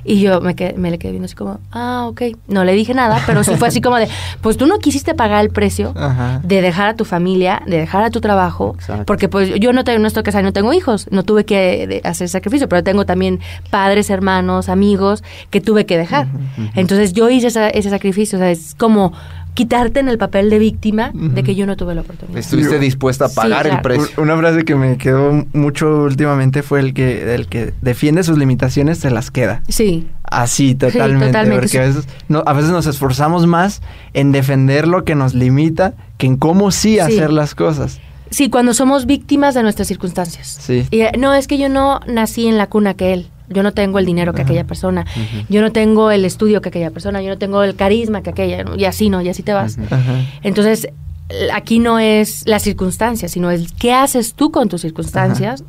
Y 0.03 0.19
yo 0.21 0.41
me, 0.41 0.55
quedé- 0.55 0.75
me 0.77 0.89
le 0.91 0.97
quedé 0.97 1.11
viendo 1.11 1.25
así 1.25 1.35
como, 1.35 1.59
ah, 1.71 2.05
ok. 2.07 2.21
No 2.47 2.63
le 2.63 2.73
dije 2.73 2.93
nada, 2.93 3.21
pero 3.25 3.43
sí 3.43 3.55
fue 3.55 3.67
así 3.67 3.81
como 3.81 3.97
de, 3.97 4.07
pues 4.41 4.57
tú 4.57 4.65
no 4.67 4.79
quisiste 4.79 5.13
pagar 5.13 5.41
el 5.43 5.51
precio 5.51 5.93
Ajá. 5.95 6.41
de 6.43 6.61
dejar 6.61 6.87
a 6.89 6.95
tu 6.95 7.05
familia, 7.05 7.61
de 7.67 7.77
dejar 7.77 8.03
a 8.03 8.09
tu 8.09 8.21
trabajo, 8.21 8.75
Exacto. 8.79 9.05
porque 9.05 9.29
pues 9.29 9.53
yo 9.59 9.73
no, 9.73 9.83
tengo, 9.83 9.99
no 9.99 10.07
estoy 10.07 10.23
casada, 10.23 10.41
y 10.41 10.45
no 10.45 10.53
tengo 10.53 10.73
hijos, 10.73 11.07
no 11.11 11.23
tuve 11.23 11.45
que 11.45 12.01
hacer 12.03 12.29
sacrificio, 12.29 12.67
pero 12.69 12.83
tengo 12.83 13.05
también 13.05 13.39
padres, 13.69 14.09
hermanos, 14.09 14.69
amigos 14.69 15.23
que 15.49 15.61
tuve 15.61 15.85
que 15.85 15.97
dejar. 15.97 16.27
Entonces 16.75 17.13
yo 17.13 17.29
hice 17.29 17.47
esa- 17.47 17.69
ese 17.69 17.89
sacrificio, 17.89 18.37
o 18.37 18.41
sea, 18.41 18.51
es 18.51 18.75
como 18.75 19.13
quitarte 19.53 19.99
en 19.99 20.07
el 20.07 20.17
papel 20.17 20.49
de 20.49 20.59
víctima 20.59 21.11
de 21.13 21.43
que 21.43 21.55
yo 21.55 21.65
no 21.65 21.75
tuve 21.75 21.93
la 21.95 22.01
oportunidad. 22.01 22.37
Estuviste 22.37 22.79
dispuesta 22.79 23.25
a 23.25 23.29
Sí, 23.29 23.35
pagar 23.35 23.67
el 23.67 23.81
precio. 23.81 24.21
Una 24.21 24.37
frase 24.37 24.63
que 24.63 24.75
me 24.75 24.97
quedó 24.97 25.45
mucho 25.53 26.03
últimamente 26.03 26.63
fue 26.63 26.79
el 26.79 26.93
que 26.93 27.35
el 27.35 27.47
que 27.47 27.73
defiende 27.81 28.23
sus 28.23 28.37
limitaciones 28.37 28.97
se 28.99 29.11
las 29.11 29.29
queda. 29.31 29.61
Sí, 29.67 30.07
Así, 30.23 30.75
totalmente. 30.75 31.25
totalmente, 31.27 31.55
porque 31.55 31.67
sí. 31.67 31.77
a 31.77 31.81
veces, 31.81 32.07
no, 32.29 32.43
a 32.45 32.53
veces 32.53 32.71
nos 32.71 32.85
esforzamos 32.87 33.45
más 33.47 33.81
en 34.13 34.31
defender 34.31 34.87
lo 34.87 35.03
que 35.03 35.15
nos 35.15 35.33
limita 35.33 35.93
que 36.17 36.27
en 36.27 36.37
cómo 36.37 36.71
sí, 36.71 36.93
Sí. 36.93 36.99
hacer 36.99 37.33
las 37.33 37.53
cosas. 37.53 37.99
sí, 38.29 38.49
cuando 38.49 38.73
somos 38.73 39.05
víctimas 39.05 39.53
de 39.55 39.63
nuestras 39.63 39.89
circunstancias. 39.89 40.57
Sí. 40.61 40.87
Y, 40.89 41.01
eh, 41.01 41.11
no, 41.19 41.33
es 41.33 41.47
que 41.47 41.57
yo 41.57 41.67
no 41.67 41.99
nací 42.07 42.47
en 42.47 42.57
la 42.57 42.67
cuna 42.67 42.93
que 42.93 43.11
él. 43.13 43.27
Yo 43.53 43.63
no 43.63 43.71
tengo 43.73 43.99
el 43.99 44.05
dinero 44.05 44.33
que 44.33 44.41
aquella 44.43 44.63
persona. 44.65 45.05
Yo 45.49 45.61
no 45.61 45.71
tengo 45.71 46.11
el 46.11 46.25
estudio 46.25 46.61
que 46.61 46.69
aquella 46.69 46.91
persona. 46.91 47.21
Yo 47.21 47.29
no 47.29 47.37
tengo 47.37 47.63
el 47.63 47.75
carisma 47.75 48.21
que 48.23 48.29
aquella. 48.31 48.63
Y 48.77 48.85
así 48.85 49.09
no, 49.09 49.21
y 49.21 49.29
así 49.29 49.43
te 49.43 49.53
vas. 49.53 49.77
Ajá. 49.89 50.15
Entonces, 50.43 50.87
aquí 51.53 51.79
no 51.79 51.99
es 51.99 52.43
la 52.47 52.59
circunstancia, 52.59 53.27
sino 53.29 53.51
el 53.51 53.71
qué 53.73 53.93
haces 53.93 54.33
tú 54.33 54.51
con 54.51 54.67
tus 54.69 54.81
circunstancias 54.81 55.63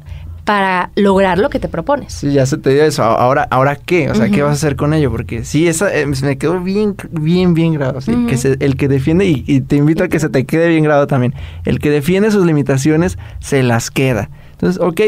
para 0.45 0.91
lograr 0.97 1.39
lo 1.39 1.51
que 1.51 1.61
te 1.61 1.69
propones. 1.69 2.15
Sí, 2.15 2.33
ya 2.33 2.47
se 2.47 2.59
te 2.59 2.71
dio 2.71 2.83
eso. 2.83 3.05
Ahora, 3.05 3.47
¿ahora 3.49 3.77
qué? 3.77 4.11
O 4.11 4.15
sea, 4.17 4.29
¿qué 4.29 4.43
vas 4.43 4.51
a 4.51 4.55
hacer 4.55 4.75
con 4.75 4.93
ello? 4.93 5.09
Porque 5.09 5.45
sí, 5.45 5.69
esa 5.69 5.95
eh, 5.97 6.05
me 6.05 6.37
quedó 6.37 6.59
bien, 6.61 6.97
bien, 7.13 7.55
bien 7.55 7.75
grabado. 7.75 8.01
sí, 8.01 8.13
que 8.29 8.37
se- 8.37 8.57
el 8.59 8.77
que 8.77 8.89
defiende, 8.89 9.25
y, 9.27 9.45
y 9.47 9.61
te 9.61 9.77
invito 9.77 10.03
a 10.03 10.09
que 10.09 10.19
se 10.19 10.29
te 10.29 10.45
quede 10.45 10.69
bien 10.69 10.83
grabado 10.83 11.07
también. 11.07 11.33
El 11.65 11.79
que 11.79 11.91
defiende 11.91 12.33
sus 12.33 12.45
limitaciones, 12.45 13.19
se 13.39 13.63
las 13.63 13.93
queda. 13.93 14.31
Entonces, 14.53 14.83
ok, 14.83 15.01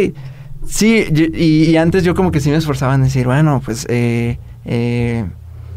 sí, 0.66 1.04
y, 1.34 1.70
y- 1.70 1.76
antes 1.76 2.02
yo 2.04 2.14
como 2.14 2.30
que 2.30 2.40
sí 2.40 2.50
me 2.50 2.56
esforzaba 2.56 2.94
en 2.94 3.02
decir, 3.02 3.26
bueno, 3.26 3.60
pues, 3.64 3.86
eh, 3.88 4.38
eh, 4.64 5.24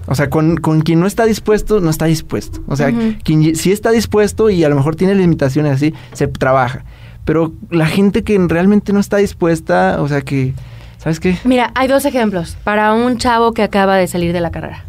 o 0.08 0.16
sea, 0.16 0.30
con, 0.30 0.58
con 0.58 0.82
quien 0.82 1.00
no 1.00 1.08
está 1.08 1.26
dispuesto, 1.26 1.80
no 1.82 1.90
está 1.90 2.06
dispuesto. 2.06 2.62
O 2.68 2.76
sea, 2.76 2.92
quien 3.24 3.56
sí 3.56 3.72
está 3.72 3.92
dispuesto 3.92 4.50
y 4.50 4.64
a 4.64 4.70
lo 4.70 4.76
mejor 4.76 4.96
tiene 4.96 5.16
limitaciones 5.16 5.74
así, 5.74 5.94
se 6.14 6.28
trabaja. 6.28 6.86
Pero 7.26 7.52
la 7.70 7.88
gente 7.88 8.24
que 8.24 8.38
realmente 8.48 8.94
no 8.94 9.00
está 9.02 9.18
dispuesta, 9.18 10.02
o 10.02 10.08
sea, 10.08 10.22
que, 10.22 10.54
¿sabes 10.98 11.20
qué? 11.20 11.38
Mira, 11.44 11.72
hay 11.76 11.90
dos 11.90 12.06
ejemplos 12.06 12.58
para 12.64 12.94
un 12.94 13.18
chavo 13.18 13.54
que 13.54 13.64
acaba 13.64 13.98
de 13.98 14.08
salir 14.08 14.32
de 14.32 14.40
la 14.40 14.50
carrera. 14.52 14.86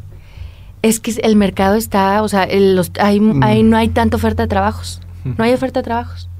Es 0.82 1.00
que 1.00 1.12
el 1.24 1.34
mercado 1.34 1.74
está, 1.74 2.22
o 2.22 2.28
sea, 2.28 2.44
el- 2.44 2.76
los, 2.76 2.92
hay, 3.00 3.20
hay- 3.42 3.64
no 3.64 3.76
hay 3.76 3.88
tanta 3.88 4.16
oferta 4.16 4.44
de 4.44 4.48
trabajos. 4.48 5.00
No 5.36 5.42
hay 5.44 5.52
oferta 5.52 5.80
de 5.80 5.84
trabajos. 5.84 6.30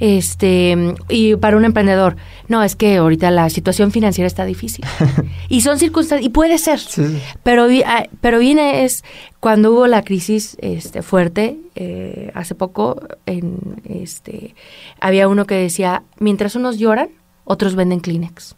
Este, 0.00 0.94
y 1.08 1.36
para 1.36 1.56
un 1.56 1.64
emprendedor, 1.64 2.16
no, 2.46 2.62
es 2.62 2.76
que 2.76 2.96
ahorita 2.96 3.30
la 3.30 3.50
situación 3.50 3.90
financiera 3.90 4.26
está 4.26 4.44
difícil. 4.44 4.84
y 5.48 5.60
son 5.62 5.78
circunstancias, 5.78 6.26
y 6.26 6.30
puede 6.30 6.58
ser. 6.58 6.78
Sí. 6.78 7.20
Pero, 7.42 7.66
ah, 7.84 8.06
pero 8.20 8.38
viene 8.38 8.84
es 8.84 9.04
cuando 9.40 9.72
hubo 9.72 9.86
la 9.86 10.02
crisis 10.02 10.56
este, 10.60 11.02
fuerte, 11.02 11.58
eh, 11.74 12.30
hace 12.34 12.54
poco, 12.54 13.00
en, 13.26 13.58
este, 13.84 14.54
había 15.00 15.28
uno 15.28 15.46
que 15.46 15.56
decía, 15.56 16.02
mientras 16.18 16.54
unos 16.54 16.78
lloran, 16.78 17.10
otros 17.50 17.74
venden 17.76 18.00
Kleenex. 18.00 18.56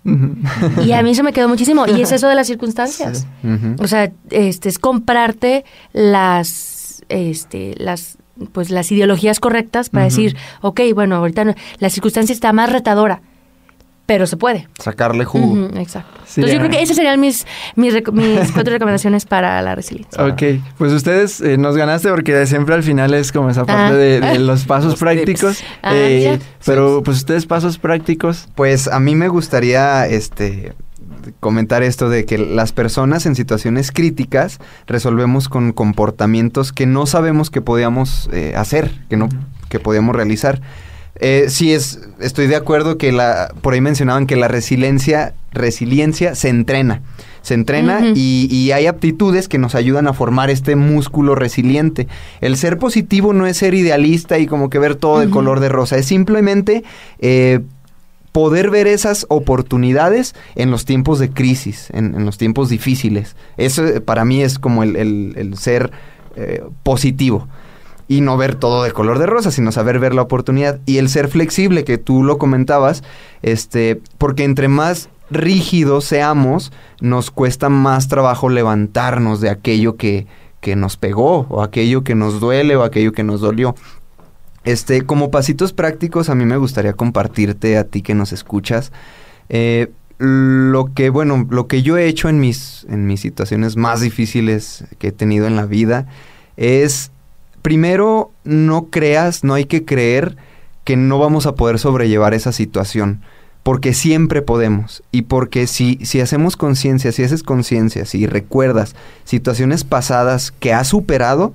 Y 0.85 0.93
a 0.93 1.03
mí 1.05 1.11
eso 1.11 1.23
me 1.23 1.33
quedó 1.33 1.49
muchísimo. 1.49 1.87
Y 1.87 2.03
es 2.03 2.11
eso 2.11 2.27
de 2.27 2.35
las 2.35 2.49
circunstancias. 2.49 3.25
O 3.79 3.87
sea, 3.87 4.13
este, 4.31 4.69
es 4.69 4.81
comprarte 4.81 5.65
las, 5.93 7.05
este, 7.09 7.75
las, 7.79 8.19
pues 8.53 8.71
las 8.71 8.91
ideologías 8.93 9.41
correctas 9.41 9.89
para 9.91 10.05
decir, 10.05 10.37
ok, 10.63 10.81
bueno, 10.95 11.17
ahorita 11.17 11.45
no- 11.45 11.55
la 11.79 11.91
circunstancia 11.91 12.33
está 12.33 12.53
más 12.53 12.71
retadora, 12.73 13.21
pero 14.07 14.27
se 14.27 14.37
puede. 14.37 14.67
Sacarle 14.79 15.25
jugo. 15.25 15.69
Exacto. 15.77 16.21
Sí, 16.27 16.41
Entonces 16.41 16.55
yo 16.55 16.59
creo 16.67 16.71
que 16.71 16.83
esas 16.83 16.97
serían 16.97 17.21
mis, 17.21 17.47
mis, 17.77 17.95
cuatro 18.55 18.73
recomendaciones 18.73 19.25
para 19.25 19.61
la 19.63 19.75
resiliencia. 19.75 20.25
Ok, 20.25 20.43
pues 20.79 20.93
ustedes 20.93 21.41
eh, 21.41 21.57
nos 21.59 21.77
ganaste 21.77 22.09
porque 22.11 22.45
siempre 22.47 22.75
al 22.75 22.83
final 22.83 23.15
es 23.15 23.31
como 23.33 23.51
esa 23.51 23.65
parte 23.65 23.95
Ah. 23.95 23.97
de, 23.97 24.21
de 24.33 24.39
los 24.41 24.65
pasos 24.65 24.93
Los 24.93 25.01
prácticos. 25.01 25.63
Ah, 25.83 25.93
Eh, 25.95 26.39
pero 26.65 27.03
pues 27.05 27.19
ustedes 27.19 27.47
pasos 27.47 27.79
prácticos. 27.79 28.49
Pues 28.55 28.89
a 28.89 28.99
mí 29.01 29.15
me 29.15 29.29
gustaría 29.29 30.07
este 30.09 30.73
comentar 31.41 31.83
esto 31.83 32.09
de 32.09 32.25
que 32.25 32.39
las 32.39 32.73
personas 32.73 33.27
en 33.27 33.35
situaciones 33.35 33.93
críticas 33.93 34.59
resolvemos 34.87 35.49
con 35.49 35.73
comportamientos 35.73 36.73
que 36.73 36.87
no 36.87 37.07
sabemos 37.07 37.51
que 37.51 37.61
podíamos 37.61 38.29
eh, 38.33 38.55
hacer, 38.57 38.93
que 39.09 39.17
no 39.17 39.29
que 39.69 39.81
podíamos 39.81 40.15
realizar. 40.15 40.61
Eh, 41.23 41.47
sí 41.49 41.73
es, 41.73 42.01
estoy 42.19 42.47
de 42.47 42.57
acuerdo 42.57 42.97
que 42.97 43.13
la, 43.13 43.53
por 43.61 43.75
ahí 43.75 43.81
mencionaban 43.81 44.27
que 44.27 44.37
la 44.37 44.49
resiliencia, 44.49 45.35
resiliencia 45.53 46.35
se 46.35 46.49
entrena. 46.49 47.03
Se 47.43 47.55
entrena 47.55 48.13
y, 48.15 48.49
y 48.51 48.73
hay 48.73 48.87
aptitudes 48.87 49.49
que 49.49 49.57
nos 49.57 49.75
ayudan 49.75 50.07
a 50.07 50.13
formar 50.13 50.51
este 50.51 50.77
músculo 50.77 51.35
resiliente. 51.35 52.07
El 52.43 52.59
ser 52.59 52.79
positivo 52.79 53.33
no 53.33 53.47
es 53.47 53.57
ser 53.57 53.73
idealista 53.73 54.39
y 54.39 54.47
como 54.47 54.69
que 54.69 54.79
ver 54.79 54.95
todo 54.95 55.21
de 55.21 55.31
color 55.31 55.61
de 55.61 55.71
rosa, 55.71 55.97
es 55.97 56.05
simplemente 56.05 56.85
eh, 57.19 57.61
poder 58.33 58.71
ver 58.71 58.87
esas 58.87 59.27
oportunidades 59.29 60.35
en 60.55 60.71
los 60.71 60.85
tiempos 60.85 61.19
de 61.19 61.31
crisis, 61.31 61.89
en, 61.93 62.25
los 62.25 62.39
tiempos 62.39 62.69
difíciles. 62.69 63.37
Eso 63.57 63.87
eh, 63.87 64.01
para 64.01 64.25
mí 64.25 64.43
es 64.43 64.59
como 64.59 64.83
el 64.83 65.55
ser 65.57 65.91
eh, 66.37 66.63
positivo. 66.85 67.49
y 68.07 68.23
no 68.23 68.37
ver 68.37 68.57
todo 68.57 68.83
de 68.83 68.91
color 68.91 69.21
de 69.21 69.27
rosa, 69.27 69.53
sino 69.53 69.71
saber 69.71 70.01
ver 70.01 70.15
la 70.15 70.23
oportunidad 70.23 70.81
y 70.85 70.99
el 70.99 71.09
ser 71.09 71.29
flexible 71.29 71.85
que 71.85 71.97
tú 71.97 72.25
lo 72.25 72.39
comentabas, 72.39 73.05
este, 73.43 74.01
porque 74.19 74.43
entre 74.43 74.67
más 74.67 75.11
rígidos 75.31 76.07
seamos, 76.07 76.73
nos 77.01 77.31
cuesta 77.31 77.69
más 77.69 78.09
trabajo 78.09 78.49
levantarnos 78.49 79.41
de 79.41 79.51
aquello 79.51 79.97
que, 79.97 80.27
que 80.61 80.75
nos 80.75 80.97
pegó 80.97 81.47
o 81.51 81.63
aquello 81.63 82.03
que 82.03 82.17
nos 82.17 82.41
duele 82.41 82.75
o 82.75 82.83
aquello 82.83 83.13
que 83.13 83.23
nos 83.23 83.41
dolió. 83.41 83.77
Este, 84.65 85.03
como 85.03 85.31
pasitos 85.31 85.73
prácticos, 85.73 86.29
a 86.29 86.35
mí 86.35 86.45
me 86.45 86.57
gustaría 86.57 86.93
compartirte 86.93 87.79
a 87.79 87.85
ti 87.85 88.03
que 88.03 88.15
nos 88.15 88.33
escuchas. 88.33 88.93
eh, 89.49 89.91
lo 90.21 90.93
que, 90.93 91.09
bueno, 91.09 91.47
lo 91.49 91.67
que 91.67 91.83
yo 91.83 91.97
he 91.97 92.07
hecho 92.07 92.29
en 92.29 92.41
mis, 92.41 92.87
en 92.91 93.07
mis 93.07 93.21
situaciones 93.21 93.77
más 93.77 94.03
difíciles 94.03 94.85
que 94.99 95.09
he 95.09 95.13
tenido 95.13 95.47
en 95.47 95.57
la 95.57 95.65
vida 95.65 96.09
es, 96.59 97.11
primero, 97.63 98.31
no 98.45 98.89
creas, 98.91 99.45
no 99.45 99.55
hay 99.55 99.65
que 99.65 99.87
creer 99.87 100.37
que 100.85 100.97
no 100.97 101.19
vamos 101.19 101.47
a 101.47 101.55
poder 101.55 101.79
sobrellevar 101.79 102.35
esa 102.35 102.53
situación. 102.53 103.23
Porque 103.63 103.95
siempre 103.95 104.43
podemos. 104.43 105.03
Y 105.11 105.23
porque 105.23 105.67
si, 105.67 105.99
si 106.03 106.21
hacemos 106.21 106.59
conciencia, 106.59 107.13
si 107.13 107.23
haces 107.23 107.43
conciencia, 107.43 108.05
si 108.05 108.27
recuerdas 108.27 108.95
situaciones 109.25 109.85
pasadas 109.85 110.51
que 110.51 110.75
has 110.75 110.89
superado, 110.89 111.55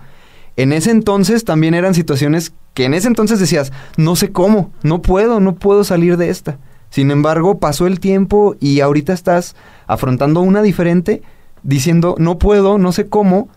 en 0.57 0.73
ese 0.73 0.91
entonces 0.91 1.43
también 1.43 1.73
eran 1.73 1.93
situaciones 1.93 2.53
que 2.73 2.85
en 2.85 2.93
ese 2.93 3.07
entonces 3.07 3.39
decías, 3.39 3.71
no 3.97 4.15
sé 4.15 4.31
cómo, 4.31 4.71
no 4.83 5.01
puedo, 5.01 5.39
no 5.39 5.55
puedo 5.55 5.83
salir 5.83 6.17
de 6.17 6.29
esta. 6.29 6.57
Sin 6.89 7.11
embargo, 7.11 7.59
pasó 7.59 7.87
el 7.87 7.99
tiempo 7.99 8.55
y 8.59 8.79
ahorita 8.79 9.11
estás 9.13 9.55
afrontando 9.87 10.41
una 10.41 10.61
diferente, 10.61 11.21
diciendo, 11.63 12.15
no 12.19 12.37
puedo, 12.37 12.77
no 12.77 12.91
sé 12.91 13.07
cómo, 13.07 13.49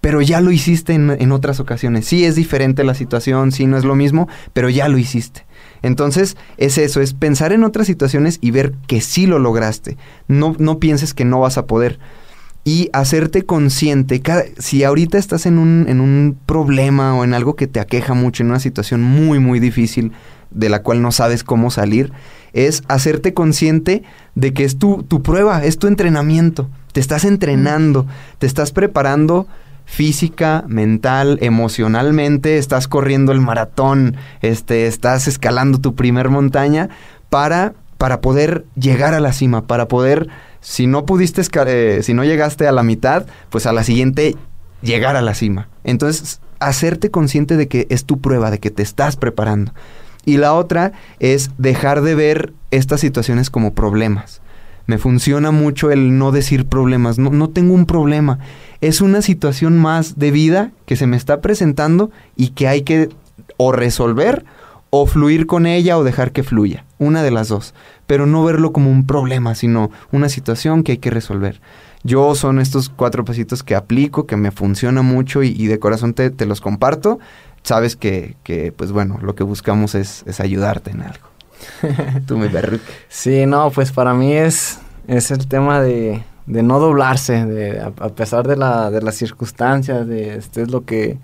pero 0.00 0.20
ya 0.20 0.40
lo 0.40 0.50
hiciste 0.50 0.94
en, 0.94 1.10
en 1.10 1.30
otras 1.30 1.60
ocasiones. 1.60 2.06
Sí 2.06 2.24
es 2.24 2.34
diferente 2.34 2.82
la 2.82 2.94
situación, 2.94 3.52
sí 3.52 3.66
no 3.66 3.76
es 3.76 3.84
lo 3.84 3.94
mismo, 3.94 4.28
pero 4.52 4.68
ya 4.68 4.88
lo 4.88 4.98
hiciste. 4.98 5.46
Entonces, 5.82 6.36
es 6.56 6.76
eso, 6.78 7.00
es 7.00 7.14
pensar 7.14 7.52
en 7.52 7.62
otras 7.62 7.86
situaciones 7.86 8.38
y 8.40 8.50
ver 8.50 8.72
que 8.88 9.00
sí 9.00 9.26
lo 9.26 9.38
lograste. 9.38 9.96
No, 10.26 10.56
no 10.58 10.78
pienses 10.80 11.14
que 11.14 11.24
no 11.24 11.40
vas 11.40 11.58
a 11.58 11.66
poder. 11.66 12.00
Y 12.64 12.90
hacerte 12.92 13.44
consciente, 13.44 14.20
cada- 14.20 14.44
si 14.58 14.84
ahorita 14.84 15.18
estás 15.18 15.46
en 15.46 15.58
un, 15.58 15.86
en 15.88 16.00
un 16.00 16.36
problema 16.46 17.14
o 17.16 17.24
en 17.24 17.34
algo 17.34 17.56
que 17.56 17.66
te 17.66 17.80
aqueja 17.80 18.14
mucho, 18.14 18.42
en 18.44 18.50
una 18.50 18.60
situación 18.60 19.02
muy, 19.02 19.40
muy 19.40 19.58
difícil 19.58 20.12
de 20.52 20.68
la 20.68 20.82
cual 20.82 21.02
no 21.02 21.10
sabes 21.10 21.42
cómo 21.42 21.70
salir, 21.70 22.12
es 22.52 22.82
hacerte 22.86 23.34
consciente 23.34 24.04
de 24.34 24.52
que 24.52 24.64
es 24.64 24.78
tu, 24.78 25.02
tu 25.02 25.22
prueba, 25.22 25.64
es 25.64 25.78
tu 25.78 25.86
entrenamiento. 25.88 26.68
Te 26.92 27.00
estás 27.00 27.24
entrenando, 27.24 28.06
te 28.38 28.46
estás 28.46 28.70
preparando 28.70 29.46
física, 29.84 30.64
mental, 30.68 31.38
emocionalmente, 31.40 32.58
estás 32.58 32.86
corriendo 32.86 33.32
el 33.32 33.40
maratón, 33.40 34.16
este, 34.40 34.86
estás 34.86 35.26
escalando 35.26 35.80
tu 35.80 35.94
primer 35.94 36.28
montaña 36.28 36.90
para, 37.28 37.72
para 37.98 38.20
poder 38.20 38.64
llegar 38.76 39.14
a 39.14 39.20
la 39.20 39.32
cima, 39.32 39.66
para 39.66 39.88
poder, 39.88 40.28
si 40.62 40.86
no 40.86 41.04
pudiste, 41.04 41.42
eh, 41.66 42.00
si 42.02 42.14
no 42.14 42.24
llegaste 42.24 42.66
a 42.66 42.72
la 42.72 42.82
mitad, 42.82 43.26
pues 43.50 43.66
a 43.66 43.72
la 43.72 43.84
siguiente 43.84 44.36
llegar 44.80 45.16
a 45.16 45.22
la 45.22 45.34
cima. 45.34 45.68
Entonces, 45.84 46.40
hacerte 46.60 47.10
consciente 47.10 47.56
de 47.56 47.68
que 47.68 47.86
es 47.90 48.04
tu 48.04 48.20
prueba, 48.20 48.50
de 48.50 48.60
que 48.60 48.70
te 48.70 48.82
estás 48.82 49.16
preparando. 49.16 49.74
Y 50.24 50.36
la 50.36 50.54
otra 50.54 50.92
es 51.18 51.50
dejar 51.58 52.00
de 52.02 52.14
ver 52.14 52.52
estas 52.70 53.00
situaciones 53.00 53.50
como 53.50 53.74
problemas. 53.74 54.40
Me 54.86 54.98
funciona 54.98 55.50
mucho 55.50 55.90
el 55.90 56.16
no 56.16 56.30
decir 56.30 56.66
problemas. 56.66 57.18
No, 57.18 57.30
no 57.30 57.50
tengo 57.50 57.74
un 57.74 57.86
problema. 57.86 58.38
Es 58.80 59.00
una 59.00 59.20
situación 59.20 59.78
más 59.78 60.18
de 60.18 60.30
vida 60.30 60.70
que 60.86 60.96
se 60.96 61.08
me 61.08 61.16
está 61.16 61.40
presentando 61.40 62.10
y 62.36 62.50
que 62.50 62.68
hay 62.68 62.82
que 62.82 63.08
o 63.56 63.72
resolver 63.72 64.44
o 64.94 65.06
fluir 65.06 65.46
con 65.46 65.64
ella 65.64 65.96
o 65.96 66.04
dejar 66.04 66.32
que 66.32 66.42
fluya. 66.42 66.84
Una 66.98 67.22
de 67.22 67.30
las 67.30 67.48
dos. 67.48 67.72
Pero 68.06 68.26
no 68.26 68.44
verlo 68.44 68.74
como 68.74 68.90
un 68.90 69.06
problema, 69.06 69.54
sino 69.54 69.90
una 70.10 70.28
situación 70.28 70.82
que 70.82 70.92
hay 70.92 70.98
que 70.98 71.08
resolver. 71.08 71.62
Yo 72.04 72.34
son 72.34 72.58
estos 72.58 72.90
cuatro 72.90 73.24
pasitos 73.24 73.62
que 73.62 73.74
aplico, 73.74 74.26
que 74.26 74.36
me 74.36 74.50
funciona 74.50 75.00
mucho 75.00 75.42
y, 75.42 75.48
y 75.48 75.66
de 75.66 75.78
corazón 75.78 76.12
te, 76.12 76.28
te 76.28 76.44
los 76.44 76.60
comparto. 76.60 77.18
Sabes 77.62 77.96
que, 77.96 78.36
que, 78.42 78.70
pues 78.70 78.92
bueno, 78.92 79.18
lo 79.22 79.34
que 79.34 79.44
buscamos 79.44 79.94
es, 79.94 80.24
es 80.26 80.40
ayudarte 80.40 80.90
en 80.90 81.00
algo. 81.00 81.26
Tú, 82.26 82.36
mi 82.36 82.48
berruque. 82.48 82.84
Sí, 83.08 83.46
no, 83.46 83.70
pues 83.70 83.92
para 83.92 84.12
mí 84.12 84.34
es, 84.34 84.78
es 85.08 85.30
el 85.30 85.48
tema 85.48 85.80
de, 85.80 86.22
de 86.44 86.62
no 86.62 86.80
doblarse, 86.80 87.46
de, 87.46 87.80
a, 87.80 87.86
a 87.86 88.08
pesar 88.10 88.46
de, 88.46 88.56
la, 88.56 88.90
de 88.90 89.00
las 89.00 89.14
circunstancias, 89.14 90.06
de 90.06 90.36
estés 90.36 90.70
lo 90.70 90.84
que 90.84 91.16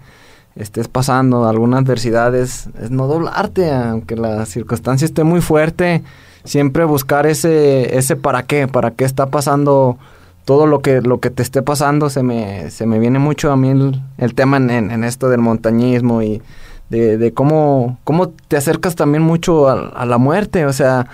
estés 0.59 0.89
pasando, 0.89 1.47
alguna 1.47 1.79
adversidad, 1.79 2.35
es, 2.35 2.69
no 2.91 3.07
doblarte, 3.07 3.73
aunque 3.73 4.17
la 4.17 4.45
circunstancia 4.45 5.05
esté 5.05 5.25
muy 5.25 5.41
fuerte, 5.41 6.03
siempre 6.45 6.85
buscar 6.85 7.27
ese, 7.27 7.97
ese 7.97 8.17
para 8.17 8.43
qué, 8.43 8.69
para 8.69 8.91
qué 8.91 9.05
está 9.05 9.27
pasando 9.27 9.99
todo 10.45 10.67
lo 10.67 10.81
que, 10.81 11.01
lo 11.01 11.21
que 11.21 11.31
te 11.31 11.43
esté 11.43 11.63
pasando, 11.63 12.11
se 12.11 12.23
me, 12.23 12.71
se 12.71 12.87
me 12.87 12.99
viene 12.99 13.19
mucho 13.19 13.53
a 13.53 13.57
mí 13.57 13.71
el, 14.19 14.35
tema 14.35 14.57
en, 14.57 15.05
esto 15.05 15.29
del 15.29 15.41
montañismo 15.41 16.23
y 16.23 16.43
de, 16.91 17.19
de 17.19 17.33
cómo, 17.33 17.99
cómo 18.05 18.31
te 18.31 18.57
acercas 18.57 18.97
también 18.97 19.23
mucho 19.23 19.69
a, 19.69 19.89
a 19.89 20.07
la 20.07 20.19
muerte, 20.19 20.65
o 20.65 20.73
sea, 20.73 21.07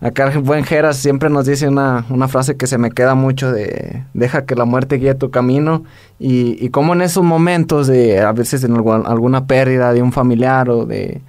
acá 0.00 0.32
el 0.32 0.38
buen 0.40 0.64
Geras 0.64 0.96
siempre 0.96 1.28
nos 1.30 1.46
dice 1.46 1.68
una, 1.68 2.06
una 2.10 2.28
frase 2.28 2.56
que 2.56 2.66
se 2.66 2.78
me 2.78 2.90
queda 2.90 3.14
mucho 3.14 3.52
de 3.52 4.02
deja 4.14 4.44
que 4.46 4.54
la 4.54 4.64
muerte 4.64 4.96
guíe 4.96 5.14
tu 5.14 5.30
camino 5.30 5.84
y, 6.18 6.56
y 6.64 6.70
cómo 6.70 6.94
en 6.94 7.02
esos 7.02 7.22
momentos 7.24 7.86
de 7.86 8.20
a 8.20 8.32
veces 8.32 8.64
en 8.64 8.74
algu- 8.76 9.06
alguna 9.06 9.46
pérdida 9.46 9.92
de 9.92 10.02
un 10.02 10.12
familiar 10.12 10.70
o 10.70 10.86
de, 10.86 11.20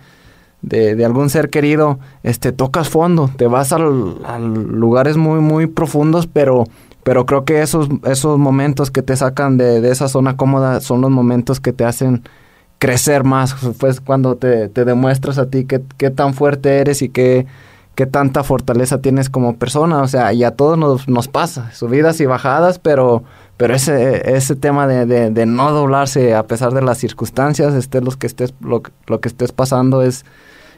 de, 0.61 0.95
de 0.95 1.05
algún 1.05 1.29
ser 1.29 1.49
querido, 1.49 1.99
este, 2.23 2.51
tocas 2.51 2.87
fondo, 2.89 3.29
te 3.35 3.47
vas 3.47 3.73
al, 3.73 4.17
a 4.25 4.39
lugares 4.39 5.17
muy, 5.17 5.39
muy 5.39 5.67
profundos, 5.67 6.27
pero, 6.27 6.65
pero 7.03 7.25
creo 7.25 7.45
que 7.45 7.61
esos, 7.61 7.89
esos 8.05 8.37
momentos 8.37 8.91
que 8.91 9.01
te 9.01 9.15
sacan 9.15 9.57
de, 9.57 9.81
de 9.81 9.91
esa 9.91 10.07
zona 10.07 10.37
cómoda 10.37 10.79
son 10.79 11.01
los 11.01 11.09
momentos 11.09 11.59
que 11.59 11.73
te 11.73 11.83
hacen 11.83 12.21
crecer 12.77 13.23
más, 13.23 13.55
pues 13.79 14.01
cuando 14.01 14.35
te, 14.37 14.69
te 14.69 14.85
demuestras 14.85 15.37
a 15.37 15.49
ti 15.49 15.65
qué, 15.65 15.81
qué 15.97 16.09
tan 16.09 16.33
fuerte 16.33 16.79
eres 16.79 17.01
y 17.01 17.09
qué, 17.09 17.45
qué 18.01 18.07
tanta 18.07 18.43
fortaleza 18.43 18.99
tienes 18.99 19.29
como 19.29 19.57
persona, 19.57 20.01
o 20.01 20.07
sea, 20.07 20.33
y 20.33 20.43
a 20.43 20.49
todos 20.49 20.75
nos, 20.75 21.07
nos 21.07 21.27
pasa, 21.27 21.71
subidas 21.71 22.19
y 22.19 22.25
bajadas, 22.25 22.79
pero, 22.79 23.21
pero 23.57 23.75
ese, 23.75 24.35
ese 24.35 24.55
tema 24.55 24.87
de, 24.87 25.05
de, 25.05 25.29
de 25.29 25.45
no 25.45 25.71
doblarse 25.71 26.33
a 26.33 26.41
pesar 26.47 26.73
de 26.73 26.81
las 26.81 26.97
circunstancias, 26.97 27.75
estés 27.75 28.03
los 28.03 28.17
que 28.17 28.25
estés, 28.25 28.55
lo, 28.59 28.81
lo 29.05 29.21
que 29.21 29.27
estés 29.27 29.51
pasando 29.51 30.01
es, 30.01 30.25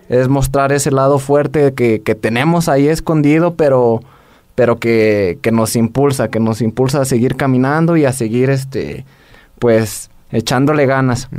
es 0.09 0.27
mostrar 0.27 0.73
ese 0.73 0.91
lado 0.91 1.17
fuerte 1.17 1.73
que, 1.73 2.01
que 2.01 2.13
tenemos 2.13 2.67
ahí 2.67 2.89
escondido, 2.89 3.53
pero, 3.53 4.01
pero 4.53 4.79
que, 4.79 5.39
que 5.41 5.53
nos 5.53 5.77
impulsa, 5.77 6.27
que 6.27 6.41
nos 6.41 6.59
impulsa 6.59 6.99
a 6.99 7.05
seguir 7.05 7.37
caminando 7.37 7.95
y 7.95 8.03
a 8.03 8.11
seguir, 8.11 8.49
este, 8.49 9.05
pues, 9.59 10.09
echándole 10.29 10.87
ganas. 10.87 11.29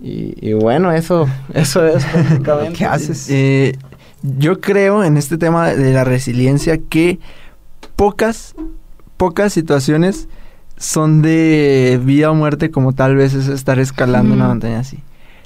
Y, 0.00 0.34
y 0.48 0.52
bueno, 0.52 0.92
eso, 0.92 1.26
eso 1.54 1.84
es 1.84 2.06
básicamente. 2.14 2.78
¿Qué 2.78 2.84
haces? 2.84 3.28
Eh, 3.30 3.76
yo 4.22 4.60
creo 4.60 5.04
en 5.04 5.16
este 5.16 5.38
tema 5.38 5.68
de 5.68 5.92
la 5.92 6.04
resiliencia 6.04 6.78
que 6.78 7.18
pocas, 7.96 8.54
pocas 9.16 9.52
situaciones 9.52 10.28
son 10.76 11.22
de 11.22 12.00
vida 12.02 12.30
o 12.30 12.34
muerte 12.34 12.70
como 12.70 12.92
tal 12.92 13.16
vez 13.16 13.34
es 13.34 13.48
estar 13.48 13.78
escalando 13.78 14.34
una 14.34 14.48
montaña 14.48 14.80
así. 14.80 14.98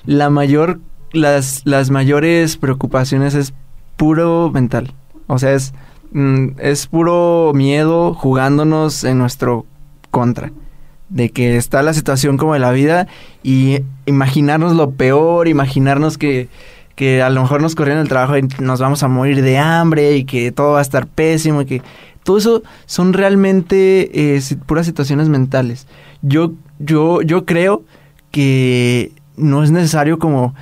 La 0.05 0.31
mayor, 0.31 0.81
las, 1.12 1.62
las 1.64 1.91
mayores 1.91 2.57
preocupaciones 2.57 3.35
es 3.35 3.55
puro 3.97 4.51
mental. 4.51 4.95
O 5.27 5.39
sea, 5.39 5.53
es, 5.53 5.73
mm, 6.12 6.49
es 6.59 6.87
puro 6.87 7.53
miedo 7.55 8.14
jugándonos 8.14 9.05
en 9.05 9.18
nuestro 9.18 9.66
contra. 10.11 10.53
De 11.09 11.31
que 11.31 11.57
está 11.57 11.83
la 11.83 11.93
situación 11.93 12.39
como 12.39 12.55
de 12.55 12.61
la 12.61 12.73
vida 12.73 13.07
y 13.43 13.81
imaginarnos 14.07 14.75
lo 14.75 14.93
peor, 14.93 15.47
imaginarnos 15.47 16.16
que, 16.16 16.49
que 16.97 17.22
a 17.22 17.30
lo 17.30 17.40
mejor 17.43 17.62
nos 17.62 17.74
corrieron 17.74 18.03
el 18.03 18.09
trabajo 18.09 18.36
y 18.36 18.43
nos 18.61 18.80
vamos 18.80 19.03
a 19.03 19.09
morir 19.09 19.43
de 19.43 19.59
hambre 19.59 20.16
y 20.16 20.24
que 20.24 20.53
todo 20.53 20.72
va 20.72 20.78
a 20.80 20.82
estar 20.82 21.07
pésimo 21.07 21.62
y 21.62 21.66
que 21.66 21.82
todo 22.22 22.38
eso 22.38 22.62
son 22.86 23.12
realmente 23.12 24.36
eh, 24.36 24.40
puras 24.66 24.86
situaciones 24.86 25.28
mentales. 25.28 25.86
Yo, 26.22 26.53
yo, 26.78 27.22
yo 27.22 27.45
creo 27.47 27.82
que 28.30 29.12
no 29.36 29.62
es 29.64 29.70
necesario 29.70 30.18
como 30.18 30.55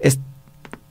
es- 0.00 0.20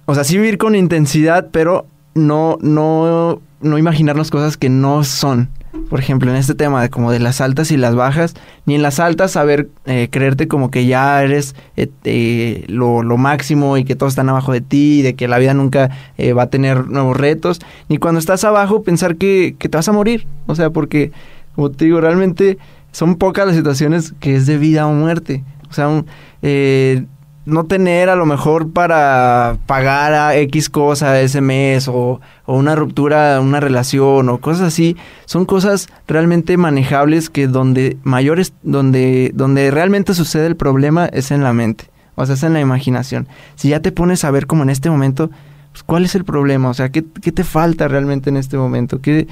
o 0.05 0.15
sea, 0.15 0.23
sí 0.23 0.37
vivir 0.37 0.57
con 0.57 0.75
intensidad, 0.75 1.47
pero 1.51 1.85
no, 2.13 2.57
no, 2.61 3.41
no 3.61 3.77
imaginarnos 3.77 4.31
cosas 4.31 4.57
que 4.57 4.69
no 4.69 5.03
son. 5.03 5.49
Por 5.89 5.99
ejemplo, 5.99 6.31
en 6.31 6.37
este 6.37 6.55
tema 6.55 6.81
de 6.81 6.89
como 6.89 7.11
de 7.11 7.19
las 7.19 7.41
altas 7.41 7.69
y 7.71 7.77
las 7.77 7.95
bajas, 7.95 8.33
ni 8.65 8.75
en 8.75 8.81
las 8.81 8.99
altas 8.99 9.31
saber 9.31 9.69
eh, 9.85 10.07
creerte 10.11 10.47
como 10.47 10.71
que 10.71 10.85
ya 10.87 11.21
eres 11.21 11.55
eh, 11.77 11.89
eh, 12.05 12.65
lo, 12.67 13.03
lo 13.03 13.17
máximo 13.17 13.77
y 13.77 13.83
que 13.83 13.95
todos 13.95 14.13
están 14.13 14.29
abajo 14.29 14.51
de 14.51 14.61
ti 14.61 14.99
y 14.99 15.01
de 15.03 15.15
que 15.15 15.27
la 15.27 15.37
vida 15.37 15.53
nunca 15.53 15.91
eh, 16.17 16.33
va 16.33 16.43
a 16.43 16.49
tener 16.49 16.87
nuevos 16.87 17.15
retos, 17.17 17.59
ni 17.87 17.97
cuando 17.97 18.19
estás 18.19 18.43
abajo 18.43 18.81
pensar 18.83 19.15
que, 19.17 19.55
que 19.59 19.69
te 19.69 19.77
vas 19.77 19.87
a 19.87 19.91
morir. 19.91 20.25
O 20.47 20.55
sea, 20.55 20.69
porque, 20.71 21.11
como 21.55 21.69
te 21.71 21.85
digo, 21.85 22.01
realmente 22.01 22.57
son 22.91 23.15
pocas 23.15 23.45
las 23.45 23.55
situaciones 23.55 24.13
que 24.19 24.35
es 24.35 24.45
de 24.47 24.57
vida 24.57 24.87
o 24.87 24.93
muerte. 24.93 25.43
O 25.69 25.73
sea, 25.73 25.87
un- 25.87 26.05
eh, 26.41 27.05
no 27.45 27.65
tener 27.65 28.09
a 28.09 28.15
lo 28.15 28.25
mejor 28.25 28.71
para 28.71 29.57
pagar 29.67 30.13
a 30.13 30.35
X 30.37 30.69
cosa 30.69 31.21
ese 31.21 31.41
mes 31.41 31.87
o, 31.87 32.19
o, 32.45 32.57
una 32.57 32.75
ruptura, 32.75 33.39
una 33.39 33.59
relación 33.59 34.29
o 34.29 34.39
cosas 34.39 34.67
así, 34.67 34.97
son 35.25 35.45
cosas 35.45 35.87
realmente 36.07 36.57
manejables 36.57 37.29
que 37.29 37.47
donde 37.47 37.97
mayores, 38.03 38.53
donde, 38.63 39.31
donde 39.35 39.69
realmente 39.71 40.13
sucede 40.13 40.47
el 40.47 40.55
problema 40.55 41.05
es 41.05 41.31
en 41.31 41.43
la 41.43 41.53
mente, 41.53 41.89
o 42.15 42.25
sea, 42.25 42.35
es 42.35 42.43
en 42.43 42.53
la 42.53 42.61
imaginación. 42.61 43.27
Si 43.55 43.69
ya 43.69 43.79
te 43.79 43.91
pones 43.91 44.23
a 44.25 44.31
ver 44.31 44.47
como 44.47 44.63
en 44.63 44.69
este 44.69 44.89
momento, 44.89 45.29
pues, 45.71 45.83
¿cuál 45.83 46.05
es 46.05 46.15
el 46.15 46.25
problema? 46.25 46.69
O 46.69 46.73
sea, 46.73 46.89
¿qué, 46.89 47.05
¿qué, 47.21 47.31
te 47.31 47.43
falta 47.43 47.87
realmente 47.87 48.29
en 48.29 48.37
este 48.37 48.57
momento? 48.57 49.01
¿Qué, 49.01 49.27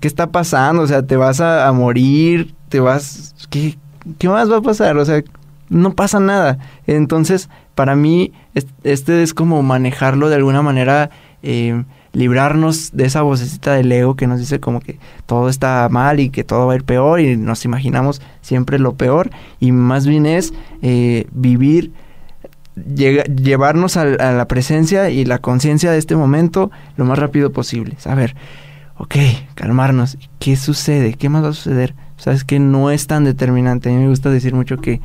qué 0.00 0.08
está 0.08 0.28
pasando? 0.28 0.82
O 0.82 0.86
sea, 0.86 1.02
¿te 1.02 1.16
vas 1.16 1.40
a, 1.40 1.68
a 1.68 1.72
morir? 1.72 2.54
¿Te 2.68 2.80
vas...? 2.80 3.34
¿qué, 3.50 3.76
¿Qué 4.16 4.28
más 4.28 4.50
va 4.50 4.58
a 4.58 4.62
pasar? 4.62 4.96
O 4.96 5.04
sea, 5.04 5.22
no 5.68 5.94
pasa 5.94 6.20
nada. 6.20 6.58
Entonces, 6.86 7.48
para 7.74 7.96
mí, 7.96 8.32
este 8.84 9.22
es 9.22 9.34
como 9.34 9.62
manejarlo 9.62 10.28
de 10.28 10.36
alguna 10.36 10.62
manera, 10.62 11.10
eh, 11.42 11.84
librarnos 12.12 12.92
de 12.92 13.04
esa 13.04 13.22
vocecita 13.22 13.74
del 13.74 13.92
ego 13.92 14.16
que 14.16 14.26
nos 14.26 14.40
dice 14.40 14.60
como 14.60 14.80
que 14.80 14.98
todo 15.26 15.48
está 15.48 15.88
mal 15.90 16.20
y 16.20 16.30
que 16.30 16.42
todo 16.42 16.66
va 16.66 16.72
a 16.72 16.76
ir 16.76 16.84
peor 16.84 17.20
y 17.20 17.36
nos 17.36 17.64
imaginamos 17.64 18.20
siempre 18.40 18.78
lo 18.78 18.94
peor 18.94 19.30
y 19.60 19.72
más 19.72 20.06
bien 20.06 20.26
es 20.26 20.52
eh, 20.82 21.26
vivir, 21.32 21.92
llevarnos 22.74 23.96
a, 23.96 24.04
la 24.04 24.48
presencia 24.48 25.10
y 25.10 25.24
la 25.24 25.38
conciencia 25.38 25.92
de 25.92 25.98
este 25.98 26.16
momento 26.16 26.70
lo 26.96 27.04
más 27.04 27.18
rápido 27.18 27.52
posible. 27.52 27.94
Saber, 27.98 28.34
ok, 28.96 29.16
calmarnos, 29.54 30.18
¿qué 30.38 30.56
sucede? 30.56 31.14
¿Qué 31.14 31.28
más 31.28 31.44
va 31.44 31.50
a 31.50 31.52
suceder? 31.52 31.94
Sabes 32.16 32.42
que 32.42 32.58
no 32.58 32.90
es 32.90 33.06
tan 33.06 33.24
determinante. 33.24 33.90
A 33.90 33.92
mí 33.92 33.98
me 33.98 34.08
gusta 34.08 34.30
decir 34.30 34.54
mucho 34.54 34.78
que 34.78 35.00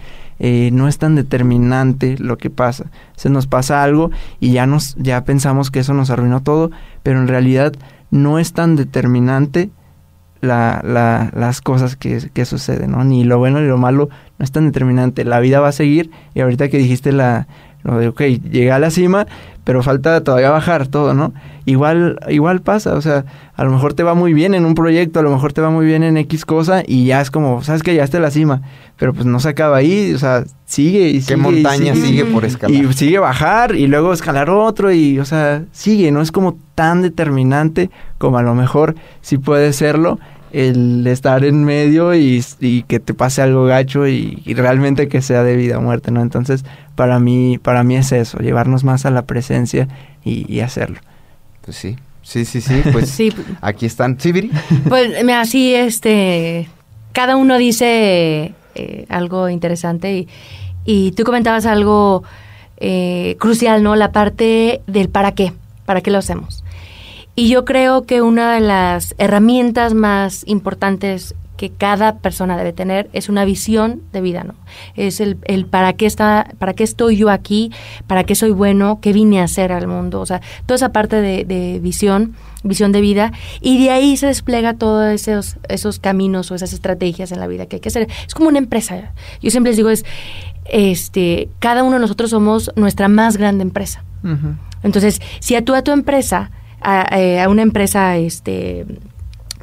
eh, 0.46 0.72
no 0.74 0.90
es 0.90 0.98
tan 0.98 1.16
determinante 1.16 2.18
lo 2.20 2.38
que 2.38 2.50
pasa. 2.50 2.92
Se 3.16 3.30
nos 3.30 3.48
pasa 3.48 3.82
algo 3.82 4.12
y 4.42 4.52
ya 4.52 4.66
nos, 4.66 4.94
ya 4.96 5.24
pensamos 5.24 5.72
que 5.72 5.80
eso 5.80 5.94
nos 5.94 6.10
arruinó 6.10 6.44
todo, 6.44 6.70
pero 7.02 7.22
en 7.22 7.30
realidad 7.30 7.72
no 8.12 8.40
es 8.40 8.52
tan 8.52 8.76
determinante 8.76 9.70
la, 10.42 10.82
la, 10.84 11.32
las 11.34 11.62
cosas 11.62 11.96
que, 11.96 12.30
que 12.34 12.44
suceden, 12.44 12.92
¿no? 12.92 13.06
Ni 13.06 13.24
lo 13.24 13.38
bueno 13.38 13.62
ni 13.62 13.68
lo 13.68 13.78
malo 13.78 14.10
no 14.38 14.44
es 14.44 14.52
tan 14.52 14.66
determinante. 14.66 15.24
La 15.24 15.40
vida 15.40 15.62
va 15.62 15.70
a 15.70 15.72
seguir 15.72 16.12
y 16.34 16.42
ahorita 16.42 16.68
que 16.68 16.78
dijiste 16.78 17.14
la, 17.14 17.48
lo 17.84 17.98
de, 17.98 18.08
ok, 18.08 18.22
llegué 18.22 18.72
a 18.72 18.80
la 18.80 18.90
cima, 18.90 19.28
pero 19.64 19.82
falta 19.82 20.22
todavía 20.24 20.50
bajar 20.50 20.88
todo, 20.88 21.14
¿no? 21.14 21.34
Igual, 21.66 22.20
igual 22.30 22.62
pasa, 22.62 22.96
o 22.96 23.02
sea, 23.02 23.24
a 23.56 23.64
lo 23.64 23.72
mejor 23.72 23.94
te 23.94 24.04
va 24.04 24.14
muy 24.14 24.34
bien 24.34 24.54
en 24.54 24.66
un 24.66 24.76
proyecto, 24.76 25.20
a 25.20 25.24
lo 25.24 25.32
mejor 25.32 25.54
te 25.54 25.62
va 25.62 25.70
muy 25.70 25.86
bien 25.86 26.04
en 26.04 26.18
X 26.18 26.46
cosa 26.46 26.84
y 26.86 27.06
ya 27.06 27.22
es 27.22 27.32
como, 27.32 27.62
sabes 27.64 27.84
que 27.84 27.96
ya 27.96 28.04
está 28.04 28.20
la 28.20 28.32
cima, 28.32 28.62
pero 28.98 29.14
pues 29.14 29.26
no 29.26 29.40
se 29.40 29.50
acaba 29.50 29.78
ahí, 29.78 30.14
o 30.14 30.20
sea, 30.20 30.44
sigue 30.66 31.10
y 31.10 31.22
sigue. 31.22 31.26
¿Qué 31.28 31.38
montaña 31.38 31.94
sigue, 31.94 32.08
sigue, 32.08 32.26
por 32.26 32.44
escalar? 32.44 32.76
Y 32.76 32.94
sigue 32.94 33.20
bajar 33.20 33.76
y 33.76 33.88
luego 33.88 34.12
escalar 34.12 34.50
otro 34.50 34.92
y, 34.92 35.20
o 35.20 35.26
sea, 35.26 35.64
sigue, 35.72 36.12
no 36.12 36.22
es 36.22 36.32
como 36.32 36.58
tan 36.76 37.02
determinante 37.02 37.90
como 38.18 38.38
a 38.38 38.44
lo 38.44 38.56
mejor 38.56 38.96
sí 39.22 39.38
puede 39.38 39.72
serlo 39.72 40.20
el 40.54 41.06
estar 41.08 41.44
en 41.44 41.64
medio 41.64 42.14
y, 42.14 42.46
y, 42.60 42.84
que 42.84 43.00
te 43.00 43.16
pase 43.16 43.42
algo 43.42 43.66
gacho 43.66 44.08
y, 44.08 44.42
y, 44.46 44.54
realmente 44.54 45.08
que 45.08 45.22
sea 45.24 45.44
de 45.44 45.56
vida 45.58 45.80
o 45.80 45.82
muerte, 45.82 46.12
¿no? 46.12 46.22
Entonces, 46.22 46.64
para 46.96 47.20
mí, 47.20 47.58
para 47.58 47.84
mí 47.84 47.96
es 47.96 48.12
eso, 48.12 48.38
llevarnos 48.38 48.84
más 48.84 49.06
a 49.08 49.12
la 49.12 49.24
presencia 49.24 49.88
y, 50.24 50.52
y 50.52 50.60
hacerlo. 50.60 51.00
Pues 51.66 51.76
sí, 51.78 51.96
sí, 52.22 52.46
sí, 52.46 52.62
sí, 52.62 52.84
pues 52.92 53.10
sí. 53.10 53.34
aquí 53.62 53.88
están. 53.88 54.20
¿Sí, 54.20 54.32
Viri? 54.32 54.52
Pues 54.88 55.12
así, 55.34 55.74
este, 55.74 56.70
cada 57.14 57.36
uno 57.36 57.58
dice 57.58 58.54
eh, 58.76 59.06
algo 59.10 59.50
interesante 59.50 60.16
y, 60.16 60.28
y, 60.86 61.12
tú 61.14 61.24
comentabas 61.24 61.66
algo 61.66 62.24
eh, 62.78 63.38
crucial, 63.40 63.82
¿no? 63.82 63.96
La 63.96 64.12
parte 64.12 64.82
del 64.86 65.10
para 65.10 65.32
qué, 65.32 65.52
para 65.86 66.02
qué 66.02 66.12
lo 66.12 66.20
hacemos. 66.20 66.64
Y 67.36 67.50
yo 67.50 67.66
creo 67.66 68.04
que 68.04 68.22
una 68.22 68.54
de 68.54 68.62
las 68.62 69.16
herramientas 69.18 69.94
más 69.94 70.44
importantes 70.46 71.36
que 71.58 71.70
cada 71.70 72.18
persona 72.18 72.58
debe 72.58 72.74
tener 72.74 73.10
es 73.14 73.30
una 73.30 73.46
visión 73.46 74.02
de 74.12 74.22
vida, 74.22 74.44
¿no? 74.44 74.56
Es 74.96 75.20
el, 75.20 75.38
el, 75.46 75.66
para 75.66 75.94
qué 75.94 76.06
está, 76.06 76.52
para 76.58 76.74
qué 76.74 76.84
estoy 76.84 77.16
yo 77.16 77.30
aquí, 77.30 77.72
para 78.08 78.24
qué 78.24 78.36
soy 78.36 78.52
bueno, 78.52 79.00
qué 79.02 79.14
vine 79.14 79.40
a 79.40 79.44
hacer 79.44 79.72
al 79.72 79.88
mundo, 79.88 80.20
o 80.20 80.26
sea, 80.26 80.42
toda 80.66 80.76
esa 80.76 80.92
parte 80.92 81.22
de, 81.22 81.46
de 81.46 81.80
visión, 81.80 82.36
visión 82.64 82.92
de 82.92 83.02
vida, 83.02 83.32
y 83.62 83.82
de 83.84 83.92
ahí 83.92 84.18
se 84.18 84.28
despliega 84.28 84.74
todos 84.74 85.06
esos, 85.14 85.58
esos 85.70 86.00
caminos 86.00 86.52
o 86.52 86.56
esas 86.56 86.74
estrategias 86.74 87.32
en 87.32 87.40
la 87.40 87.48
vida 87.48 87.68
que 87.68 87.78
hay 87.78 87.82
que 87.82 87.90
hacer. 87.90 88.08
Es 88.28 88.34
como 88.34 88.50
una 88.50 88.58
empresa. 88.60 89.14
Yo 89.42 89.52
siempre 89.52 89.72
les 89.72 89.78
digo 89.78 89.90
es, 89.90 90.06
este, 90.66 91.50
cada 91.60 91.84
uno 91.84 91.94
de 91.94 92.00
nosotros 92.00 92.32
somos 92.32 92.72
nuestra 92.76 93.08
más 93.08 93.38
grande 93.38 93.62
empresa. 93.62 94.04
Uh 94.24 94.28
-huh. 94.28 94.58
Entonces, 94.82 95.22
si 95.40 95.56
a 95.56 95.64
tú 95.64 95.76
a 95.76 95.82
tu 95.82 95.92
empresa 95.92 96.52
a, 96.84 97.44
a, 97.44 97.50
una 97.50 97.62
empresa, 97.62 98.18
este, 98.18 98.86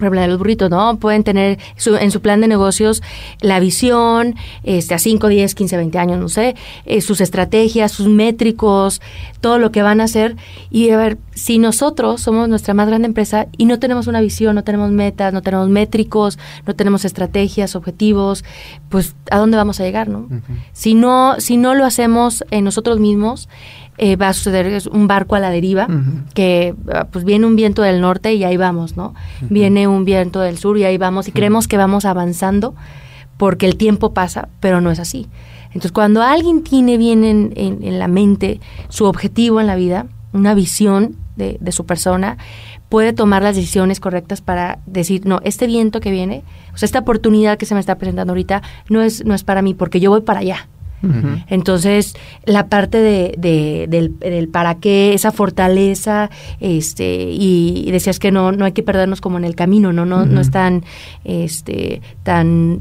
por 0.00 0.06
ejemplo, 0.06 0.26
los 0.26 0.38
burritos, 0.38 0.70
¿no? 0.70 0.98
Pueden 0.98 1.24
tener 1.24 1.58
su, 1.76 1.94
en 1.94 2.10
su 2.10 2.22
plan 2.22 2.40
de 2.40 2.48
negocios 2.48 3.02
la 3.40 3.60
visión, 3.60 4.34
este, 4.62 4.94
a 4.94 4.98
5, 4.98 5.28
10, 5.28 5.54
15, 5.54 5.76
20 5.76 5.98
años, 5.98 6.18
no 6.18 6.28
sé, 6.30 6.56
eh, 6.86 7.02
sus 7.02 7.20
estrategias, 7.20 7.92
sus 7.92 8.08
métricos, 8.08 9.02
todo 9.42 9.58
lo 9.58 9.70
que 9.70 9.82
van 9.82 10.00
a 10.00 10.04
hacer. 10.04 10.36
Y 10.70 10.88
a 10.88 10.96
ver, 10.96 11.18
si 11.34 11.58
nosotros 11.58 12.22
somos 12.22 12.48
nuestra 12.48 12.72
más 12.72 12.88
grande 12.88 13.06
empresa 13.06 13.46
y 13.58 13.66
no 13.66 13.78
tenemos 13.78 14.06
una 14.06 14.22
visión, 14.22 14.54
no 14.54 14.64
tenemos 14.64 14.90
metas, 14.90 15.34
no 15.34 15.42
tenemos 15.42 15.68
métricos, 15.68 16.38
no 16.66 16.74
tenemos 16.74 17.04
estrategias, 17.04 17.76
objetivos, 17.76 18.42
pues 18.88 19.14
¿a 19.30 19.36
dónde 19.36 19.58
vamos 19.58 19.80
a 19.80 19.84
llegar, 19.84 20.08
no? 20.08 20.20
Uh 20.20 20.28
-huh. 20.30 20.42
Si 20.72 20.94
no, 20.94 21.34
si 21.38 21.58
no 21.58 21.74
lo 21.74 21.84
hacemos 21.84 22.42
en 22.50 22.64
nosotros 22.64 22.98
mismos, 23.00 23.50
eh, 24.02 24.16
va 24.16 24.28
a 24.28 24.32
suceder 24.32 24.66
es 24.66 24.86
un 24.86 25.06
barco 25.06 25.34
a 25.36 25.40
la 25.40 25.50
deriva, 25.50 25.84
uh 25.84 25.92
-huh. 25.92 26.32
que 26.32 26.74
pues 27.12 27.26
viene 27.26 27.46
un 27.46 27.54
viento 27.54 27.82
del 27.82 28.00
norte 28.00 28.32
y 28.32 28.44
ahí 28.44 28.56
vamos, 28.56 28.96
¿no? 28.96 29.08
Uh 29.08 29.12
-huh. 29.44 29.48
Viene 29.50 29.88
un 29.88 30.06
viento 30.06 30.40
del 30.40 30.56
sur 30.56 30.78
y 30.78 30.84
ahí 30.84 30.96
vamos 30.96 31.28
y 31.28 31.32
creemos 31.32 31.68
que 31.68 31.76
vamos 31.76 32.06
avanzando 32.06 32.74
porque 33.36 33.66
el 33.66 33.76
tiempo 33.76 34.14
pasa, 34.14 34.48
pero 34.60 34.80
no 34.80 34.90
es 34.90 35.00
así. 35.00 35.28
Entonces, 35.66 35.92
cuando 35.92 36.22
alguien 36.22 36.62
tiene 36.62 36.96
bien 36.96 37.24
en, 37.24 37.52
en, 37.56 37.82
en 37.82 37.98
la 37.98 38.08
mente 38.08 38.58
su 38.88 39.04
objetivo 39.04 39.60
en 39.60 39.66
la 39.66 39.76
vida, 39.76 40.06
una 40.32 40.54
visión 40.54 41.16
de, 41.36 41.58
de, 41.60 41.72
su 41.72 41.84
persona, 41.84 42.38
puede 42.88 43.12
tomar 43.12 43.42
las 43.42 43.54
decisiones 43.54 44.00
correctas 44.00 44.40
para 44.40 44.78
decir, 44.86 45.26
no, 45.26 45.40
este 45.44 45.66
viento 45.66 46.00
que 46.00 46.10
viene, 46.10 46.42
o 46.74 46.78
sea, 46.78 46.86
esta 46.86 47.00
oportunidad 47.00 47.58
que 47.58 47.66
se 47.66 47.74
me 47.74 47.80
está 47.80 47.96
presentando 47.96 48.32
ahorita, 48.32 48.62
no 48.88 49.02
es, 49.02 49.24
no 49.24 49.34
es 49.34 49.44
para 49.44 49.62
mí, 49.62 49.74
porque 49.74 50.00
yo 50.00 50.10
voy 50.10 50.22
para 50.22 50.40
allá. 50.40 50.68
Uh 51.02 51.06
-huh. 51.06 51.44
Entonces, 51.48 52.14
la 52.44 52.66
parte 52.66 52.98
de, 52.98 53.34
de, 53.38 53.86
del, 53.88 54.18
del, 54.18 54.48
para 54.48 54.76
qué, 54.76 55.14
esa 55.14 55.32
fortaleza, 55.32 56.30
este, 56.60 57.30
y, 57.30 57.84
y, 57.86 57.90
decías 57.90 58.18
que 58.18 58.30
no, 58.30 58.52
no 58.52 58.64
hay 58.64 58.72
que 58.72 58.82
perdernos 58.82 59.20
como 59.20 59.38
en 59.38 59.44
el 59.44 59.54
camino, 59.54 59.92
¿no? 59.92 60.04
No, 60.04 60.18
uh 60.18 60.20
-huh. 60.20 60.26
no 60.26 60.40
es 60.40 60.50
tan, 60.50 60.84
este, 61.24 62.02
tan, 62.22 62.80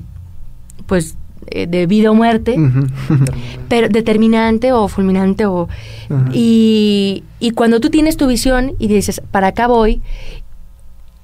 pues, 0.86 1.16
eh, 1.52 1.66
de 1.66 1.88
vida 1.88 2.12
o 2.12 2.14
muerte, 2.14 2.56
uh 2.58 2.62
-huh. 2.62 3.32
pero 3.70 3.90
determinante 3.90 4.72
o 4.72 4.88
fulminante 4.88 5.46
o 5.46 5.68
y, 6.34 7.24
y 7.40 7.52
cuando 7.52 7.80
tú 7.80 7.90
tienes 7.90 8.18
tu 8.18 8.28
visión 8.28 8.74
y 8.78 8.88
dices 8.88 9.22
para 9.32 9.48
acá 9.48 9.68
voy 9.68 10.02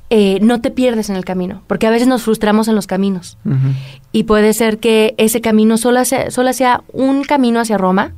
eh, 0.10 0.39
no 0.41 0.62
te 0.62 0.70
pierdes 0.72 1.10
en 1.10 1.16
el 1.16 1.26
camino, 1.26 1.62
porque 1.68 1.88
a 1.88 1.89
veces 1.89 2.08
nos 2.08 2.24
frustramos 2.24 2.68
en 2.68 2.76
los 2.76 2.88
caminos. 2.88 3.38
Uh 3.45 3.49
-huh. 3.51 3.74
Y 4.12 4.24
puede 4.24 4.53
ser 4.53 4.78
que 4.78 5.16
ese 5.18 5.41
camino 5.41 5.78
solo 5.78 6.03
sea, 6.06 6.30
solo 6.32 6.53
sea 6.53 6.84
un 6.93 7.24
camino 7.24 7.60
hacia 7.60 7.78
Roma, 7.78 8.14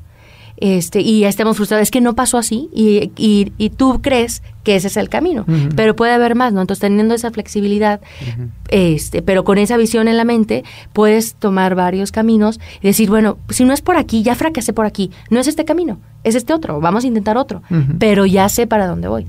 este, 0.59 1.01
y 1.01 1.19
ya 1.19 1.29
estemos 1.29 1.55
frustrados, 1.55 1.83
es 1.83 1.91
que 1.91 2.01
no 2.01 2.15
pasó 2.15 2.39
así, 2.39 2.67
y, 2.73 3.11
y, 3.15 3.53
y 3.59 3.69
tú 3.69 4.01
crees 4.01 4.41
que 4.63 4.75
ese 4.75 4.87
es 4.87 4.97
el 4.97 5.07
camino, 5.07 5.45
uh 5.47 5.51
-huh. 5.51 5.73
pero 5.75 5.95
puede 5.95 6.13
haber 6.13 6.33
más, 6.33 6.51
¿no? 6.51 6.61
Entonces, 6.61 6.81
teniendo 6.81 7.13
esa 7.13 7.29
flexibilidad, 7.29 8.01
uh 8.01 8.41
-huh. 8.41 8.49
este, 8.69 9.21
pero 9.21 9.43
con 9.43 9.59
esa 9.59 9.77
visión 9.77 10.07
en 10.07 10.17
la 10.17 10.25
mente, 10.25 10.63
puedes 10.93 11.35
tomar 11.35 11.75
varios 11.75 12.11
caminos 12.11 12.59
y 12.81 12.87
decir, 12.87 13.07
bueno, 13.07 13.37
si 13.49 13.65
no 13.65 13.73
es 13.73 13.81
por 13.81 13.97
aquí, 13.97 14.23
ya 14.23 14.33
fracasé 14.33 14.73
por 14.73 14.87
aquí, 14.87 15.11
no 15.29 15.39
es 15.39 15.47
este 15.47 15.63
camino, 15.63 15.99
es 16.23 16.33
este 16.33 16.53
otro, 16.53 16.81
vamos 16.81 17.03
a 17.03 17.07
intentar 17.07 17.37
otro, 17.37 17.61
uh 17.69 17.75
-huh. 17.75 17.95
pero 17.99 18.25
ya 18.25 18.49
sé 18.49 18.65
para 18.65 18.87
dónde 18.87 19.07
voy. 19.07 19.27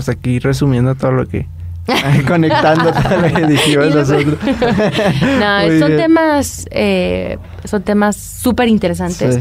Sea, 0.00 0.14
aquí 0.14 0.38
resumiendo 0.38 0.94
todo 0.94 1.12
lo 1.12 1.26
que 1.26 1.46
conectando 2.26 2.92
toda 2.92 3.16
la 3.16 3.28
nosotros. 3.30 4.38
no, 5.40 5.78
son 5.78 5.96
temas, 5.96 6.66
eh, 6.70 7.38
son 7.64 7.82
temas 7.82 8.16
súper 8.16 8.68
interesantes. 8.68 9.36
Sí. 9.36 9.40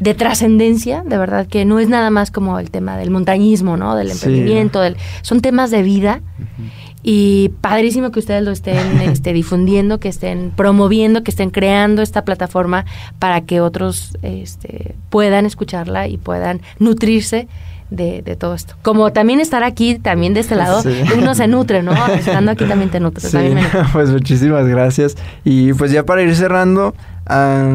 De 0.00 0.12
trascendencia, 0.12 1.04
de 1.06 1.16
verdad, 1.18 1.46
que 1.46 1.64
no 1.64 1.78
es 1.78 1.88
nada 1.88 2.10
más 2.10 2.30
como 2.30 2.58
el 2.58 2.70
tema 2.70 2.96
del 2.96 3.10
montañismo, 3.10 3.76
¿no? 3.76 3.94
Del 3.94 4.10
emprendimiento, 4.10 4.80
sí. 4.80 4.84
del, 4.84 4.96
son 5.22 5.40
temas 5.40 5.70
de 5.70 5.82
vida. 5.82 6.20
Uh 6.38 6.42
-huh. 6.42 6.70
Y 7.06 7.50
padrísimo 7.60 8.10
que 8.10 8.18
ustedes 8.18 8.42
lo 8.42 8.50
estén 8.50 9.00
este, 9.02 9.34
difundiendo, 9.34 10.00
que 10.00 10.08
estén 10.08 10.52
promoviendo, 10.56 11.22
que 11.22 11.30
estén 11.30 11.50
creando 11.50 12.00
esta 12.00 12.24
plataforma 12.24 12.86
para 13.18 13.42
que 13.42 13.60
otros 13.60 14.16
este, 14.22 14.96
puedan 15.10 15.44
escucharla 15.44 16.08
y 16.08 16.16
puedan 16.16 16.62
nutrirse 16.78 17.46
de, 17.94 18.22
de 18.22 18.36
todo 18.36 18.54
esto. 18.54 18.74
Como 18.82 19.12
también 19.12 19.40
estar 19.40 19.62
aquí, 19.64 19.98
también 19.98 20.34
de 20.34 20.40
este 20.40 20.56
lado, 20.56 20.82
Sí. 20.82 20.90
uno 21.16 21.34
se 21.34 21.46
nutre, 21.46 21.82
¿no? 21.82 21.92
Estando 22.14 22.50
aquí 22.50 22.64
también 22.64 22.90
te 22.90 23.00
nutres. 23.00 23.26
Sí, 23.26 23.32
también 23.32 23.54
me 23.54 23.62
nutre. 23.62 23.80
pues 23.92 24.10
muchísimas 24.10 24.66
gracias. 24.66 25.16
Y 25.44 25.72
pues 25.74 25.90
ya 25.92 26.04
para 26.04 26.22
ir 26.22 26.34
cerrando, 26.36 26.94
Ah, 27.26 27.66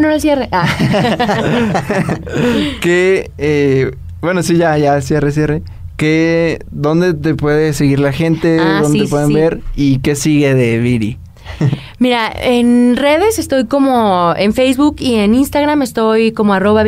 no, 0.00 0.10
el 0.10 0.20
cierre. 0.20 0.48
Ah. 0.52 0.66
que, 2.80 3.30
eh, 3.38 3.92
bueno, 4.20 4.42
sí, 4.42 4.56
ya, 4.56 4.76
ya, 4.78 5.00
cierre, 5.00 5.32
cierre. 5.32 5.62
Que, 5.96 6.60
¿dónde 6.70 7.14
te 7.14 7.34
puede 7.34 7.72
seguir 7.72 7.98
la 8.00 8.12
gente? 8.12 8.58
Ah, 8.60 8.80
¿Dónde 8.82 8.98
sí, 8.98 9.04
te 9.04 9.10
pueden 9.10 9.32
ver? 9.32 9.60
¿Y 9.74 9.98
qué 9.98 10.14
sigue 10.14 10.54
de 10.54 10.78
Viri? 10.78 11.18
Mira, 11.98 12.30
en 12.40 12.96
redes 12.96 13.38
estoy 13.38 13.66
como 13.66 14.34
en 14.36 14.52
Facebook 14.52 14.96
y 15.00 15.16
en 15.16 15.34
Instagram 15.34 15.82
estoy 15.82 16.32
como 16.32 16.52
arroba 16.52 16.84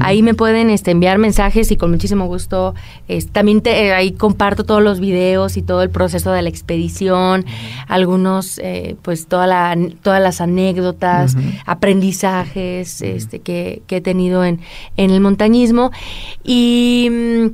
Ahí 0.00 0.22
me 0.22 0.34
pueden 0.34 0.70
este, 0.70 0.90
enviar 0.90 1.18
mensajes 1.18 1.70
y 1.70 1.76
con 1.76 1.90
muchísimo 1.90 2.26
gusto. 2.26 2.74
es- 3.06 3.28
también 3.28 3.60
te- 3.60 3.86
eh, 3.86 3.92
ahí 3.92 4.12
comparto 4.12 4.64
todos 4.64 4.82
los 4.82 4.98
videos 5.00 5.56
y 5.56 5.62
todo 5.62 5.82
el 5.82 5.90
proceso 5.90 6.32
de 6.32 6.42
la 6.42 6.48
expedición, 6.48 7.44
algunos, 7.86 8.58
eh, 8.58 8.96
pues 9.02 9.26
toda 9.28 9.46
la, 9.46 9.76
todas 10.02 10.20
las 10.22 10.40
anécdotas, 10.40 11.36
aprendizajes 11.66 13.02
este, 13.02 13.40
que, 13.40 13.82
que 13.86 13.96
he 13.96 14.00
tenido 14.00 14.44
en, 14.44 14.60
en 14.96 15.10
el 15.10 15.20
montañismo. 15.20 15.90
Y 16.44 17.08
mm, 17.10 17.46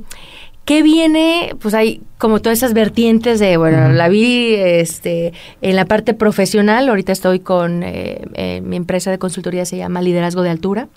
¿Qué 0.65 0.81
viene? 0.81 1.53
Pues 1.61 1.75
hay 1.75 2.01
como 2.17 2.41
todas 2.41 2.57
esas 2.57 2.73
vertientes 2.73 3.39
de, 3.39 3.55
bueno, 3.57 3.89
la 3.89 4.09
vi 4.09 4.55
este, 4.55 5.31
en 5.61 5.75
la 5.75 5.85
parte 5.85 6.15
profesional. 6.15 6.89
Ahorita 6.89 7.11
estoy 7.11 7.39
con 7.39 7.83
eh, 7.83 8.21
eh, 8.33 8.61
mi 8.65 8.75
empresa 8.75 9.11
de 9.11 9.19
consultoría, 9.19 9.65
se 9.65 9.77
llama 9.77 10.01
Liderazgo 10.01 10.41
de 10.41 10.49
Altura, 10.49 10.87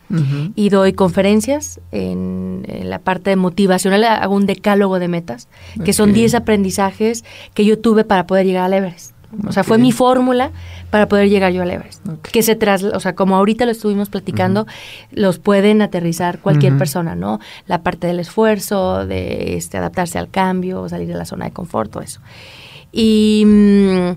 y 0.55 0.71
doy 0.71 0.95
conferencias 0.95 1.81
en, 1.93 2.65
en 2.67 2.89
la 2.89 2.99
parte 2.99 3.37
motivacional. 3.37 4.05
Hago 4.05 4.35
un 4.35 4.47
decálogo 4.47 4.99
de 4.99 5.09
metas, 5.09 5.49
que 5.85 5.93
son 5.93 6.11
Ok. 6.11 6.17
10 6.17 6.35
aprendizajes 6.37 7.25
que 7.53 7.67
yo 7.67 7.79
tuve 7.79 8.05
para 8.05 8.27
poder 8.27 8.47
llegar 8.47 8.65
al 8.65 8.73
Everest. 8.73 9.13
O 9.47 9.53
sea, 9.53 9.63
fue 9.63 9.77
mi 9.77 9.93
fórmula 9.93 10.53
para 10.91 11.07
poder 11.07 11.29
llegar 11.29 11.53
yo 11.53 11.63
al 11.63 11.71
Everest. 11.71 12.07
Que 12.33 12.43
se 12.43 12.57
tras, 12.57 12.83
o 12.83 13.01
sea, 13.01 13.15
como 13.15 13.37
ahorita 13.37 13.67
lo 13.67 13.73
estuvimos 13.73 14.09
platicando, 14.09 14.67
los 15.11 15.39
pueden 15.39 15.83
aterrizar 15.83 16.39
cualquier 16.39 16.79
persona, 16.79 17.15
¿no? 17.15 17.39
La 17.67 17.83
parte 17.83 18.07
del 18.07 18.21
esfuerzo, 18.21 19.05
de 19.07 19.57
este, 19.57 19.77
adaptarse 19.77 20.19
al 20.19 20.31
cambio, 20.31 20.89
salir 20.89 21.09
de 21.09 21.15
la 21.15 21.27
zona 21.27 21.45
de 21.45 21.53
confort, 21.53 21.93
todo 21.93 22.03
eso. 22.03 22.21
Y 22.93 23.45
mm, 23.47 24.11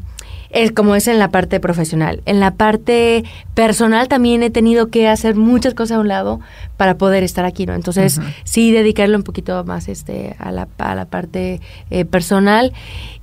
es 0.51 0.71
como 0.71 0.95
es 0.95 1.07
en 1.07 1.19
la 1.19 1.29
parte 1.29 1.59
profesional. 1.59 2.21
En 2.25 2.39
la 2.39 2.51
parte 2.51 3.23
personal 3.53 4.07
también 4.07 4.43
he 4.43 4.49
tenido 4.49 4.89
que 4.89 5.07
hacer 5.07 5.35
muchas 5.35 5.73
cosas 5.73 5.97
a 5.97 5.99
un 5.99 6.07
lado 6.07 6.39
para 6.77 6.97
poder 6.97 7.23
estar 7.23 7.45
aquí, 7.45 7.65
¿no? 7.65 7.73
Entonces, 7.73 8.19
sí 8.43 8.71
dedicarle 8.71 9.15
un 9.15 9.23
poquito 9.23 9.63
más 9.63 9.87
este 9.87 10.35
a 10.39 10.51
la, 10.51 10.67
a 10.77 10.95
la 10.95 11.05
parte 11.05 11.61
eh, 11.89 12.05
personal. 12.05 12.73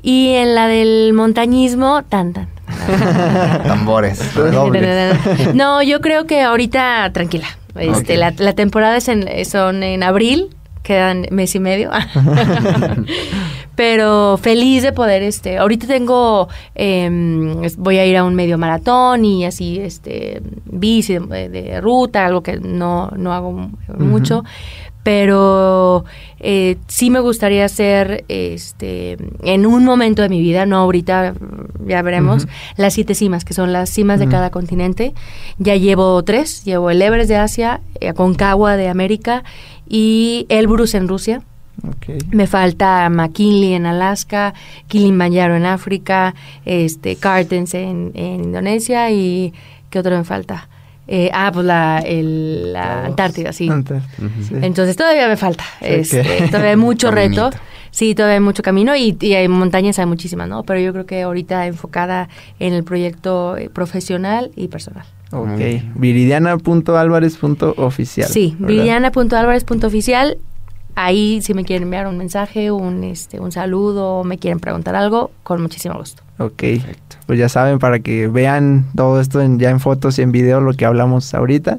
Y 0.02 0.30
en 0.34 0.54
la 0.54 0.68
del 0.68 1.12
montañismo, 1.12 2.02
tan, 2.08 2.32
tan. 2.32 2.48
Tambores. 3.64 4.34
dobles. 4.52 5.54
No, 5.54 5.82
yo 5.82 6.00
creo 6.00 6.26
que 6.26 6.42
ahorita 6.42 7.10
tranquila. 7.12 7.46
Este, 7.74 8.16
la, 8.16 8.32
la 8.38 8.54
temporada 8.54 8.96
es 8.96 9.08
en, 9.08 9.26
son 9.44 9.82
en 9.82 10.02
abril, 10.02 10.48
quedan 10.88 11.26
mes 11.30 11.54
y 11.54 11.60
medio. 11.60 11.90
Pero 13.76 14.38
feliz 14.42 14.82
de 14.82 14.92
poder, 14.92 15.22
este, 15.22 15.58
ahorita 15.58 15.86
tengo, 15.86 16.48
es- 16.74 17.76
voy 17.76 17.98
a 17.98 18.06
ir 18.06 18.16
a 18.16 18.24
un 18.24 18.34
medio 18.34 18.58
maratón 18.58 19.24
y 19.24 19.44
así, 19.44 19.78
este, 19.78 20.42
bici 20.64 21.18
de, 21.18 21.48
de 21.48 21.80
ruta, 21.80 22.26
algo 22.26 22.42
que 22.42 22.56
no, 22.58 23.10
no 23.16 23.32
hago 23.32 23.52
mu- 23.52 23.70
mucho. 23.98 24.42
Pero 25.08 26.04
eh, 26.38 26.76
sí 26.86 27.08
me 27.08 27.20
gustaría 27.20 27.64
hacer, 27.64 28.26
este, 28.28 29.16
en 29.42 29.64
un 29.64 29.82
momento 29.82 30.20
de 30.20 30.28
mi 30.28 30.42
vida, 30.42 30.66
no 30.66 30.76
ahorita, 30.76 31.32
ya 31.86 32.02
veremos, 32.02 32.46
las 32.76 32.92
siete 32.92 33.14
cimas, 33.14 33.42
que 33.46 33.54
son 33.54 33.72
las 33.72 33.88
cimas 33.88 34.20
de 34.20 34.28
cada 34.28 34.50
continente. 34.50 35.14
Ya 35.56 35.76
llevo 35.76 36.22
tres, 36.24 36.62
llevo 36.66 36.90
el 36.90 37.00
Everest 37.00 37.30
de 37.30 37.36
Asia, 37.36 37.80
eh, 38.00 38.10
Aconcagua 38.10 38.76
de 38.76 38.88
América 38.88 39.44
y 39.88 40.44
Elbrus 40.50 40.94
en 40.94 41.08
Rusia. 41.08 41.40
Me 42.30 42.46
falta 42.46 43.08
McKinley 43.08 43.72
en 43.72 43.86
Alaska, 43.86 44.52
Kilimanjaro 44.88 45.56
en 45.56 45.64
África, 45.64 46.34
este, 46.66 47.16
Cartens 47.16 47.72
en, 47.72 48.10
en 48.12 48.44
Indonesia 48.44 49.10
y 49.10 49.54
¿qué 49.88 50.00
otro 50.00 50.18
me 50.18 50.24
falta? 50.24 50.68
Eh, 51.10 51.30
ah, 51.32 51.50
pues 51.52 51.64
la, 51.64 52.00
el- 52.00 52.72
la 52.74 53.06
Antártida, 53.06 53.50
sí. 53.52 53.66
Antártida, 53.68 54.28
sí. 54.46 54.54
Entonces 54.60 54.94
todavía 54.94 55.26
me 55.26 55.38
falta. 55.38 55.64
Sí, 55.80 55.86
este, 55.86 56.22
que- 56.22 56.46
Todavía 56.48 56.70
hay 56.70 56.76
mucho 56.88 57.10
reto. 57.10 57.50
Sí, 57.90 58.14
todavía 58.14 58.34
hay 58.34 58.40
mucho 58.40 58.62
camino 58.62 58.94
y, 58.94 59.16
y 59.18 59.32
hay 59.32 59.48
montañas, 59.48 59.98
hay 59.98 60.04
muchísimas, 60.04 60.46
¿no? 60.48 60.64
Pero 60.64 60.80
yo 60.80 60.92
creo 60.92 61.06
que 61.06 61.22
ahorita 61.22 61.66
enfocada 61.66 62.28
en 62.60 62.74
el 62.74 62.84
proyecto 62.84 63.56
eh, 63.56 63.70
profesional 63.70 64.50
y 64.54 64.68
personal. 64.68 65.06
Ok. 65.32 65.58
Viridiana.alvarez.oficial. 65.94 68.28
Sí, 68.28 68.54
¿verdad? 68.58 68.76
Ahí 71.00 71.40
si 71.42 71.54
me 71.54 71.64
quieren 71.64 71.84
enviar 71.84 72.08
un 72.08 72.18
mensaje, 72.18 72.72
un 72.72 73.04
este 73.04 73.38
un 73.38 73.52
saludo, 73.52 74.16
o 74.18 74.24
me 74.24 74.36
quieren 74.36 74.58
preguntar 74.58 74.96
algo, 74.96 75.30
con 75.44 75.62
muchísimo 75.62 75.94
gusto. 75.96 76.24
Ok. 76.38 76.62
Pues 77.26 77.38
ya 77.38 77.48
saben, 77.48 77.78
para 77.78 78.00
que 78.00 78.26
vean 78.26 78.84
todo 78.96 79.20
esto 79.20 79.40
en- 79.40 79.60
ya 79.60 79.70
en 79.70 79.78
fotos 79.78 80.18
y 80.18 80.22
en 80.22 80.32
video, 80.32 80.60
lo 80.60 80.72
que 80.72 80.84
hablamos 80.84 81.32
ahorita. 81.34 81.76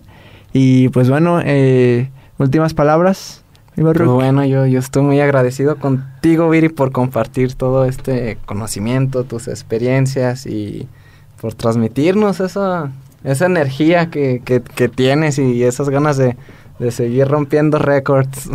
Y 0.54 0.88
pues 0.90 1.10
bueno, 1.10 1.42
eh, 1.44 2.10
últimas 2.38 2.74
palabras. 2.74 3.44
Pues 3.76 3.98
bueno, 4.08 4.46
yo, 4.46 4.66
yo 4.66 4.80
estoy 4.80 5.04
muy 5.04 5.20
agradecido 5.20 5.76
contigo, 5.78 6.50
Viri, 6.50 6.70
por 6.70 6.92
compartir 6.94 7.56
todo 7.56 7.84
este 7.86 8.38
conocimiento, 8.46 9.26
tus 9.26 9.48
experiencias 9.50 10.46
y 10.46 10.88
por 11.42 11.54
transmitirnos 11.56 12.40
esa, 12.42 12.92
esa 13.24 13.46
energía 13.46 14.10
que, 14.10 14.42
que, 14.44 14.62
que 14.62 14.88
tienes 14.90 15.40
y 15.40 15.64
esas 15.64 15.90
ganas 15.90 16.18
de, 16.18 16.36
de 16.80 16.92
seguir 16.92 17.28
rompiendo 17.28 17.78
récords. 17.78 18.50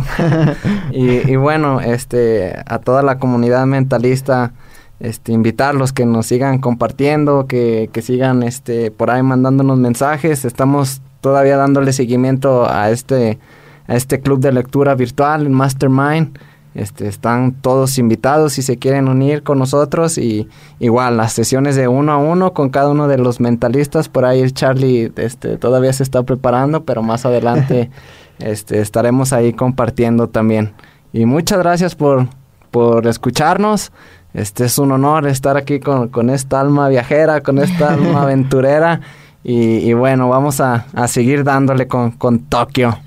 y, 0.91 1.31
y 1.31 1.35
bueno, 1.35 1.79
este, 1.79 2.55
a 2.65 2.79
toda 2.79 3.03
la 3.03 3.19
comunidad 3.19 3.65
mentalista, 3.65 4.53
este, 4.99 5.31
invitarlos 5.31 5.93
que 5.93 6.05
nos 6.05 6.25
sigan 6.25 6.59
compartiendo, 6.59 7.45
que, 7.47 7.89
que 7.93 8.01
sigan 8.01 8.43
este, 8.43 8.91
por 8.91 9.11
ahí 9.11 9.21
mandándonos 9.23 9.77
mensajes. 9.77 10.43
Estamos 10.43 11.01
todavía 11.21 11.57
dándole 11.57 11.93
seguimiento 11.93 12.69
a 12.69 12.89
este, 12.89 13.39
a 13.87 13.95
este 13.95 14.19
club 14.19 14.39
de 14.39 14.51
lectura 14.51 14.95
virtual, 14.95 15.43
el 15.43 15.49
Mastermind. 15.51 16.37
Este, 16.75 17.07
están 17.07 17.53
todos 17.53 17.97
invitados 17.97 18.51
si 18.51 18.61
se 18.61 18.75
quieren 18.77 19.07
unir 19.07 19.43
con 19.43 19.57
nosotros 19.57 20.17
y 20.17 20.49
igual 20.79 21.15
las 21.15 21.31
sesiones 21.31 21.77
de 21.77 21.87
uno 21.87 22.11
a 22.11 22.17
uno 22.17 22.53
con 22.53 22.69
cada 22.69 22.89
uno 22.89 23.07
de 23.07 23.17
los 23.17 23.39
mentalistas. 23.39 24.09
Por 24.09 24.25
ahí 24.25 24.41
el 24.41 24.53
Charlie 24.53 25.09
este, 25.15 25.57
todavía 25.57 25.93
se 25.93 26.03
está 26.03 26.23
preparando 26.23 26.83
pero 26.83 27.01
más 27.01 27.25
adelante 27.25 27.89
este, 28.39 28.81
estaremos 28.81 29.31
ahí 29.31 29.53
compartiendo 29.53 30.27
también. 30.27 30.73
Y 31.13 31.25
muchas 31.25 31.59
gracias 31.59 31.95
por, 31.95 32.27
por 32.71 33.07
escucharnos. 33.07 33.93
Este 34.33 34.65
es 34.65 34.77
un 34.77 34.91
honor 34.91 35.27
estar 35.27 35.55
aquí 35.55 35.79
con, 35.79 36.09
con 36.09 36.29
esta 36.29 36.59
alma 36.59 36.89
viajera 36.89 37.39
con 37.39 37.57
esta 37.57 37.93
alma 37.93 38.23
aventurera. 38.23 38.99
Y, 39.45 39.77
y 39.77 39.93
bueno 39.93 40.27
vamos 40.27 40.59
a, 40.59 40.87
a 40.93 41.07
seguir 41.07 41.45
dándole 41.45 41.87
con, 41.87 42.11
con 42.11 42.39
Tokio. 42.39 42.99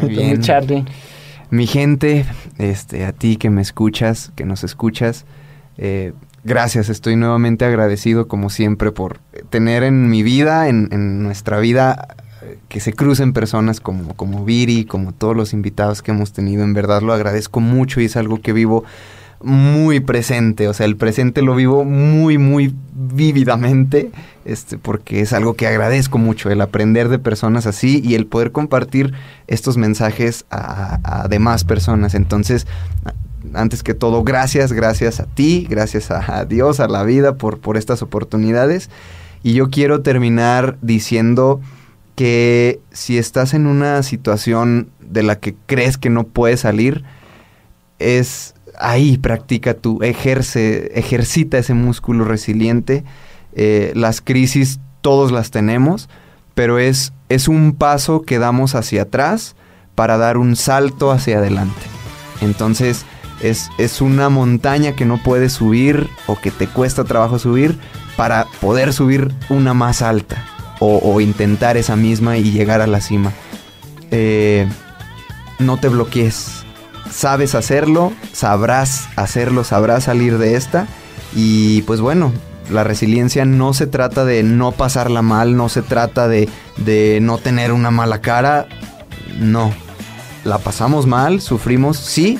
Muy 0.00 0.08
bien. 0.08 0.40
Charlie 0.40 0.84
Mi 1.50 1.66
gente, 1.66 2.24
este, 2.58 3.04
a 3.04 3.12
ti 3.12 3.36
que 3.36 3.50
me 3.50 3.62
escuchas, 3.62 4.32
que 4.34 4.44
nos 4.44 4.64
escuchas, 4.64 5.24
eh, 5.76 6.12
gracias, 6.42 6.88
estoy 6.88 7.16
nuevamente 7.16 7.64
agradecido 7.64 8.28
como 8.28 8.50
siempre 8.50 8.92
por 8.92 9.18
tener 9.50 9.82
en 9.82 10.08
mi 10.08 10.22
vida, 10.22 10.68
en, 10.68 10.88
en 10.90 11.22
nuestra 11.22 11.58
vida, 11.58 12.08
eh, 12.42 12.58
que 12.68 12.80
se 12.80 12.92
crucen 12.92 13.32
personas 13.32 13.80
como, 13.80 14.14
como 14.14 14.44
Viri, 14.44 14.84
como 14.84 15.12
todos 15.12 15.36
los 15.36 15.52
invitados 15.52 16.02
que 16.02 16.10
hemos 16.10 16.32
tenido, 16.32 16.64
en 16.64 16.74
verdad 16.74 17.02
lo 17.02 17.12
agradezco 17.12 17.60
mucho 17.60 18.00
y 18.00 18.06
es 18.06 18.16
algo 18.16 18.40
que 18.40 18.52
vivo 18.52 18.84
muy 19.44 20.00
presente, 20.00 20.68
o 20.68 20.74
sea, 20.74 20.86
el 20.86 20.96
presente 20.96 21.42
lo 21.42 21.54
vivo 21.54 21.84
muy, 21.84 22.38
muy 22.38 22.74
vívidamente, 22.94 24.10
este, 24.44 24.78
porque 24.78 25.20
es 25.20 25.32
algo 25.32 25.54
que 25.54 25.66
agradezco 25.66 26.18
mucho, 26.18 26.50
el 26.50 26.60
aprender 26.60 27.08
de 27.08 27.18
personas 27.18 27.66
así 27.66 28.00
y 28.04 28.14
el 28.14 28.26
poder 28.26 28.52
compartir 28.52 29.12
estos 29.46 29.76
mensajes 29.76 30.46
a, 30.50 31.26
demás 31.28 31.64
personas. 31.64 32.14
Entonces, 32.14 32.66
antes 33.52 33.82
que 33.82 33.94
todo, 33.94 34.24
gracias, 34.24 34.72
gracias 34.72 35.20
a 35.20 35.26
ti, 35.26 35.66
gracias 35.68 36.10
a, 36.10 36.38
a 36.38 36.44
Dios, 36.44 36.80
a 36.80 36.88
la 36.88 37.02
vida 37.02 37.36
por, 37.36 37.60
por 37.60 37.76
estas 37.76 38.02
oportunidades. 38.02 38.90
Y 39.42 39.52
yo 39.52 39.68
quiero 39.68 40.00
terminar 40.00 40.78
diciendo 40.80 41.60
que 42.14 42.80
si 42.92 43.18
estás 43.18 43.52
en 43.52 43.66
una 43.66 44.02
situación 44.02 44.88
de 45.00 45.22
la 45.22 45.38
que 45.38 45.54
crees 45.66 45.98
que 45.98 46.10
no 46.10 46.24
puedes 46.24 46.60
salir, 46.60 47.04
es 47.98 48.53
ahí 48.78 49.18
practica 49.18 49.74
tú, 49.74 50.02
ejerce, 50.02 50.98
ejercita 50.98 51.58
ese 51.58 51.74
músculo 51.74 52.24
resiliente. 52.24 53.04
Eh, 53.54 53.92
las 53.94 54.20
crisis 54.20 54.80
todos 55.00 55.32
las 55.32 55.50
tenemos, 55.50 56.08
pero 56.54 56.78
es, 56.78 57.12
es 57.28 57.48
un 57.48 57.74
paso 57.74 58.22
que 58.22 58.38
damos 58.38 58.74
hacia 58.74 59.02
atrás 59.02 59.56
para 59.94 60.16
dar 60.18 60.36
un 60.36 60.56
salto 60.56 61.10
hacia 61.10 61.38
adelante. 61.38 61.82
Entonces 62.40 63.04
es, 63.40 63.70
es 63.78 64.00
una 64.00 64.28
montaña 64.28 64.96
que 64.96 65.04
no 65.04 65.22
puedes 65.22 65.52
subir 65.52 66.08
o 66.26 66.36
que 66.36 66.50
te 66.50 66.66
cuesta 66.66 67.04
trabajo 67.04 67.38
subir 67.38 67.78
para 68.16 68.46
poder 68.60 68.92
subir 68.92 69.32
una 69.48 69.74
más 69.74 70.02
alta 70.02 70.44
o, 70.80 71.20
intentar 71.20 71.78
esa 71.78 71.96
misma 71.96 72.36
y 72.36 72.50
llegar 72.50 72.82
a 72.82 72.86
la 72.86 73.00
cima. 73.00 73.32
Eh, 74.10 74.68
no 75.58 75.78
te 75.78 75.88
bloquees. 75.88 76.63
Sabes 77.10 77.54
hacerlo, 77.54 78.12
sabrás 78.32 79.08
hacerlo, 79.16 79.64
sabrás 79.64 80.04
salir 80.04 80.38
de 80.38 80.56
esta. 80.56 80.86
Y 81.34 81.82
pues 81.82 82.00
bueno, 82.00 82.32
la 82.70 82.84
resiliencia 82.84 83.44
no 83.44 83.74
se 83.74 83.86
trata 83.86 84.24
de 84.24 84.42
no 84.42 84.72
pasarla 84.72 85.22
mal, 85.22 85.56
no 85.56 85.68
se 85.68 85.82
trata 85.82 86.28
de, 86.28 86.48
de 86.78 87.18
no 87.20 87.38
tener 87.38 87.72
una 87.72 87.90
mala 87.90 88.20
cara. 88.20 88.66
No. 89.38 89.72
La 90.44 90.58
pasamos 90.58 91.06
mal, 91.06 91.40
sufrimos, 91.40 91.96
sí, 91.96 92.38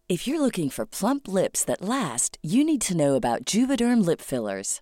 If 0.08 0.28
you're 0.28 0.40
looking 0.40 0.70
for 0.70 0.86
plump 0.86 1.28
lips 1.28 1.66
that 1.66 1.82
last, 1.82 2.38
you 2.44 2.64
need 2.64 2.82
to 2.82 2.96
know 2.96 3.16
about 3.16 3.44
Juvederm 3.46 4.06
lip 4.06 4.22
fillers. 4.22 4.82